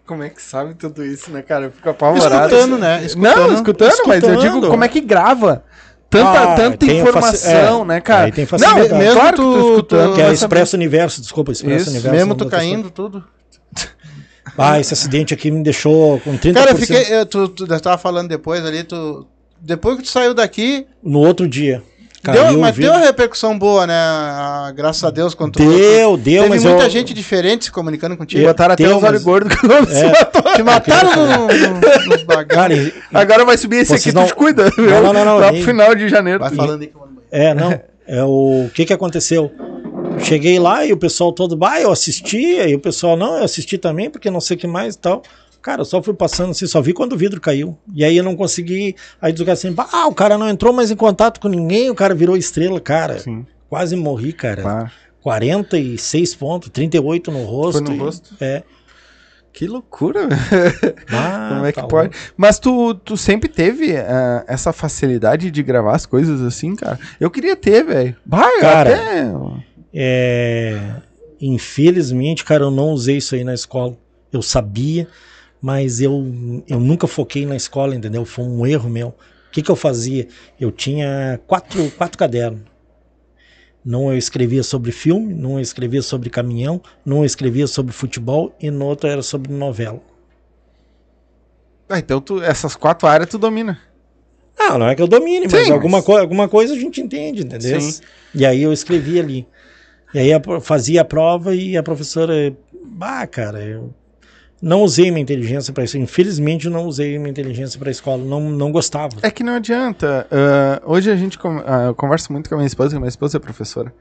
[0.05, 1.65] Como é que sabe tudo isso, né, cara?
[1.65, 2.53] Eu fico apavorado.
[2.53, 3.01] Escutando, né?
[3.17, 4.69] Não, escutando, mas eu digo Escutando.
[4.69, 5.65] como é que grava.
[6.09, 8.23] Tanta, Ah, tanta informação, faci- né, é, cara?
[8.25, 8.81] aí tem não, facilidade.
[8.81, 10.09] mesmo Mesmo claro que tu- escutando.
[10.11, 12.15] tu- Que é Expresso Universo, desculpa, Expresso Isso, Universo.
[12.15, 13.23] Mesmo não tu caindo, tudo.
[14.57, 16.53] Ah, esse acidente aqui me deixou com 30%.
[16.53, 17.03] Cara, eu fiquei.
[17.13, 19.27] Eu, tu, tu tava falando depois ali, tu.
[19.59, 21.84] Depois que tu saiu daqui, No outro dia.
[22.23, 22.91] Deu, mas vidro.
[22.91, 23.94] deu uma repercussão boa, né?
[23.95, 27.72] Ah, graças a Deus, quando tu Deu, deu, Teve mas muita eu- gente diferente se
[27.72, 28.45] comunicando E contigo.
[28.45, 30.03] botaram até Tem os olhos umas- gordos que não É.
[30.11, 30.53] matou.
[30.53, 32.22] Te mataram no, no, nos
[32.88, 34.69] e- Agora vai subir esse aqui, não- tu te cuida.
[34.76, 34.89] viu?
[34.89, 36.39] não, não, não, Lá nem- pro final de janeiro.
[36.39, 37.07] Vai falando aí que eu.
[37.31, 37.80] É, não.
[38.07, 39.52] É o, o que que aconteceu?
[40.19, 43.77] Cheguei lá e o pessoal todo, bah, eu assisti, e o pessoal, não, eu assisti
[43.77, 45.22] também, porque não sei o que mais e tal.
[45.61, 47.77] Cara, eu só fui passando assim, só vi quando o vidro caiu.
[47.93, 48.95] E aí eu não consegui.
[49.21, 51.89] Aí diz o cara assim, ah, o cara não entrou mais em contato com ninguém,
[51.89, 53.19] o cara virou estrela, cara.
[53.19, 54.61] Sim, Quase morri, cara.
[54.61, 54.91] claro.
[55.21, 57.81] 46 pontos, 38 no rosto.
[57.84, 58.35] no e- rosto?
[58.39, 58.63] É.
[59.51, 60.95] Que loucura, velho.
[61.11, 62.15] Ah, Como é que tá pode?
[62.15, 62.34] louco.
[62.38, 66.99] Mas tu, tu sempre teve ah, essa facilidade de gravar as coisas assim, cara?
[67.19, 68.15] Eu queria ter, velho.
[68.25, 69.31] Vai, Cara, até...
[69.93, 70.79] É,
[71.41, 73.97] infelizmente, cara, eu não usei isso aí na escola.
[74.31, 75.07] Eu sabia,
[75.61, 78.25] mas eu, eu nunca foquei na escola, entendeu?
[78.25, 79.09] Foi um erro meu.
[79.09, 80.27] O que, que eu fazia?
[80.59, 82.61] Eu tinha quatro, quatro cadernos.
[83.84, 88.53] Num eu escrevia sobre filme, num eu escrevia sobre caminhão, num eu escrevia sobre futebol
[88.59, 90.01] e no outro era sobre novela.
[91.89, 93.79] Ah, então tu, essas quatro áreas tu domina.
[94.59, 96.99] Não, não é que eu domine, mas Sim, alguma, mas- coi- alguma coisa a gente
[96.99, 97.79] entende, entendeu?
[97.79, 98.01] Sim.
[98.34, 99.47] E aí eu escrevi ali.
[100.13, 102.53] E aí pro- fazia a prova e a professora,
[102.84, 103.93] bah, cara, eu
[104.61, 105.97] não usei minha inteligência para isso.
[105.97, 109.15] Infelizmente eu não usei minha inteligência para a escola, não, não gostava.
[109.21, 110.27] É que não adianta.
[110.31, 113.07] ah, hoje a gente con- ah, eu converso muito com a minha esposa, que minha
[113.09, 113.93] esposa é professora.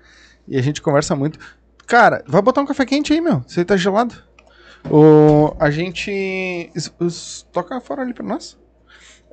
[0.49, 1.39] E a gente conversa muito.
[1.87, 3.43] Cara, vai botar um café quente aí, meu.
[3.47, 4.15] Você tá gelado.
[4.91, 6.70] O, a gente.
[6.77, 8.57] os- os- toca fora ali pra nós.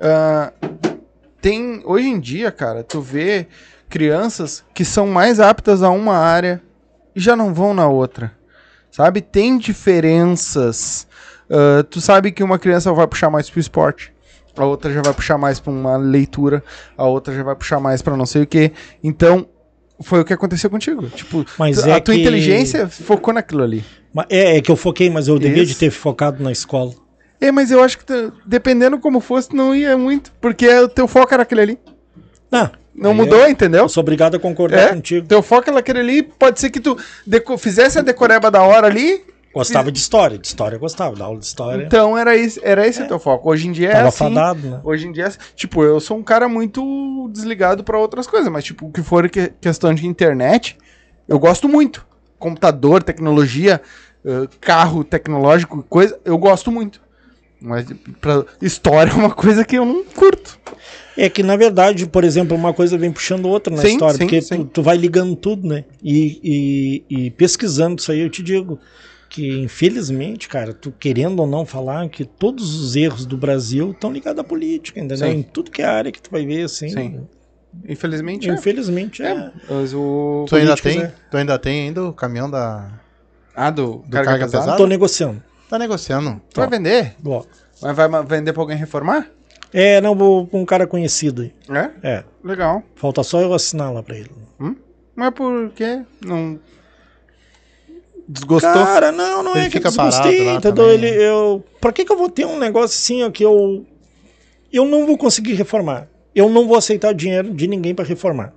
[0.02, 0.52] Ah,
[1.42, 1.82] tem.
[1.86, 3.48] Hoje em dia, cara, tu vê
[3.90, 6.62] crianças que são mais aptas a uma área
[7.16, 8.32] e já não vão na outra.
[8.96, 9.22] Sabe?
[9.22, 11.08] Tem diferenças.
[11.50, 14.14] Ah, tu sabe que uma criança vai puxar mais pro esporte.
[14.56, 16.64] A outra já vai puxar mais pra uma leitura.
[16.96, 18.72] A outra já vai puxar mais pra não sei o que.
[19.04, 19.48] Então,
[20.02, 21.08] foi o que aconteceu contigo.
[21.10, 23.84] Tipo, Mas tu- é a tua que- inteligência focou naquilo ali.
[24.30, 25.80] É, é que eu foquei, mas eu devia de Isso.
[25.80, 26.94] ter focado na escola.
[27.42, 28.06] É, mas eu acho que
[28.46, 30.32] dependendo como fosse, não ia muito.
[30.40, 31.80] Porque o teu foco era aquele ali.
[32.52, 33.84] Não, Não aí mudou, eu, entendeu?
[33.84, 35.28] eu sou obrigado a concordar É, contigo.
[35.28, 36.24] teu foco era aquele ali.
[36.24, 36.98] Pode ser que tu
[37.58, 39.26] fizesse a decoreba da hora ali.
[39.54, 41.84] Gostava de história, de história eu gostava, da aula de história.
[41.86, 43.50] Então era esse, era esse o teu foco.
[43.52, 44.18] Hoje em dia é Tava assim.
[44.18, 44.82] fadado, né?
[44.84, 48.88] Hoje em dia, tipo, eu sou um cara muito desligado pra outras coisas, mas, tipo,
[48.88, 50.76] o que for que- questão de internet,
[51.28, 52.04] eu gosto muito.
[52.40, 53.80] Computador, tecnologia,
[54.26, 57.00] eh, carro tecnológico, coisa, eu gosto muito.
[57.62, 57.86] Mas
[58.20, 60.60] pra história é uma coisa que eu não curto.
[61.18, 64.26] É que, na verdade, por exemplo, uma coisa vem puxando outra na Sim, história, sim,
[64.26, 64.58] porque sim.
[64.58, 65.86] Tu, tu vai ligando tudo, né?
[66.04, 68.80] E, e, e pesquisando isso aí, eu te digo
[69.30, 74.12] que, infelizmente, cara, tu querendo ou não falar que todos os erros do Brasil estão
[74.12, 75.28] ligados à política, entendeu?
[75.30, 75.38] Sim.
[75.38, 76.90] Em tudo que é área que tu vai ver, assim.
[76.90, 77.28] Sim.
[77.88, 78.54] Infelizmente, é.
[78.54, 79.32] Infelizmente, é.
[79.32, 82.92] É, mas o Tu ainda, tem, é- tu ainda tem ainda o caminhão da.
[83.56, 84.64] Ah, do, Do carga, carga pesada?
[84.64, 84.78] pesada?
[84.78, 85.44] Tô negociando.
[85.70, 86.42] Tá negociando.
[86.54, 87.16] Tu vai vender?
[87.26, 87.44] Ó.
[87.82, 89.28] Mas vai vender pra alguém reformar?
[89.74, 91.54] É, não, vou com um cara conhecido aí.
[91.76, 91.92] É?
[92.08, 92.24] É.
[92.44, 92.84] Legal.
[92.96, 94.30] Falta só eu assinar lá pra ele.
[95.16, 96.02] Mas por quê?
[96.26, 96.60] Não.
[98.28, 98.72] Desgostou?
[98.72, 100.62] Cara, não, não Ele é que eu desgostei, entendeu?
[100.74, 101.18] também, Ele, né?
[101.30, 103.86] eu, pra que que eu vou ter um negócio assim, ó, que eu,
[104.72, 106.08] eu não vou conseguir reformar.
[106.34, 108.54] Eu não vou aceitar dinheiro de ninguém pra reformar.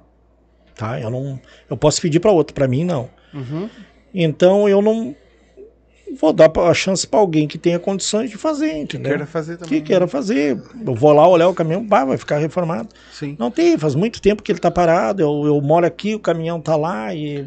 [0.74, 1.00] Tá?
[1.00, 1.38] Eu não,
[1.68, 3.10] eu posso pedir pra outro, pra mim não.
[3.34, 3.68] Uhum.
[4.14, 5.14] Então eu não
[6.14, 9.10] vou dar a chance pra alguém que tenha condições de fazer, entendeu?
[9.10, 9.80] Queira fazer também.
[9.80, 10.60] que queira fazer.
[10.84, 12.88] Eu vou lá olhar o caminhão, pá, vai ficar reformado.
[13.12, 13.36] Sim.
[13.38, 15.22] Não tem, faz muito tempo que ele tá parado.
[15.22, 17.46] Eu, eu moro aqui, o caminhão tá lá e.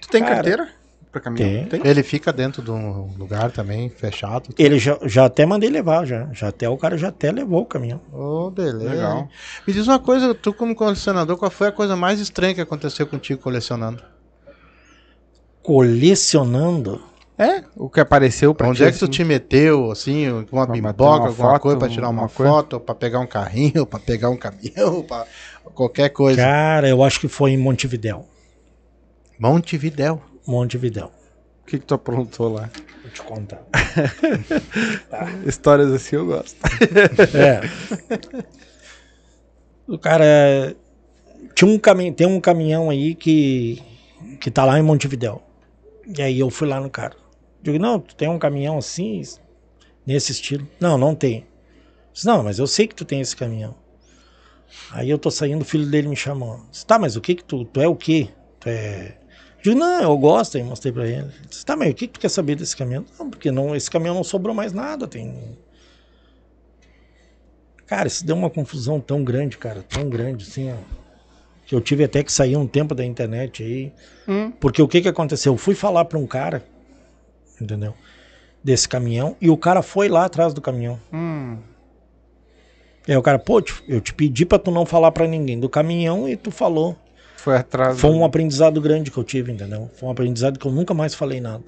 [0.00, 0.68] Tu tem Cara, carteira?
[1.10, 1.64] Pra caminhão?
[1.66, 1.80] tem.
[1.82, 4.50] Ele fica dentro de um lugar também, fechado.
[4.58, 6.28] Ele já, já até mandei levar, já.
[6.32, 8.00] Já até o cara já até levou o caminhão.
[8.12, 8.90] Ô, beleza.
[8.90, 9.28] Legal.
[9.66, 13.06] Me diz uma coisa, tu como colecionador, qual foi a coisa mais estranha que aconteceu
[13.06, 14.02] contigo colecionando?
[15.62, 17.00] Colecionando.
[17.38, 17.62] É?
[17.76, 19.12] O que apareceu pra Onde ti, é que tu assim?
[19.12, 22.50] te meteu, assim, uma Pra bimboca, uma alguma foto, coisa, pra tirar uma, uma coisa?
[22.52, 25.26] foto, pra pegar um carrinho, pra pegar um caminhão, pra
[25.74, 26.40] qualquer coisa.
[26.40, 28.26] Cara, eu acho que foi em Montevidéu.
[29.38, 30.22] Montevidéu.
[30.46, 31.12] Montevidéu.
[31.62, 32.70] O que, que tu aprontou lá?
[33.02, 33.60] Vou te contar.
[35.44, 36.56] Histórias assim eu gosto.
[37.36, 37.60] É.
[39.86, 40.74] O cara.
[41.54, 43.82] Tinha um caminhão, tem um caminhão aí que,
[44.40, 45.42] que tá lá em Montevidéu.
[46.16, 47.16] E aí eu fui lá no cara.
[47.66, 49.20] Digo, não, tu tem um caminhão assim,
[50.06, 50.68] nesse estilo?
[50.78, 51.44] Não, não tem.
[52.12, 53.74] Disse, não, mas eu sei que tu tem esse caminhão.
[54.92, 56.60] Aí eu tô saindo, o filho dele me chamou.
[56.70, 58.28] Disse, tá, mas o que que tu, tu é o quê?
[58.60, 59.18] Tu é...
[59.64, 61.28] Digo, não, eu gosto, aí mostrei pra ele.
[61.50, 63.04] Disse, tá, mas o que que tu quer saber desse caminhão?
[63.18, 65.58] Não, porque não, esse caminhão não sobrou mais nada, tem...
[67.84, 70.76] Cara, isso deu uma confusão tão grande, cara, tão grande, assim, ó.
[71.66, 73.92] Que eu tive até que sair um tempo da internet aí.
[74.28, 74.52] Hum.
[74.52, 75.52] Porque o que que aconteceu?
[75.54, 76.64] Eu fui falar pra um cara,
[77.60, 77.94] entendeu?
[78.62, 80.98] Desse caminhão, e o cara foi lá atrás do caminhão.
[81.12, 81.58] Hum.
[83.06, 85.68] E aí o cara, pô, eu te pedi pra tu não falar pra ninguém do
[85.68, 86.96] caminhão e tu falou.
[87.36, 88.00] Foi atrás.
[88.00, 89.88] Foi do- um aprendizado grande que eu tive, entendeu?
[89.94, 91.62] Foi um aprendizado que eu nunca mais falei nada.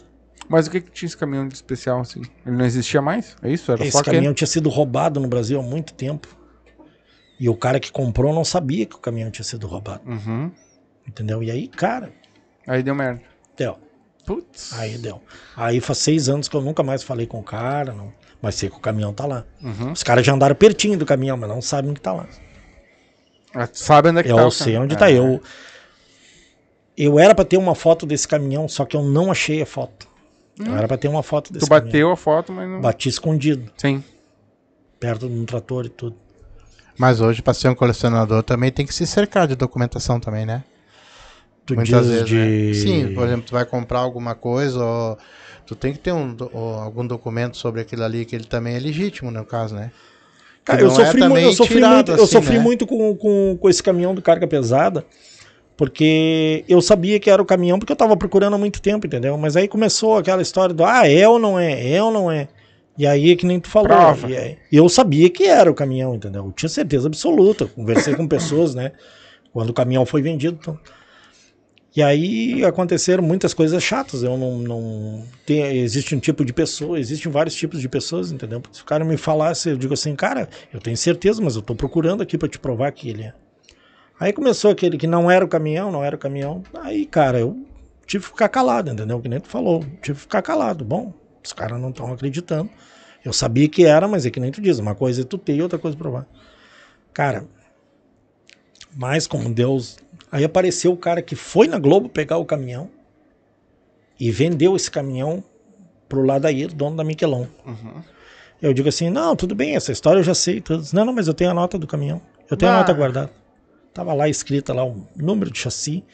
[0.49, 2.23] Mas o que, que tinha esse caminhão de especial assim?
[2.45, 3.37] Ele não existia mais?
[3.43, 3.71] É isso?
[3.71, 4.35] Era Esse caminhão aquele?
[4.35, 6.27] tinha sido roubado no Brasil há muito tempo.
[7.39, 10.51] E o cara que comprou não sabia que o caminhão tinha sido roubado, Uhum.
[11.07, 11.41] entendeu?
[11.41, 12.11] E aí, cara,
[12.67, 13.23] Aí deu merda.
[13.57, 13.79] deu.
[14.29, 14.73] Putz.
[14.79, 15.21] Aí deu.
[15.57, 18.13] Aí faz seis anos que eu nunca mais falei com o cara, não.
[18.43, 19.45] mas sei que o caminhão tá lá.
[19.63, 19.93] Uhum.
[19.93, 22.27] Os caras já andaram pertinho do caminhão, mas não sabem que tá lá.
[23.55, 24.47] Ah, Sabe onde é que Eu tá?
[24.47, 24.83] o sei caminhão.
[24.85, 24.99] onde É.
[24.99, 25.11] tá.
[25.11, 25.43] Eu,
[26.97, 30.07] eu era pra ter uma foto desse caminhão, só que eu não achei a foto.
[30.59, 32.81] Eu era pra ter uma foto desse Tu bateu a foto, mas não.
[32.81, 34.03] Bati escondido, Sim.
[34.99, 36.17] perto de um trator e tudo.
[36.99, 40.65] Mas hoje, para ser um colecionador, também tem que se cercar de documentação também, né?
[41.69, 42.35] Tu Muitas diz vezes, de...
[42.35, 42.73] né?
[42.73, 45.19] Sim, por exemplo, tu vai comprar alguma coisa, ou
[45.67, 46.35] tu tem que ter um,
[46.83, 49.91] algum documento sobre aquilo ali, que ele também é legítimo, no caso, né?
[50.65, 52.63] Cara, Que eu não é sofri, muito, eu sofri, muito, eu assim, sofri né?
[52.63, 55.05] muito com, com, com esse caminhão do carga pesada,
[55.77, 59.37] porque eu sabia que era o caminhão, porque eu tava procurando há muito tempo, entendeu?
[59.37, 62.49] Mas aí começou aquela história do, ah, é ou não é, é ou não é.
[62.97, 63.89] E aí é que nem tu falou.
[63.89, 64.29] Prova.
[64.29, 66.47] E aí- eu sabia que era o caminhão, entendeu?
[66.47, 67.65] Eu tinha certeza absoluta.
[67.65, 68.91] Eu conversei com pessoas, né?
[69.53, 70.59] Quando o caminhão foi vendido.
[70.61, 70.79] então.
[71.97, 74.23] E aí aconteceram muitas coisas chatas.
[74.23, 74.59] Eu não.
[74.59, 78.63] não tem, existe um tipo de pessoa, existem vários tipos de pessoas, entendeu?
[78.73, 81.75] Se o cara me falasse, eu digo assim, cara, eu tenho certeza, mas eu tô
[81.75, 83.35] procurando aqui pra te provar que ele é.
[84.21, 86.63] Aí começou aquele que não era o caminhão, não era o caminhão.
[86.83, 87.57] Aí, cara, eu
[88.05, 89.21] tive que ficar calado, entendeu?
[89.21, 89.85] Que nem tu falou.
[90.03, 90.85] Tive que ficar calado.
[90.85, 92.69] Bom, os caras não estão acreditando.
[93.25, 94.79] Eu sabia que era, mas é que nem tu diz.
[94.79, 96.27] Uma coisa é tu ter e outra coisa é provar.
[97.13, 97.47] Cara,
[98.97, 99.97] mas como Deus.
[100.31, 102.91] Aí apareceu o cara que foi na Globo pegar o caminhão
[104.21, 105.43] e vendeu esse caminhão
[106.09, 107.47] pro Ladair, dono da Miquelon.
[107.67, 108.03] Uhum.
[108.61, 110.61] Eu digo assim: não, tudo bem, essa história eu já sei.
[110.61, 110.85] Tudo.
[110.93, 112.21] Não, não, mas eu tenho a nota do caminhão.
[112.51, 112.79] Eu tenho a Ah.
[112.79, 113.31] nota guardada.
[113.95, 116.05] Tava lá escrita lá o número de chassi,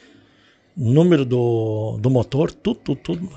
[0.76, 3.28] número do, do motor, tudo, tudo, tudo.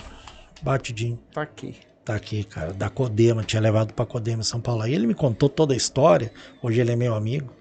[0.62, 1.20] Batidinho.
[1.34, 1.76] Tá aqui.
[2.04, 4.82] Tá aqui, cara, da Codema, tinha levado pra Codema em São Paulo.
[4.84, 6.32] Aí ele me contou toda a história,
[6.64, 7.52] hoje ele é meu amigo,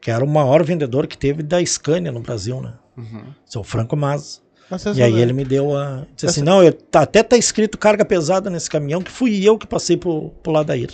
[0.00, 2.74] que era o maior vendedor que teve da Scania no Brasil, né?
[2.96, 3.24] Uhum.
[3.44, 4.42] Seu Franco Mas.
[4.94, 6.06] E aí ele me deu a.
[6.14, 9.56] Disse assim: não, eu, tá, até tá escrito carga pesada nesse caminhão, que fui eu
[9.56, 10.90] que passei pro, pro Ladair.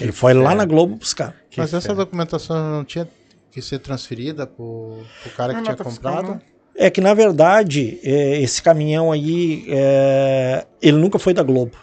[0.00, 1.34] Ele foi lá na Globo buscar.
[1.56, 3.06] Mas Que essa documentação não tinha
[3.50, 6.34] que ser transferida pro, pro cara que Não, tinha nota fiscal, comprado?
[6.34, 6.58] não.
[6.80, 11.76] É que na verdade, é, esse caminhão aí, é, ele nunca foi da Globo.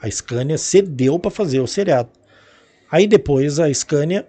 [0.00, 2.08] A Scania cedeu para fazer o seriado.
[2.90, 4.26] Aí depois a Scania,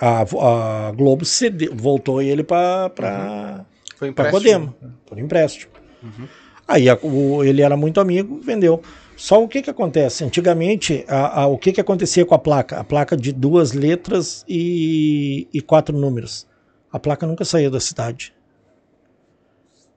[0.00, 3.64] a, a Globo cedeu, voltou ele para para
[4.08, 4.30] empréstimo.
[4.32, 4.74] Codema,
[5.06, 5.72] por empréstimo.
[6.66, 8.82] Aí a- o- ele era muito amigo, vendeu.
[9.16, 10.24] Só o que que acontece?
[10.24, 12.78] Antigamente, a- a- o que que acontecia com a placa?
[12.78, 16.46] A placa de duas letras e, e quatro números.
[16.90, 18.34] A placa nunca saía da cidade.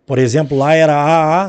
[0.06, 0.94] Por exemplo, lá era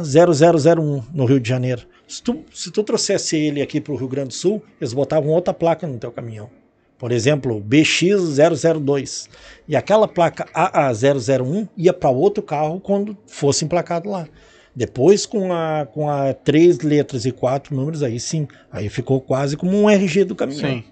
[0.03, 1.83] AA0001 no Rio de Janeiro.
[2.09, 5.31] Se tu, se tu trouxesse ele aqui para o Rio Grande do Sul, eles botavam
[5.31, 6.51] outra placa no teu caminhão.
[6.99, 9.29] Por exemplo, BX002.
[9.69, 14.27] E aquela placa AA001 ia para outro carro quando fosse emplacado lá.
[14.75, 18.47] Depois, com a, com a três letras e quatro números, aí sim.
[18.71, 20.71] Aí ficou quase como um RG do caminhão.
[20.71, 20.85] Sim.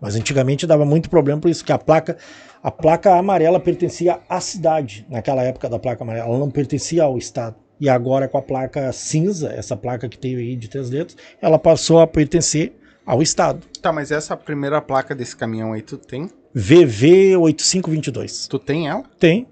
[0.00, 2.18] Mas antigamente dava muito problema por isso, que a placa,
[2.62, 7.16] a placa amarela pertencia à cidade, naquela época da placa amarela, ela não pertencia ao
[7.16, 7.56] estado.
[7.80, 11.58] E agora com a placa cinza, essa placa que tem aí de três letras, ela
[11.58, 12.72] passou a pertencer
[13.06, 13.60] ao estado.
[13.82, 16.28] Tá, mas essa primeira placa desse caminhão aí, tu tem?
[16.56, 18.48] VV8522.
[18.48, 19.02] Tu tem ela?
[19.18, 19.46] Tem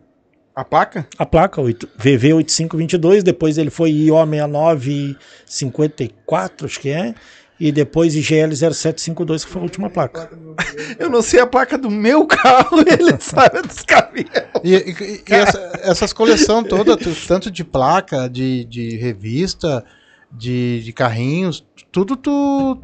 [0.55, 1.07] A placa?
[1.19, 7.15] a placa oito- VV8522, depois ele foi IO6954, acho que é,
[7.61, 10.31] e depois IGL0752, que foi a última placa.
[10.99, 14.31] Eu não sei a placa do meu carro, ele sabe dos caminhões.
[14.65, 19.85] E, e- e essa- essas coleções todas, tanto de placa, de, de revista,
[20.31, 22.79] de, de carrinhos, tudo tu.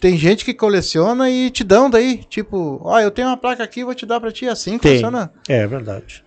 [0.00, 2.18] Tem gente que coleciona e te dão daí.
[2.28, 4.46] Tipo, ó, eu tenho uma placa aqui, vou te dar pra ti.
[4.46, 4.94] Assim Tem.
[4.94, 5.32] funciona.
[5.48, 6.22] É verdade.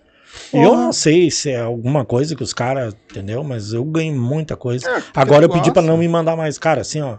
[0.50, 0.64] Porra.
[0.64, 3.42] Eu não sei se é alguma coisa que os caras, entendeu?
[3.44, 4.88] Mas eu ganhei muita coisa.
[4.90, 5.90] É, Agora eu tu pedi pra gosta.
[5.90, 6.58] não me mandar mais.
[6.58, 7.18] Cara, assim, ó.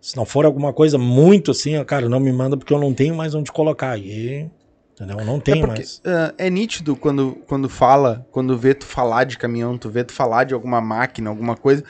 [0.00, 2.94] Se não for alguma coisa muito assim, ó, cara, não me manda porque eu não
[2.94, 3.98] tenho mais onde colocar.
[3.98, 4.48] E,
[4.94, 5.18] entendeu?
[5.18, 6.00] Eu não É tenho porque mais.
[6.04, 10.12] ah, é nítido quando, quando fala, quando vê tu falar de caminhão, tu vê tu
[10.12, 11.82] falar de alguma máquina, alguma coisa,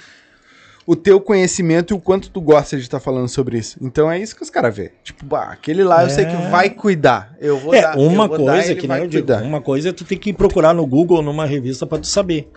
[0.90, 3.76] o teu conhecimento e o quanto tu gosta de estar falando sobre isso.
[3.82, 4.90] Então é isso que os caras vê.
[5.04, 6.48] Tipo, bah, aquele lá eu sei que É.
[6.48, 7.36] vai cuidar.
[7.38, 7.98] Eu vou É, dar.
[7.98, 9.42] uma eu vou dar, coisa ele que vai nem eu digo, cuidar.
[9.42, 12.50] uma coisa é tu ter que procurar no Google numa revista pra tu saber.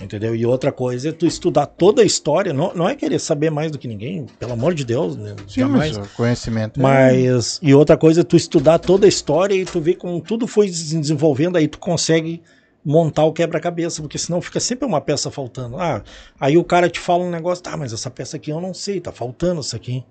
[0.00, 0.36] Entendeu?
[0.36, 2.52] E outra coisa é tu estudar toda a história.
[2.52, 5.34] Não, não é querer saber mais do que ninguém, pelo amor de Deus, né?
[5.48, 5.96] Sim, Jamais.
[5.96, 6.78] mas o conhecimento.
[6.78, 10.20] é- Mas, e outra coisa é tu estudar toda a história e tu ver como
[10.20, 12.42] tudo foi se desenvolvendo, aí tu consegue
[12.86, 15.76] montar o quebra-cabeça, porque senão fica sempre uma peça faltando.
[15.76, 16.04] Ah,
[16.38, 19.00] aí o cara te fala um negócio, tá, mas essa peça aqui eu não sei,
[19.00, 20.04] tá faltando isso aqui.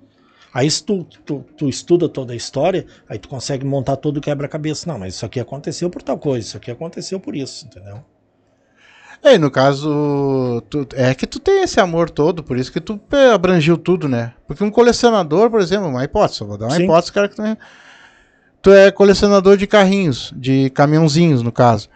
[0.54, 4.22] Aí se tu, tu, tu estuda toda a história, aí tu consegue montar todo o
[4.22, 4.90] quebra-cabeça.
[4.92, 8.04] Não, mas isso aqui aconteceu por tal coisa, isso aqui aconteceu por isso, entendeu?
[9.24, 13.00] É, no caso, tu- é que tu tem esse amor todo, por isso que tu
[13.12, 14.34] é, abrangiu tudo, né?
[14.46, 16.84] Porque um colecionador, por exemplo, uma hipótese, vou dar uma Sim.
[16.84, 17.58] hipótese, cara, que tu é,
[18.62, 21.90] tu é colecionador de carrinhos, de caminhãozinhos, no caso.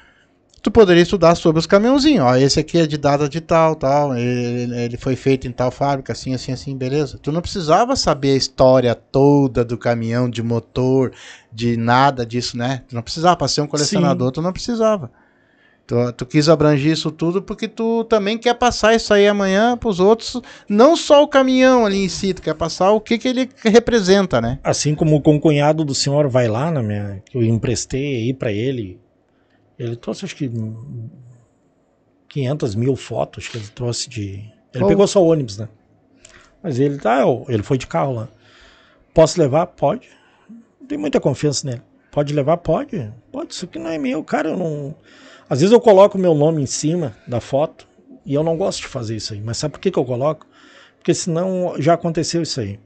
[0.62, 4.16] Tu poderia estudar sobre os caminhãozinhos, ó, esse aqui é de data de tal, tal,
[4.18, 7.18] ele, ele foi feito em tal fábrica, assim, assim, assim, beleza.
[7.22, 11.14] Tu não precisava saber a história toda do caminhão, de motor,
[11.52, 12.84] de nada disso, né?
[12.90, 15.10] Tu não precisava, para ser um colecionador, tu não precisava.
[15.90, 20.00] Tu, tu quis abranger isso tudo porque tu também quer passar isso aí amanhã pros
[20.00, 23.50] outros, não só o caminhão ali em si, tu quer passar o que, que ele
[23.64, 24.60] representa, né?
[24.64, 28.52] Assim como o concunhado do senhor vai lá na minha, que eu emprestei aí pra
[28.52, 29.00] ele,
[29.80, 31.10] ele trouxe acho que hum,
[32.28, 34.52] 500 mil fotos que ele trouxe de.
[34.74, 34.88] Ele Oh.
[34.88, 35.68] pegou só o ônibus, né?
[36.62, 38.28] Mas ele tá, ele foi de carro lá.
[39.14, 39.66] Posso levar?
[39.68, 40.08] Pode.
[40.80, 41.82] Não tenho muita confiança nele.
[42.12, 42.58] Pode levar?
[42.58, 43.12] Pode.
[43.32, 44.50] Pode, isso aqui não é meu, cara.
[44.50, 44.96] Eu não.
[45.50, 47.88] Às vezes eu coloco meu nome em cima da foto
[48.26, 49.42] e eu não gosto de fazer isso aí.
[49.42, 50.46] Mas sabe por que, que eu coloco?
[50.98, 52.80] Porque senão já aconteceu isso aí.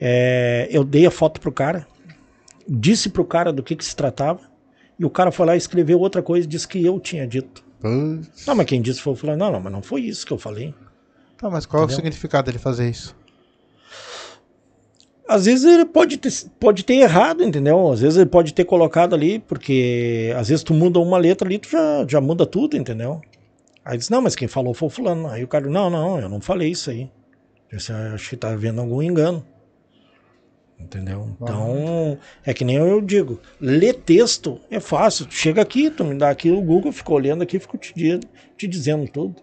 [0.00, 1.86] É, eu dei a foto pro cara,
[2.66, 4.40] disse pro cara do que, que se tratava,
[5.00, 7.64] e o cara foi lá e escreveu outra coisa e disse que eu tinha dito.
[7.80, 8.44] Putz.
[8.46, 9.38] Não, mas quem disse foi o fulano.
[9.38, 10.74] Não, não, mas não foi isso que eu falei.
[11.38, 11.96] Tá, mas qual é o Entendeu?
[11.96, 13.16] significado dele fazer isso?
[15.26, 17.90] Às vezes ele pode ter, pode ter errado, entendeu?
[17.90, 21.58] Às vezes ele pode ter colocado ali, porque às vezes tu muda uma letra ali,
[21.58, 23.22] tu já, já muda tudo, entendeu?
[23.84, 25.28] Aí diz, não, mas quem falou foi o fulano.
[25.28, 27.08] Aí o cara, não, não, eu não falei isso aí.
[27.70, 29.42] Eu disse, "Ah, acho que tá havendo algum engano.
[30.80, 31.28] Entendeu?
[31.40, 35.26] Então, é que nem eu digo, ler texto é fácil.
[35.26, 38.18] Tu chega aqui, tu me dá aqui o Google, fica olhando aqui, fico te,
[38.56, 39.36] te dizendo tudo.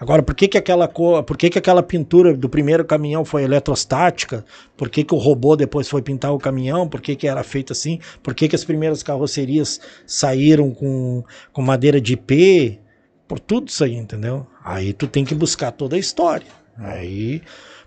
[0.00, 3.42] Agora, por que, que aquela cor, por que, que aquela pintura do primeiro caminhão foi
[3.42, 4.44] eletrostática?
[4.76, 6.88] Por que, que o robô depois foi pintar o caminhão?
[6.88, 7.98] Por que, que era feito assim?
[8.22, 12.78] Por que, que as primeiras carrocerias saíram com, com madeira de IP?
[13.26, 14.46] Por tudo isso aí, entendeu?
[14.64, 16.46] Aí tu tem que buscar toda a história.
[16.76, 17.42] Aí,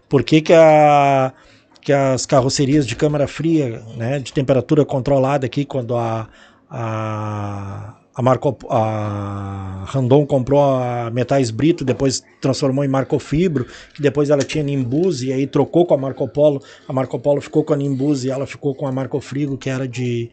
[0.10, 1.34] por que, que, a,
[1.82, 6.30] que as carrocerias de câmara fria, né, de temperatura controlada aqui, quando a,
[6.70, 14.30] a, a, Marco, a Randon comprou a Metais Brito, depois transformou em Marcofibro, que depois
[14.30, 17.74] ela tinha Nimbus e aí trocou com a Marco Polo, a Marco Polo ficou com
[17.74, 20.30] a Nimbus e ela ficou com a Marcofrigo, que era de,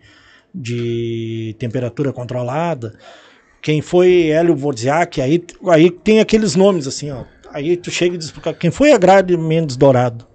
[0.54, 2.98] de temperatura controlada.
[3.62, 7.24] Quem foi Hélio Wozniak, aí, aí tem aqueles nomes assim, ó.
[7.50, 10.26] Aí tu chega e diz quem foi a Grade Mendes Dourado?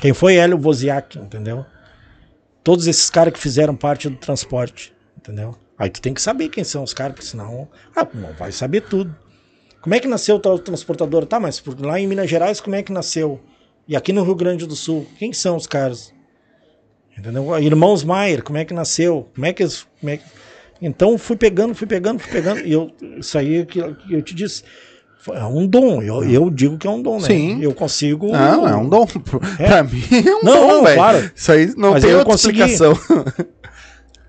[0.00, 1.64] Quem foi Hélio Wozniak, entendeu?
[2.62, 5.54] Todos esses caras que fizeram parte do transporte, entendeu?
[5.78, 8.82] Aí tu tem que saber quem são os caras, porque senão, ah, não vai saber
[8.82, 9.14] tudo.
[9.80, 11.26] Como é que nasceu o transportador?
[11.26, 13.40] Tá, mas lá em Minas Gerais, como é que nasceu?
[13.86, 16.12] E aqui no Rio Grande do Sul, quem são os caras?
[17.16, 17.56] Entendeu?
[17.58, 19.28] Irmãos Maier, como é que nasceu?
[19.34, 19.64] Como é que,
[20.00, 20.24] como é que...
[20.82, 22.60] Então fui pegando, fui pegando, fui pegando.
[22.60, 24.64] E eu, isso aí que que eu te disse.
[25.34, 26.00] É um dom.
[26.02, 27.26] Eu, eu digo que é um dom, né?
[27.26, 27.58] Sim.
[27.62, 28.30] Eu consigo.
[28.32, 29.06] Não, é um dom.
[29.56, 30.96] Pra mim é um Não, dom, não, velho.
[30.96, 31.30] claro.
[31.34, 32.60] Isso aí não Mas tem outra consegui.
[32.62, 32.98] explicação.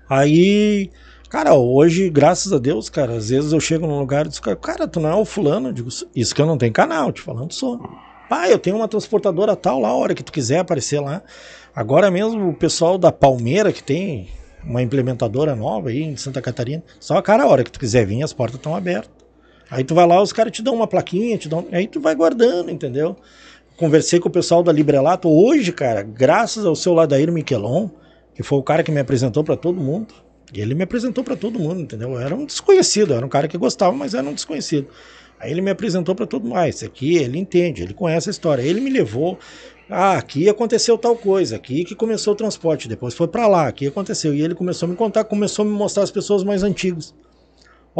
[0.08, 0.90] Aí,
[1.28, 4.88] cara, hoje, graças a Deus, cara, às vezes eu chego num lugar e digo, cara,
[4.88, 5.68] tu não é o fulano?
[5.68, 7.78] Eu digo, isso que eu não tenho canal, te falando sou.
[8.30, 11.22] Ah, eu tenho uma transportadora tal lá, a hora que tu quiser aparecer lá.
[11.74, 14.28] Agora mesmo o pessoal da Palmeira, que tem
[14.64, 18.22] uma implementadora nova aí em Santa Catarina, só cara, a hora que tu quiser vir,
[18.22, 19.10] as portas estão abertas.
[19.70, 21.66] Aí tu vai lá, os caras te dão uma plaquinha, te dão.
[21.70, 23.16] Aí tu vai guardando, entendeu?
[23.76, 27.88] Conversei com o pessoal da Librelato hoje, cara, graças ao seu Ladair Miquelon,
[28.34, 30.14] que foi o cara que me apresentou pra todo mundo.
[30.52, 32.12] E ele me apresentou pra todo mundo, entendeu?
[32.12, 34.88] Eu era um desconhecido, era um cara que gostava, mas era um desconhecido.
[35.38, 36.56] Aí ele me apresentou para todo mundo.
[36.56, 38.62] Ah, esse aqui, ele entende, ele conhece a história.
[38.62, 39.38] Ele me levou.
[39.88, 43.86] Ah, aqui aconteceu tal coisa, aqui que começou o transporte, depois foi para lá, aqui
[43.86, 44.34] aconteceu.
[44.34, 47.14] E ele começou a me contar, começou a me mostrar as pessoas mais antigas.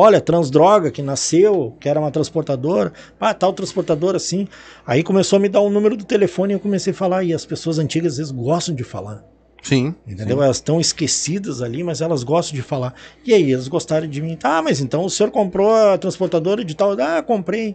[0.01, 2.93] Olha, Transdroga, que nasceu, que era uma transportadora.
[3.19, 4.47] Ah, tal transportadora assim.
[4.87, 7.25] Aí começou a me dar o número do telefone e eu comecei a falar.
[7.25, 9.25] E as pessoas antigas às vezes gostam de falar.
[9.61, 9.97] Sim.
[10.07, 10.37] Entendeu?
[10.37, 10.45] Sim.
[10.45, 12.95] Elas estão esquecidas ali, mas elas gostam de falar.
[13.27, 14.39] E aí, eles gostaram de mim.
[14.41, 16.93] Ah, mas então o senhor comprou a transportadora de tal?
[16.93, 17.75] Ah, comprei.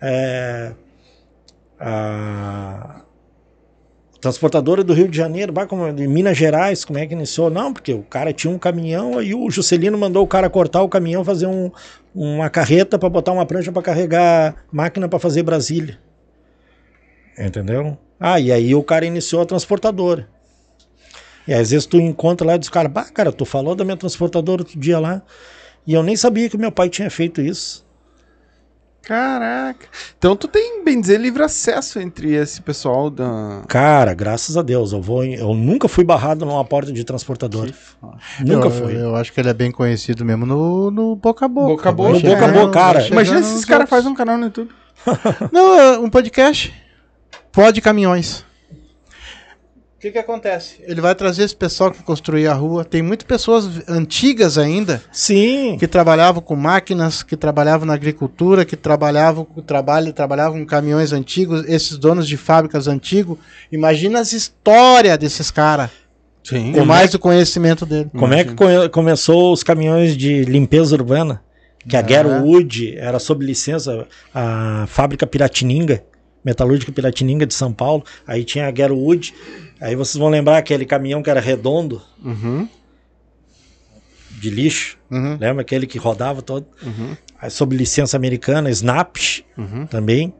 [0.00, 0.72] É,
[1.78, 3.02] a
[4.20, 7.48] transportadora do Rio de Janeiro, vai como, de Minas Gerais, como é que iniciou?
[7.48, 10.88] Não, porque o cara tinha um caminhão, aí o Juscelino mandou o cara cortar o
[10.88, 11.70] caminhão, fazer um,
[12.14, 15.98] uma carreta para botar uma prancha para carregar máquina para fazer Brasília.
[17.38, 17.96] Entendeu?
[18.18, 20.28] Ah, e aí o cara iniciou a transportadora.
[21.48, 23.96] E às vezes tu encontra lá e diz, cara, bah, cara, tu falou da minha
[23.96, 25.22] transportadora outro dia lá.
[25.86, 27.86] E eu nem sabia que meu pai tinha feito isso.
[29.02, 29.86] Caraca.
[30.18, 33.62] Então tu tem, bem dizer, livre acesso entre esse pessoal da.
[33.66, 34.92] Cara, graças a Deus.
[34.92, 35.24] Eu vou.
[35.24, 37.70] Eu nunca fui barrado numa porta de transportador.
[38.40, 38.96] Nunca eu, fui.
[38.96, 41.68] Eu acho que ele é bem conhecido mesmo no, no boca a boca.
[41.68, 42.12] Boca a boca.
[42.12, 43.06] No boca a boca, cara.
[43.08, 44.70] Imagina se esse cara faz um canal no YouTube.
[45.50, 46.72] Não, é um podcast.
[47.50, 48.44] Pode caminhões.
[50.00, 50.76] O que, que acontece?
[50.86, 52.86] Ele vai trazer esse pessoal que construía a rua.
[52.86, 55.02] Tem muitas pessoas antigas ainda.
[55.12, 55.76] Sim.
[55.78, 61.12] Que trabalhavam com máquinas, que trabalhavam na agricultura, que trabalhavam com trabalho, trabalhavam com caminhões
[61.12, 63.36] antigos, esses donos de fábricas antigos.
[63.70, 65.90] Imagina as histórias desses caras.
[66.42, 66.72] Sim.
[66.72, 68.08] Com mais o conhecimento dele.
[68.16, 71.42] Como é que come- começou os caminhões de limpeza urbana?
[71.86, 72.08] Que a Ah.
[72.08, 76.02] Gero Wood era sob licença, a fábrica Piratininga,
[76.42, 78.02] metalúrgica Piratininga de São Paulo.
[78.26, 79.34] Aí tinha a Gero Wood.
[79.80, 82.68] Aí vocês vão lembrar aquele caminhão que era redondo, Uhum.
[84.38, 84.98] de lixo.
[85.10, 85.36] Uhum.
[85.38, 86.66] Lembra aquele que rodava todo?
[86.82, 87.16] Uhum.
[87.40, 89.86] Aí sob licença americana, Snaps Uhum.
[89.86, 90.32] também.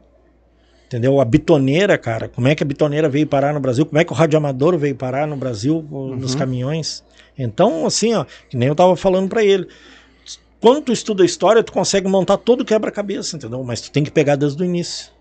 [0.87, 1.21] Entendeu?
[1.21, 2.27] A bitoneira, cara.
[2.27, 3.85] Como é que a bitoneira veio parar no Brasil?
[3.85, 6.15] Como é que o radioamador veio parar no Brasil Uhum.
[6.17, 7.03] nos caminhões?
[7.37, 9.67] Então, assim, ó, que nem eu tava falando para ele.
[10.59, 13.63] Quando tu estuda a história, tu consegue montar todo o quebra-cabeça, entendeu?
[13.63, 15.11] Mas tu tem que pegar desde o início.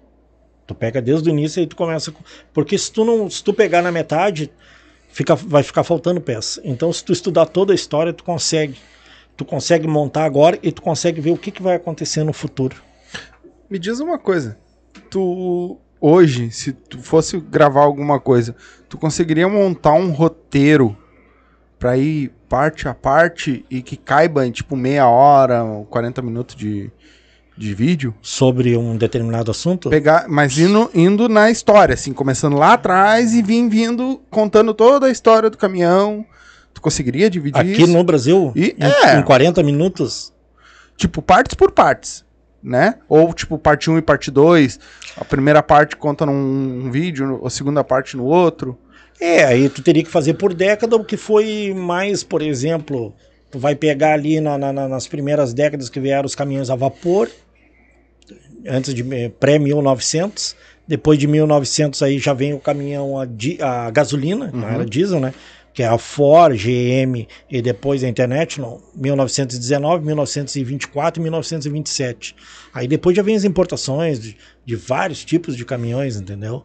[0.71, 2.13] Tu pega desde o início e tu começa.
[2.13, 2.23] com-
[2.55, 4.53] Porque se tu não, se tu pegar na metade,
[5.11, 6.61] fica, vai ficar faltando peça.
[6.63, 8.77] Então, se tu estudar toda a história, tu consegue.
[9.37, 12.77] Tu consegue montar agora e tu consegue ver o que, que vai acontecer no futuro.
[13.69, 14.57] Me diz uma coisa.
[15.11, 18.55] Tu hoje, se tu fosse gravar alguma coisa,
[18.89, 20.97] tu conseguiria montar um roteiro
[21.81, 26.55] pra ir parte a parte e que caiba em tipo meia hora, ou 40 minutos
[26.55, 26.93] de,
[27.61, 28.15] de vídeo?
[28.23, 29.91] sobre um determinado assunto?
[29.91, 35.07] Pegar, mas indo, indo na história, assim, começando lá atrás e vim vindo contando toda
[35.07, 36.25] a história do caminhão.
[36.73, 37.93] Tu conseguiria dividir Aqui isso?
[37.93, 39.19] no Brasil, E- em, é.
[39.19, 40.33] em 40 minutos,
[40.97, 42.25] Tipo, partes por partes,
[42.63, 42.97] né?
[43.09, 44.79] Ou tipo, parte 1 e parte 2.
[45.17, 48.79] A primeira parte conta num um vídeo, a segunda parte no outro.
[49.19, 53.15] é, aí tu teria que fazer por década o que foi mais, por exemplo,
[53.51, 56.77] tu vai pegar ali na- na- na- nas primeiras décadas que vieram os caminhões a
[56.77, 57.31] vapor,
[58.67, 60.55] antes de eh, pré-1900,
[60.87, 65.21] depois de 1900 aí já vem o caminhão a, di- a gasolina, não era diesel,
[65.21, 65.33] né?
[65.73, 72.35] Que é a Ford, GM e depois a International, 1919, 1924 e 1927.
[72.75, 76.65] Aí depois já vem as importações de, de vários tipos de caminhões, entendeu?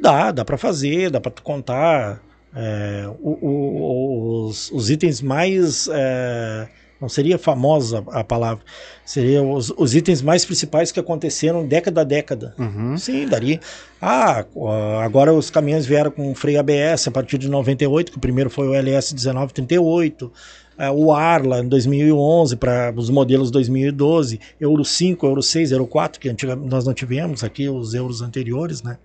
[0.00, 2.22] Dá, dá para fazer, dá para contar
[2.56, 5.86] é, o- o- os, os itens mais.
[5.92, 6.68] é,
[7.00, 8.62] não seria famosa a palavra,
[9.04, 12.54] seria os, os itens mais principais que aconteceram década a década.
[12.58, 12.96] Uhum.
[12.98, 13.60] Sim, daria.
[14.00, 18.20] Ah, ó, agora os caminhões vieram com freio ABS a partir de 98, que o
[18.20, 20.32] primeiro foi o LS 1938.
[20.78, 26.20] é, o Arla em 2011 para os modelos 2012, Euro 5, Euro 6, Euro 4,
[26.20, 28.98] que antiga, nós não tivemos aqui, os euros anteriores, né?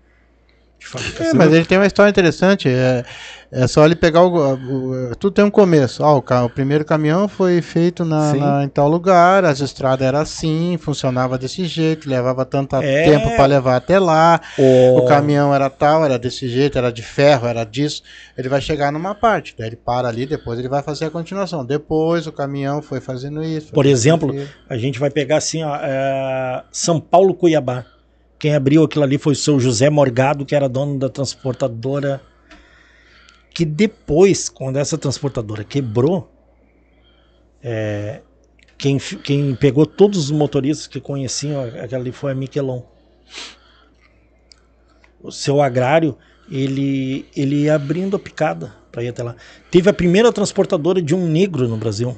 [1.20, 2.68] É, mas ele tem uma história interessante.
[2.70, 3.04] É,
[3.52, 6.04] é só ele pegar o, o- Tudo tem um começo.
[6.04, 10.20] Ó, o, o primeiro caminhão foi feito na, na- em tal lugar, as estradas eram
[10.20, 13.04] assim, funcionava desse jeito, levava tanto É.
[13.06, 14.42] tempo para levar até lá.
[14.58, 18.04] o, O caminhão era tal, era desse jeito, era de ferro, era disso.
[18.38, 21.66] Ele vai chegar numa parte, daí ele para ali, depois ele vai fazer a continuação.
[21.66, 23.72] Depois o caminhão foi fazendo isso.
[23.72, 24.60] Por foi exemplo, fazendo aquilo.
[24.70, 27.86] A gente vai pegar assim, ó, é, São Paulo Cuiabá.
[28.44, 32.22] Quem abriu aquilo ali foi o seu José Morgado, que era dono da transportadora.
[33.54, 36.30] Que depois, quando essa transportadora quebrou,
[37.64, 38.20] é,
[38.78, 42.82] quem, quem pegou todos os motoristas que conheciam aquela ali foi a Miquelon.
[45.22, 46.18] O seu agrário,
[46.52, 49.38] ele, ele ia abrindo a picada para ir até lá.
[49.72, 52.14] Teve a primeira transportadora de um negro no Brasil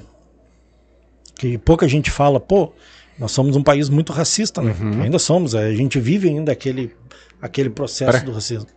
[1.35, 2.73] que pouca gente fala, pô,
[3.17, 4.75] Nós somos um país muito racista, né?
[4.79, 5.01] Uhum.
[5.03, 5.55] Ainda somos.
[5.55, 6.93] A gente vive ainda aquele,
[7.41, 8.67] aquele processo do racismo.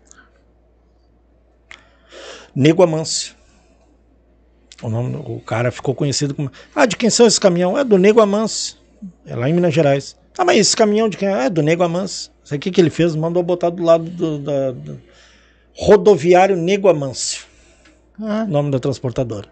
[2.55, 3.35] Nego Amâncio.
[4.83, 6.51] O, nome, o cara ficou conhecido como.
[6.75, 7.77] Ah, de quem são esses caminhão?
[7.77, 8.77] É do Nego Amâncio.
[9.27, 10.17] É lá em Minas Gerais.
[10.37, 11.47] Ah, mas esse caminhão de quem é?
[11.47, 12.31] É do Nego Amâncio.
[12.45, 13.15] Sabe o que, que ele fez?
[13.17, 15.01] Mandou botar do lado do, da- do
[15.75, 17.45] rodoviário Nego Amâncio,
[18.21, 19.49] Ah, nome da transportadora.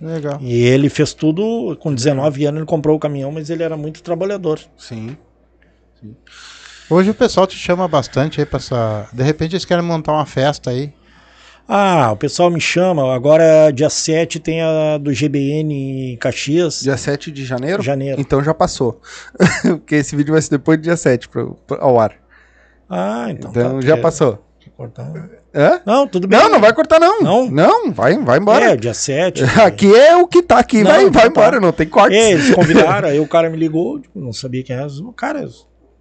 [0.00, 0.38] Legal.
[0.40, 4.02] E ele fez tudo, com 19 anos ele comprou o caminhão, mas ele era muito
[4.02, 4.58] trabalhador.
[4.78, 5.16] Sim.
[6.88, 9.08] Hoje o pessoal te chama bastante aí pra essa.
[9.12, 10.92] De repente eles querem montar uma festa aí.
[11.68, 16.96] Ah, o pessoal me chama, agora dia 7 tem a do GBN em Caxias, Dia
[16.96, 17.80] 7 de janeiro?
[17.80, 18.20] janeiro.
[18.20, 19.00] Então já passou.
[19.62, 22.14] Porque esse vídeo vai ser depois do dia 7 pro, pro- ao ar.
[22.88, 24.44] Ah, então, Então tá, já quer- passou.
[24.80, 25.12] Cortar?
[25.54, 25.80] Hã?
[25.84, 26.38] Não, tudo bem.
[26.38, 27.20] Não, não vai cortar não.
[27.20, 27.50] Não?
[27.50, 28.76] Não, vai, vai É, embora.
[28.76, 29.42] dia 7.
[29.64, 31.28] Aqui é o que tá aqui, Não, vai, vai então tá.
[31.28, 32.16] embora, não tem corte.
[32.16, 34.86] É, eles convidaram, aí o cara me ligou, tipo, não sabia quem era.
[34.86, 35.46] O cara,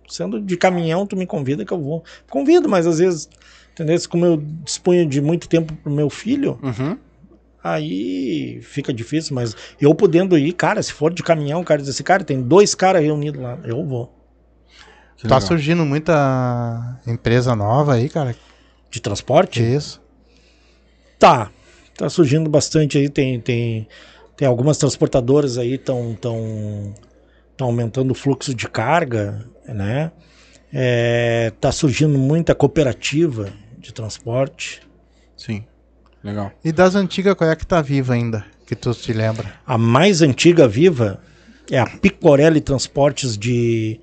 [0.08, 2.04] sendo de caminhão, tu me convida que eu vou.
[2.30, 3.28] Convido, mas às vezes,
[3.74, 3.98] entendeu?
[4.10, 6.98] Como eu disponho de muito tempo pro meu filho, Uhum.
[7.64, 11.90] aí fica difícil, mas eu podendo ir, cara, se for de caminhão, o cara diz
[11.90, 14.16] assim, cara, tem dois caras reunidos lá, eu vou.
[15.18, 15.42] Que tá legal.
[15.50, 18.34] surgindo muita empresa nova aí, cara.
[18.90, 19.62] De transporte?
[19.62, 20.02] Isso?
[21.18, 21.52] Tá.
[21.96, 23.88] Tá surgindo bastante aí, tem, tem,
[24.38, 26.94] tem algumas transportadoras aí estão tão,
[27.58, 30.12] tão aumentando o fluxo de carga, né?
[30.72, 34.82] É, tá surgindo muita cooperativa de transporte.
[35.36, 35.66] Sim.
[36.24, 36.52] Legal.
[36.64, 38.46] E das antigas, qual é que tá viva ainda?
[38.66, 39.54] Que tu te lembra?
[39.66, 41.22] A mais antiga viva
[41.72, 44.00] é a Picorelli Transportes de,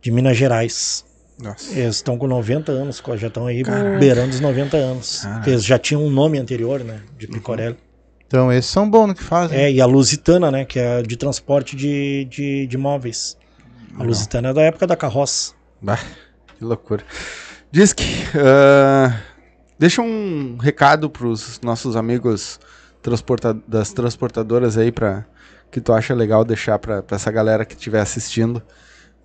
[0.00, 1.04] de Minas Gerais.
[1.42, 1.72] Nossa.
[1.72, 3.98] Eles estão com 90 anos, já estão aí Caraca.
[3.98, 5.20] beirando os 90 anos.
[5.22, 5.50] Caraca.
[5.50, 7.00] Eles já tinham um nome anterior, né?
[7.18, 7.76] De Picorelli.
[8.26, 9.58] Então, esses são bons no que fazem.
[9.58, 10.64] É, e a Lusitana, né?
[10.64, 13.36] Que é de transporte de, de, de móveis.
[13.98, 15.52] A Lusitana é da época da carroça.
[15.80, 15.98] Bah,
[16.58, 17.04] que loucura.
[17.70, 18.04] Diz que.
[18.36, 19.16] ah,
[19.78, 22.58] deixa um recado pros nossos amigos
[23.02, 25.26] transporta das transportadoras aí para
[25.70, 28.62] que tu acha legal deixar pra pra essa galera que estiver assistindo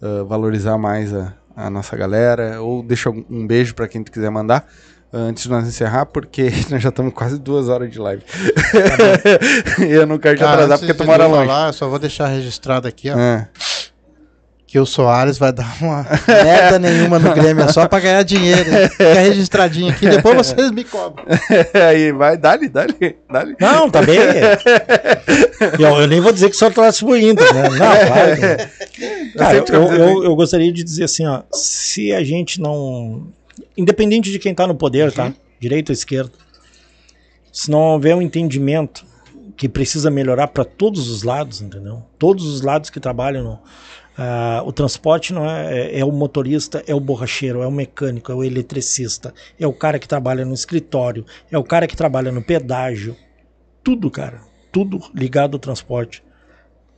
[0.01, 4.29] ah, valorizar mais a, a nossa galera ou deixa um, beijo pra quem tu quiser
[4.29, 4.65] mandar
[5.11, 8.23] ah, antes de nós encerrar porque nós já estamos quase duas horas de live.
[9.79, 11.47] E eu não quero te atrasar porque tu mora longe.
[11.47, 13.15] falar, eu só vou deixar registrado aqui, ó.
[13.17, 13.47] Ah,
[14.69, 18.69] Que o Soares vai dar uma merda nenhuma no Grêmio, é só pra ganhar dinheiro.
[18.91, 21.25] Fica registradinho aqui, depois vocês me cobram.
[21.73, 24.19] aí vai dale dale dale Não, tá bem.
[25.79, 27.63] eu, eu nem vou dizer que só pro Inter, né?
[27.63, 28.31] Não, claro.
[28.37, 29.33] não.
[29.37, 31.41] Cara, eu, eu, eu gostaria de dizer assim, ó.
[31.51, 33.27] Se a gente não.
[33.75, 35.33] Independente de quem tá no poder, tá?
[35.59, 36.31] Direita ou esquerda.
[37.51, 39.03] Se não houver um entendimento
[39.57, 42.03] que precisa melhorar para todos os lados, entendeu?
[42.19, 43.59] Todos os lados que trabalham no.
[44.21, 48.29] Ah, o transporte não é, é, é o motorista, é o borracheiro, é o mecânico,
[48.29, 52.29] é o eletricista, é o cara que trabalha no escritório, é o cara que trabalha
[52.29, 53.15] no pedágio.
[53.81, 54.41] Tudo, cara.
[54.73, 56.21] Tudo ligado ao transporte.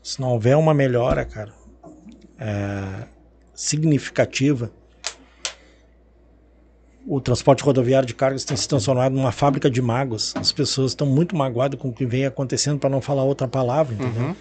[0.01, 1.53] Se não houver uma melhora, cara,
[2.39, 3.05] é,
[3.53, 4.71] significativa,
[7.05, 10.33] o transporte rodoviário de cargas tem se transformado numa fábrica de mágoas.
[10.35, 13.93] As pessoas estão muito magoadas com o que vem acontecendo, para não falar outra palavra,
[13.93, 14.23] entendeu?
[14.23, 14.35] Uhum.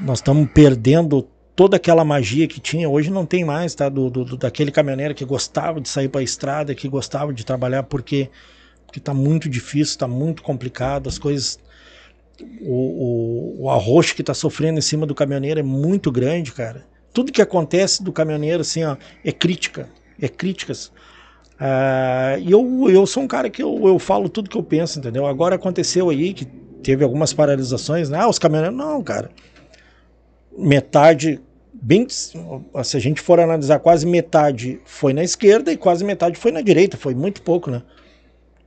[0.00, 2.88] Nós estamos perdendo toda aquela magia que tinha.
[2.88, 3.88] Hoje não tem mais, tá?
[3.88, 7.82] Do, do- daquele caminhoneiro que gostava de sair para a estrada, que gostava de trabalhar,
[7.84, 8.30] porque
[8.86, 11.58] porque está muito difícil, está muito complicado, as coisas.
[12.62, 16.86] O, o, o arroxo que está sofrendo em cima do caminhoneiro é muito grande, cara.
[17.12, 19.88] Tudo que acontece do caminhoneiro, assim, ó, é crítica.
[20.20, 20.90] É críticas.
[21.58, 24.98] Ah, E eu, eu sou um cara que eu, eu falo tudo que eu penso,
[24.98, 25.26] entendeu?
[25.26, 26.46] Agora aconteceu aí que
[26.82, 28.18] teve algumas paralisações, né?
[28.20, 28.76] Ah, os caminhoneiros.
[28.78, 29.30] Não, cara.
[30.60, 31.40] Metade,
[31.72, 32.06] bem.
[32.08, 32.36] Se
[32.96, 36.96] a gente for analisar, quase metade foi na esquerda e quase metade foi na direita.
[36.96, 37.82] Foi muito pouco, né?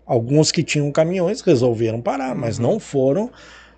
[0.05, 3.31] Alguns que tinham caminhões resolveram parar, mas não foram.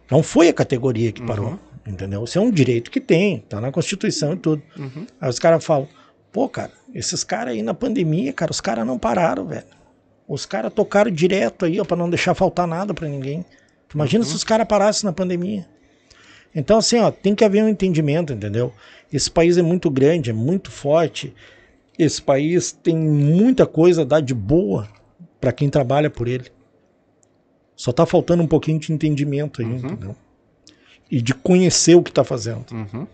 [0.10, 1.60] Não foi a categoria que parou.
[1.86, 2.24] Entendeu?
[2.24, 4.64] Isso é um direito que tem, tá na Constituição e tudo.
[4.76, 5.06] Uhum.
[5.22, 5.88] Aí os caras falam,
[6.32, 9.66] pô, cara, esses caras aí na pandemia, cara, os caras não pararam, velho.
[10.28, 13.46] Os caras tocaram direto aí, ó, pra não deixar faltar nada pra ninguém.
[13.94, 15.68] Imagina se os caras parassem na pandemia.
[16.56, 18.74] Então, assim, ó, tem que haver um entendimento, entendeu?
[19.12, 21.34] Esse país é muito grande, é muito forte.
[22.00, 24.88] Esse país tem muita coisa a dar de boa
[25.40, 26.46] pra quem trabalha por ele.
[27.76, 30.16] Só tá faltando um pouquinho de entendimento aí, entendeu?
[31.12, 32.66] E de conhecer o que tá fazendo.
[32.72, 33.06] Uhum.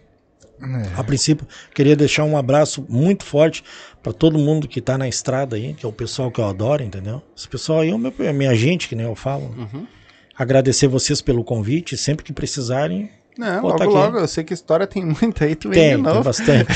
[0.96, 3.64] A princípio, queria deixar um abraço muito forte
[4.04, 6.84] para todo mundo que tá na estrada aí, que é o pessoal que eu adoro,
[6.84, 7.22] entendeu?
[7.36, 9.46] Esse pessoal aí é, o meu, é minha gente, que nem eu falo.
[9.58, 9.88] Uhum.
[10.36, 14.06] Agradecer vocês pelo convite, sempre que precisarem, Não, Botar logo, aqui.
[14.06, 14.18] logo.
[14.20, 15.56] Eu sei que história tem muita aí.
[15.56, 16.24] Tu vem Tem, de tem novo.
[16.24, 16.68] bastante.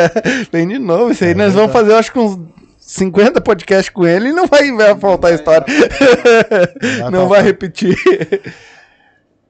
[0.52, 1.12] vem de novo.
[1.12, 1.88] Isso aí É nós vamos verdade.
[1.88, 2.38] fazer, acho que uns
[2.78, 5.64] 50 podcasts com ele e não vai, vai faltar história.
[7.00, 7.96] Vai não vai repetir.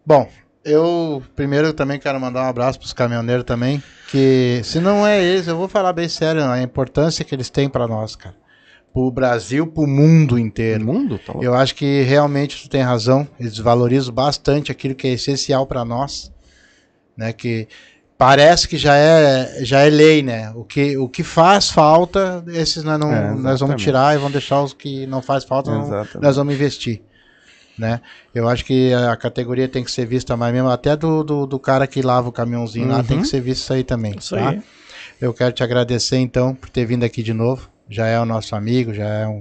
[0.04, 0.28] Bom,
[0.64, 5.46] eu primeiro também quero mandar um abraço pros caminhoneiros também, que se não é eles,
[5.48, 8.34] eu vou falar bem sério, a importância que eles têm para nós, cara.
[8.92, 10.84] Pro Brasil, pro mundo inteiro.
[10.84, 11.18] mundo?
[11.18, 15.66] Tá Eu acho que realmente tu tem razão, eles valorizam bastante aquilo que é essencial
[15.66, 16.30] para nós,
[17.16, 17.68] né, que
[18.18, 20.52] parece que já é já é lei, né?
[20.54, 24.32] O que o que faz falta, esses nós não É, nós vamos tirar e vamos
[24.32, 27.02] deixar os que não faz falta, não, nós vamos investir,
[27.76, 28.00] né?
[28.34, 31.58] Eu acho que a categoria tem que ser vista mais mesmo, até do, do, do
[31.58, 33.04] cara que lava o caminhãozinho lá Uhum.
[33.04, 34.50] tem que ser visto isso aí também, Isso tá?
[34.50, 34.62] aí.
[35.20, 37.70] Eu quero te agradecer então por ter vindo aqui de novo.
[37.88, 39.40] Já é o nosso amigo, já é um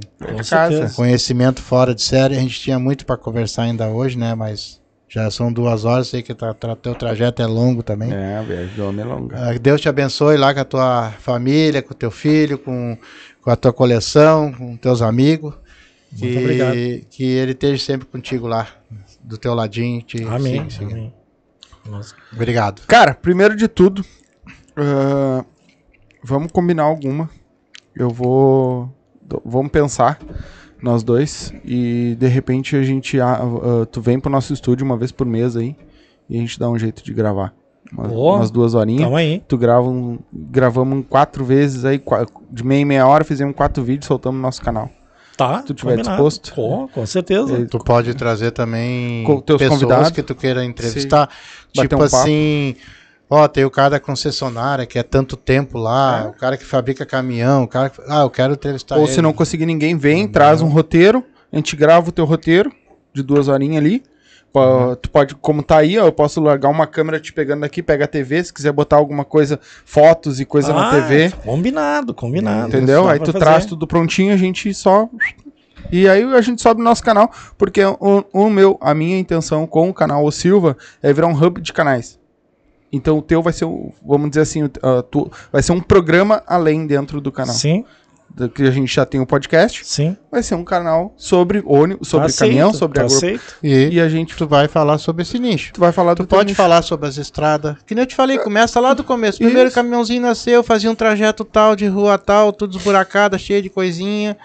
[0.49, 0.91] casa.
[0.95, 2.35] conhecimento fora de série.
[2.35, 4.35] A gente tinha muito para conversar ainda hoje, né?
[4.35, 4.80] Mas
[5.13, 6.35] já são duas horas, sei que o
[6.81, 8.13] teu trajeto é longo também.
[8.13, 9.35] É, viagem do homem é longa.
[9.37, 12.97] Ah, Deus te abençoe lá com a tua família, com o teu filho, com,
[13.41, 15.53] com a tua coleção, com teus amigos.
[16.13, 16.75] Muito que, obrigado.
[17.09, 18.69] que ele esteja sempre contigo lá,
[19.21, 20.01] do teu ladinho.
[20.01, 20.69] Te Amém.
[20.69, 20.91] siga, siga.
[20.91, 21.13] amém.
[21.85, 22.15] Nossa.
[22.31, 22.81] Obrigado.
[22.87, 24.05] Cara, primeiro de tudo,
[24.77, 25.43] ah,
[26.23, 27.29] vamos combinar alguma.
[27.93, 28.89] Eu vou.
[29.43, 30.19] Vamos pensar,
[30.81, 31.53] nós dois.
[31.65, 33.19] E de repente a gente.
[33.19, 33.39] ah,
[33.91, 35.75] tu vem pro nosso estúdio uma vez por mês aí.
[36.29, 37.53] E a gente dá um jeito de gravar.
[37.91, 39.03] Uma- umas duas horinhas.
[39.03, 39.43] Tamo aí.
[39.47, 42.01] Tu grava um, gravamos quatro vezes aí,
[42.49, 44.89] de meia em meia hora, fizemos quatro vídeos, soltamos no nosso canal.
[45.35, 45.59] Tá.
[45.59, 46.15] Se tu tiver combinado.
[46.15, 46.53] disposto.
[46.53, 47.57] Com, com certeza.
[47.59, 50.11] E- Tu pode trazer também Com teus pessoas convidados.
[50.11, 51.27] que tu queira entrevistar.
[51.75, 52.25] Bater Tipo um papo.
[53.31, 56.27] Ó, tem o cara da concessionária que é tanto tempo lá, É.
[56.27, 58.01] o cara que fabrica caminhão, o cara que...
[58.07, 59.11] Ah, eu quero entrevistar Ou ele.
[59.13, 62.71] se não conseguir ninguém, vem, traz um roteiro, a gente grava o teu roteiro
[63.13, 64.03] de duas horinhas ali.
[64.53, 67.81] Pô, Tu pode, como tá aí, ó, eu posso largar uma câmera te pegando daqui,
[67.81, 72.13] pega a TV, se quiser botar alguma coisa, fotos e coisa na Ah, TV, Combinado,
[72.13, 72.67] combinado.
[72.67, 73.07] entendeu?
[73.07, 73.39] Aí tu fazer.
[73.39, 75.07] traz tudo prontinho, a gente só.
[75.89, 79.65] E aí a gente sobe no nosso canal, porque o, o meu, a minha intenção
[79.65, 82.19] com o canal O Silva é virar um hub de canais.
[82.91, 85.79] Então o teu vai ser, o- vamos dizer assim, o- ah, tu, vai ser um
[85.81, 87.53] programa além dentro do canal.
[87.55, 87.85] Sim,
[88.33, 90.15] Do que a gente já tem o podcast sim.
[90.31, 93.13] vai ser um canal sobre ônibus, sobre Aceito, caminhão, sobre tá agro...
[93.17, 93.43] aceito.
[93.61, 95.73] E, E a gente tu vai falar sobre esse nicho.
[95.73, 96.55] tu vai falar Tu pode nicho.
[96.55, 97.75] falar sobre as estradas.
[97.85, 99.37] Que nem eu te falei, começa lá do começo.
[99.39, 99.75] Primeiro Isso.
[99.75, 104.37] caminhãozinho nasceu, fazia um trajeto tal, de rua tal, tudo esburacada, cheio de coisinha.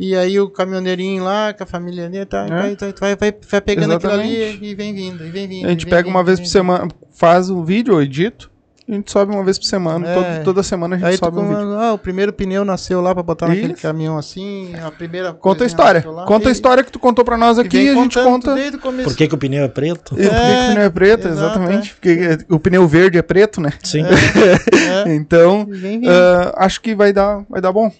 [0.00, 2.48] E aí o caminhoneirinho lá, com a família dele, tá, É.
[2.48, 4.64] vai, vai, vai, vai, pegando aquilo ali Exatamente.
[4.64, 5.66] e vem vindo, e vem vindo.
[5.66, 8.48] A gente vem pega uma vindo, vez vem por semana, faz um vídeo, eu edito,
[8.86, 10.08] e a gente sobe uma vez por semana.
[10.08, 10.14] É.
[10.14, 11.72] todo- toda semana a gente Aí sobe um vídeo.
[11.80, 13.82] ah, o primeiro pneu nasceu lá pra botar naquele Isso.
[13.82, 16.00] caminhão assim, a primeira Conta a história.
[16.00, 18.54] Conta a história que tu contou pra nós aqui e a gente conta.
[18.54, 19.08] Desde o começo.
[19.08, 20.14] Por que, que o pneu é preto?
[20.14, 21.94] E por que que É, o pneu é preto, exato, exatamente.
[21.94, 23.72] Porque o pneu verde é preto, né?
[23.82, 24.04] Sim.
[25.06, 25.66] É, Então,
[26.06, 27.90] ah, acho que vai dar, vai dar bom.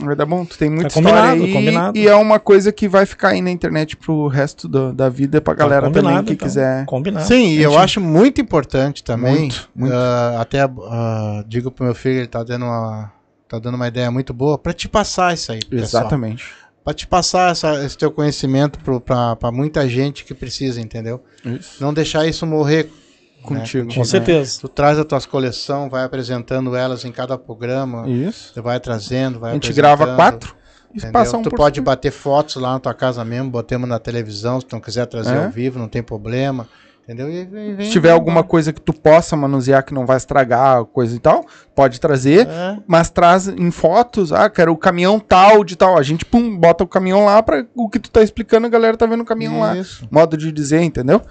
[0.00, 0.44] Vai dar bom.
[0.44, 1.52] Tu tem muita Tá história combinado, aí.
[1.52, 1.98] combinado.
[1.98, 5.40] E é uma coisa que vai ficar aí na internet pro resto do- da vida,
[5.40, 6.46] pra galera também Combinado, que então.
[6.46, 6.84] quiser.
[6.86, 7.26] Combinado.
[7.26, 9.34] Sim, e eu acho muito importante também.
[9.40, 9.92] Muito, muito.
[9.94, 13.12] ah, até ah, digo pro meu filho, ele tá dando uma,
[13.48, 16.02] tá dando uma ideia muito boa pra te passar isso aí, pessoal.
[16.04, 16.44] Exatamente.
[16.84, 21.20] Pra te passar essa- esse teu conhecimento pro, pra, pra muita gente que precisa, entendeu?
[21.44, 21.82] Isso.
[21.82, 22.88] Não deixar isso morrer
[23.48, 23.88] Contigo.
[23.88, 24.60] né, Com certeza.
[24.60, 28.52] Tu traz as tuas coleções, vai apresentando elas em cada programa, Isso.
[28.54, 30.54] você vai trazendo, vai A gente grava quatro
[30.94, 31.84] e passa um Tu pode cima.
[31.86, 35.34] bater fotos lá na tua casa mesmo, botemos na televisão, se tu não quiser trazer
[35.34, 35.44] É.
[35.44, 36.66] ao vivo, não tem problema.
[37.08, 37.30] Entendeu?
[37.30, 38.46] E vem- vem- Se tiver vem alguma embora.
[38.48, 42.76] coisa que tu possa manusear que não vai estragar, coisa e tal, pode trazer, É.
[42.86, 45.96] mas traz em fotos, ah, quero o caminhão tal de tal.
[45.96, 48.94] A gente, pum, bota o caminhão lá para o que tu tá explicando, a galera
[48.94, 49.74] tá vendo o caminhão lá.
[49.74, 50.06] Isso.
[50.10, 51.22] Modo de dizer, entendeu?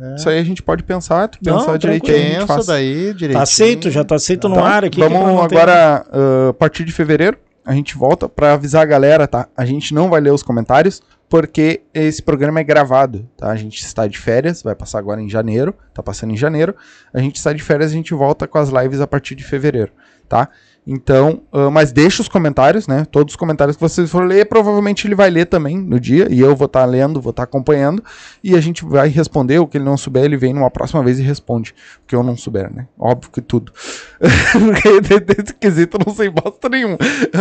[0.00, 0.14] É.
[0.14, 2.16] Isso aí a gente pode pensar, tu Não, pensar direitinho.
[2.16, 2.66] a gente Pensa faz.
[2.66, 3.32] daí direitinho.
[3.34, 4.96] Tá aceito, já tá aceito no Então, ar aqui.
[4.96, 8.86] que Vamos não agora, ah, a partir de fevereiro, a gente volta pra avisar a
[8.86, 9.48] galera, tá?
[9.54, 13.50] A gente não vai ler os comentários, porque esse programa é gravado, tá?
[13.50, 16.74] A gente está de férias, vai passar agora em janeiro, tá passando em janeiro.
[17.12, 19.92] A gente está de férias, a gente volta com as lives a partir de fevereiro,
[20.28, 20.48] tá?
[20.88, 23.04] Então, ah, mas deixa os comentários, né?
[23.10, 26.38] Todos os comentários que vocês for ler, provavelmente ele vai ler também no dia, e
[26.38, 28.04] eu vou estar lendo, vou estar acompanhando,
[28.42, 29.58] e a gente vai responder.
[29.58, 31.74] O que ele não souber, ele vem numa próxima vez e responde.
[32.04, 32.86] O que eu não souber, né?
[32.96, 33.72] Óbvio que tudo.
[34.52, 36.96] Porque de- desse quesito eu não sei bosta nenhum.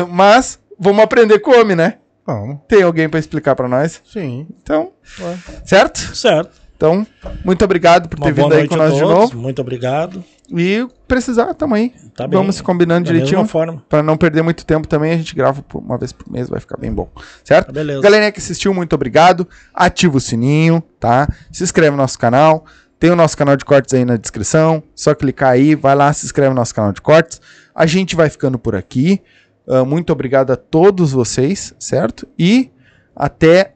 [0.10, 1.98] Mas vamos aprender com o homem, né?
[2.26, 2.58] Vamos.
[2.68, 4.02] Tem alguém pra explicar pra nós?
[4.06, 4.48] Sim.
[4.62, 5.38] Então, Ué.
[5.66, 6.16] certo?
[6.16, 6.66] Certo.
[6.78, 7.08] Então,
[7.46, 9.38] muito obrigado por Uma ter vindo aí com nós de novo.
[9.38, 10.22] Muito obrigado.
[10.54, 11.94] E precisar, tamo aí.
[12.16, 12.38] Tá bem.
[12.38, 13.48] Vamos se combinando Da mesma direitinho.
[13.48, 13.82] forma.
[13.88, 16.60] Pra não perder muito tempo também, a gente grava por uma vez por mês, vai
[16.60, 17.10] ficar bem bom.
[17.46, 17.68] Certo?
[17.68, 18.02] Tá beleza.
[18.02, 19.48] Galerinha que assistiu, muito obrigado.
[19.74, 21.30] Ativa o sininho, tá?
[21.50, 22.66] Se inscreve no nosso canal.
[23.00, 24.84] Tem o nosso canal de cortes aí na descrição.
[24.94, 27.40] Só clicar aí, vai lá, se inscreve no nosso canal de cortes.
[27.74, 29.22] A gente vai ficando por aqui.
[29.68, 32.28] Ah, muito obrigado a todos vocês, certo?
[32.38, 32.72] E
[33.16, 33.74] até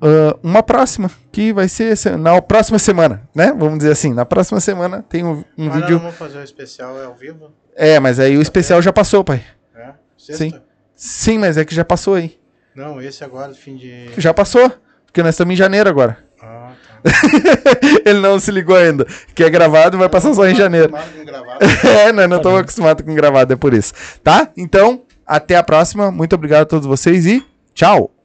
[0.00, 3.54] ah, uma próxima, que vai ser se- na próxima semana, né?
[3.56, 5.92] Vamos dizer assim, na próxima semana tem um, um Mas vídeo.
[5.94, 7.52] nós vamos fazer um especial ao vivo?
[7.76, 9.42] É, mas aí o especial já passou, pai.
[9.74, 9.90] É?
[10.18, 10.44] Sexta?
[10.44, 10.52] Sim.
[10.94, 12.38] Sim, mas é que já passou aí.
[12.74, 14.08] Não, esse agora, fim de.
[14.18, 14.70] Já passou.
[15.06, 16.16] Porque nós estamos em janeiro agora.
[16.42, 16.72] Ah,
[17.02, 17.10] tá.
[18.04, 19.06] Ele não se ligou ainda.
[19.34, 20.94] Que é gravado e vai passar só em janeiro.
[20.94, 21.58] Acostumado com gravado.
[21.86, 23.92] É, nós não estamos acostumados com gravado, é por isso.
[24.24, 24.48] Tá?
[24.56, 25.02] Então,
[25.32, 26.10] até a próxima.
[26.10, 27.42] Muito obrigado a todos vocês e
[27.74, 28.21] tchau!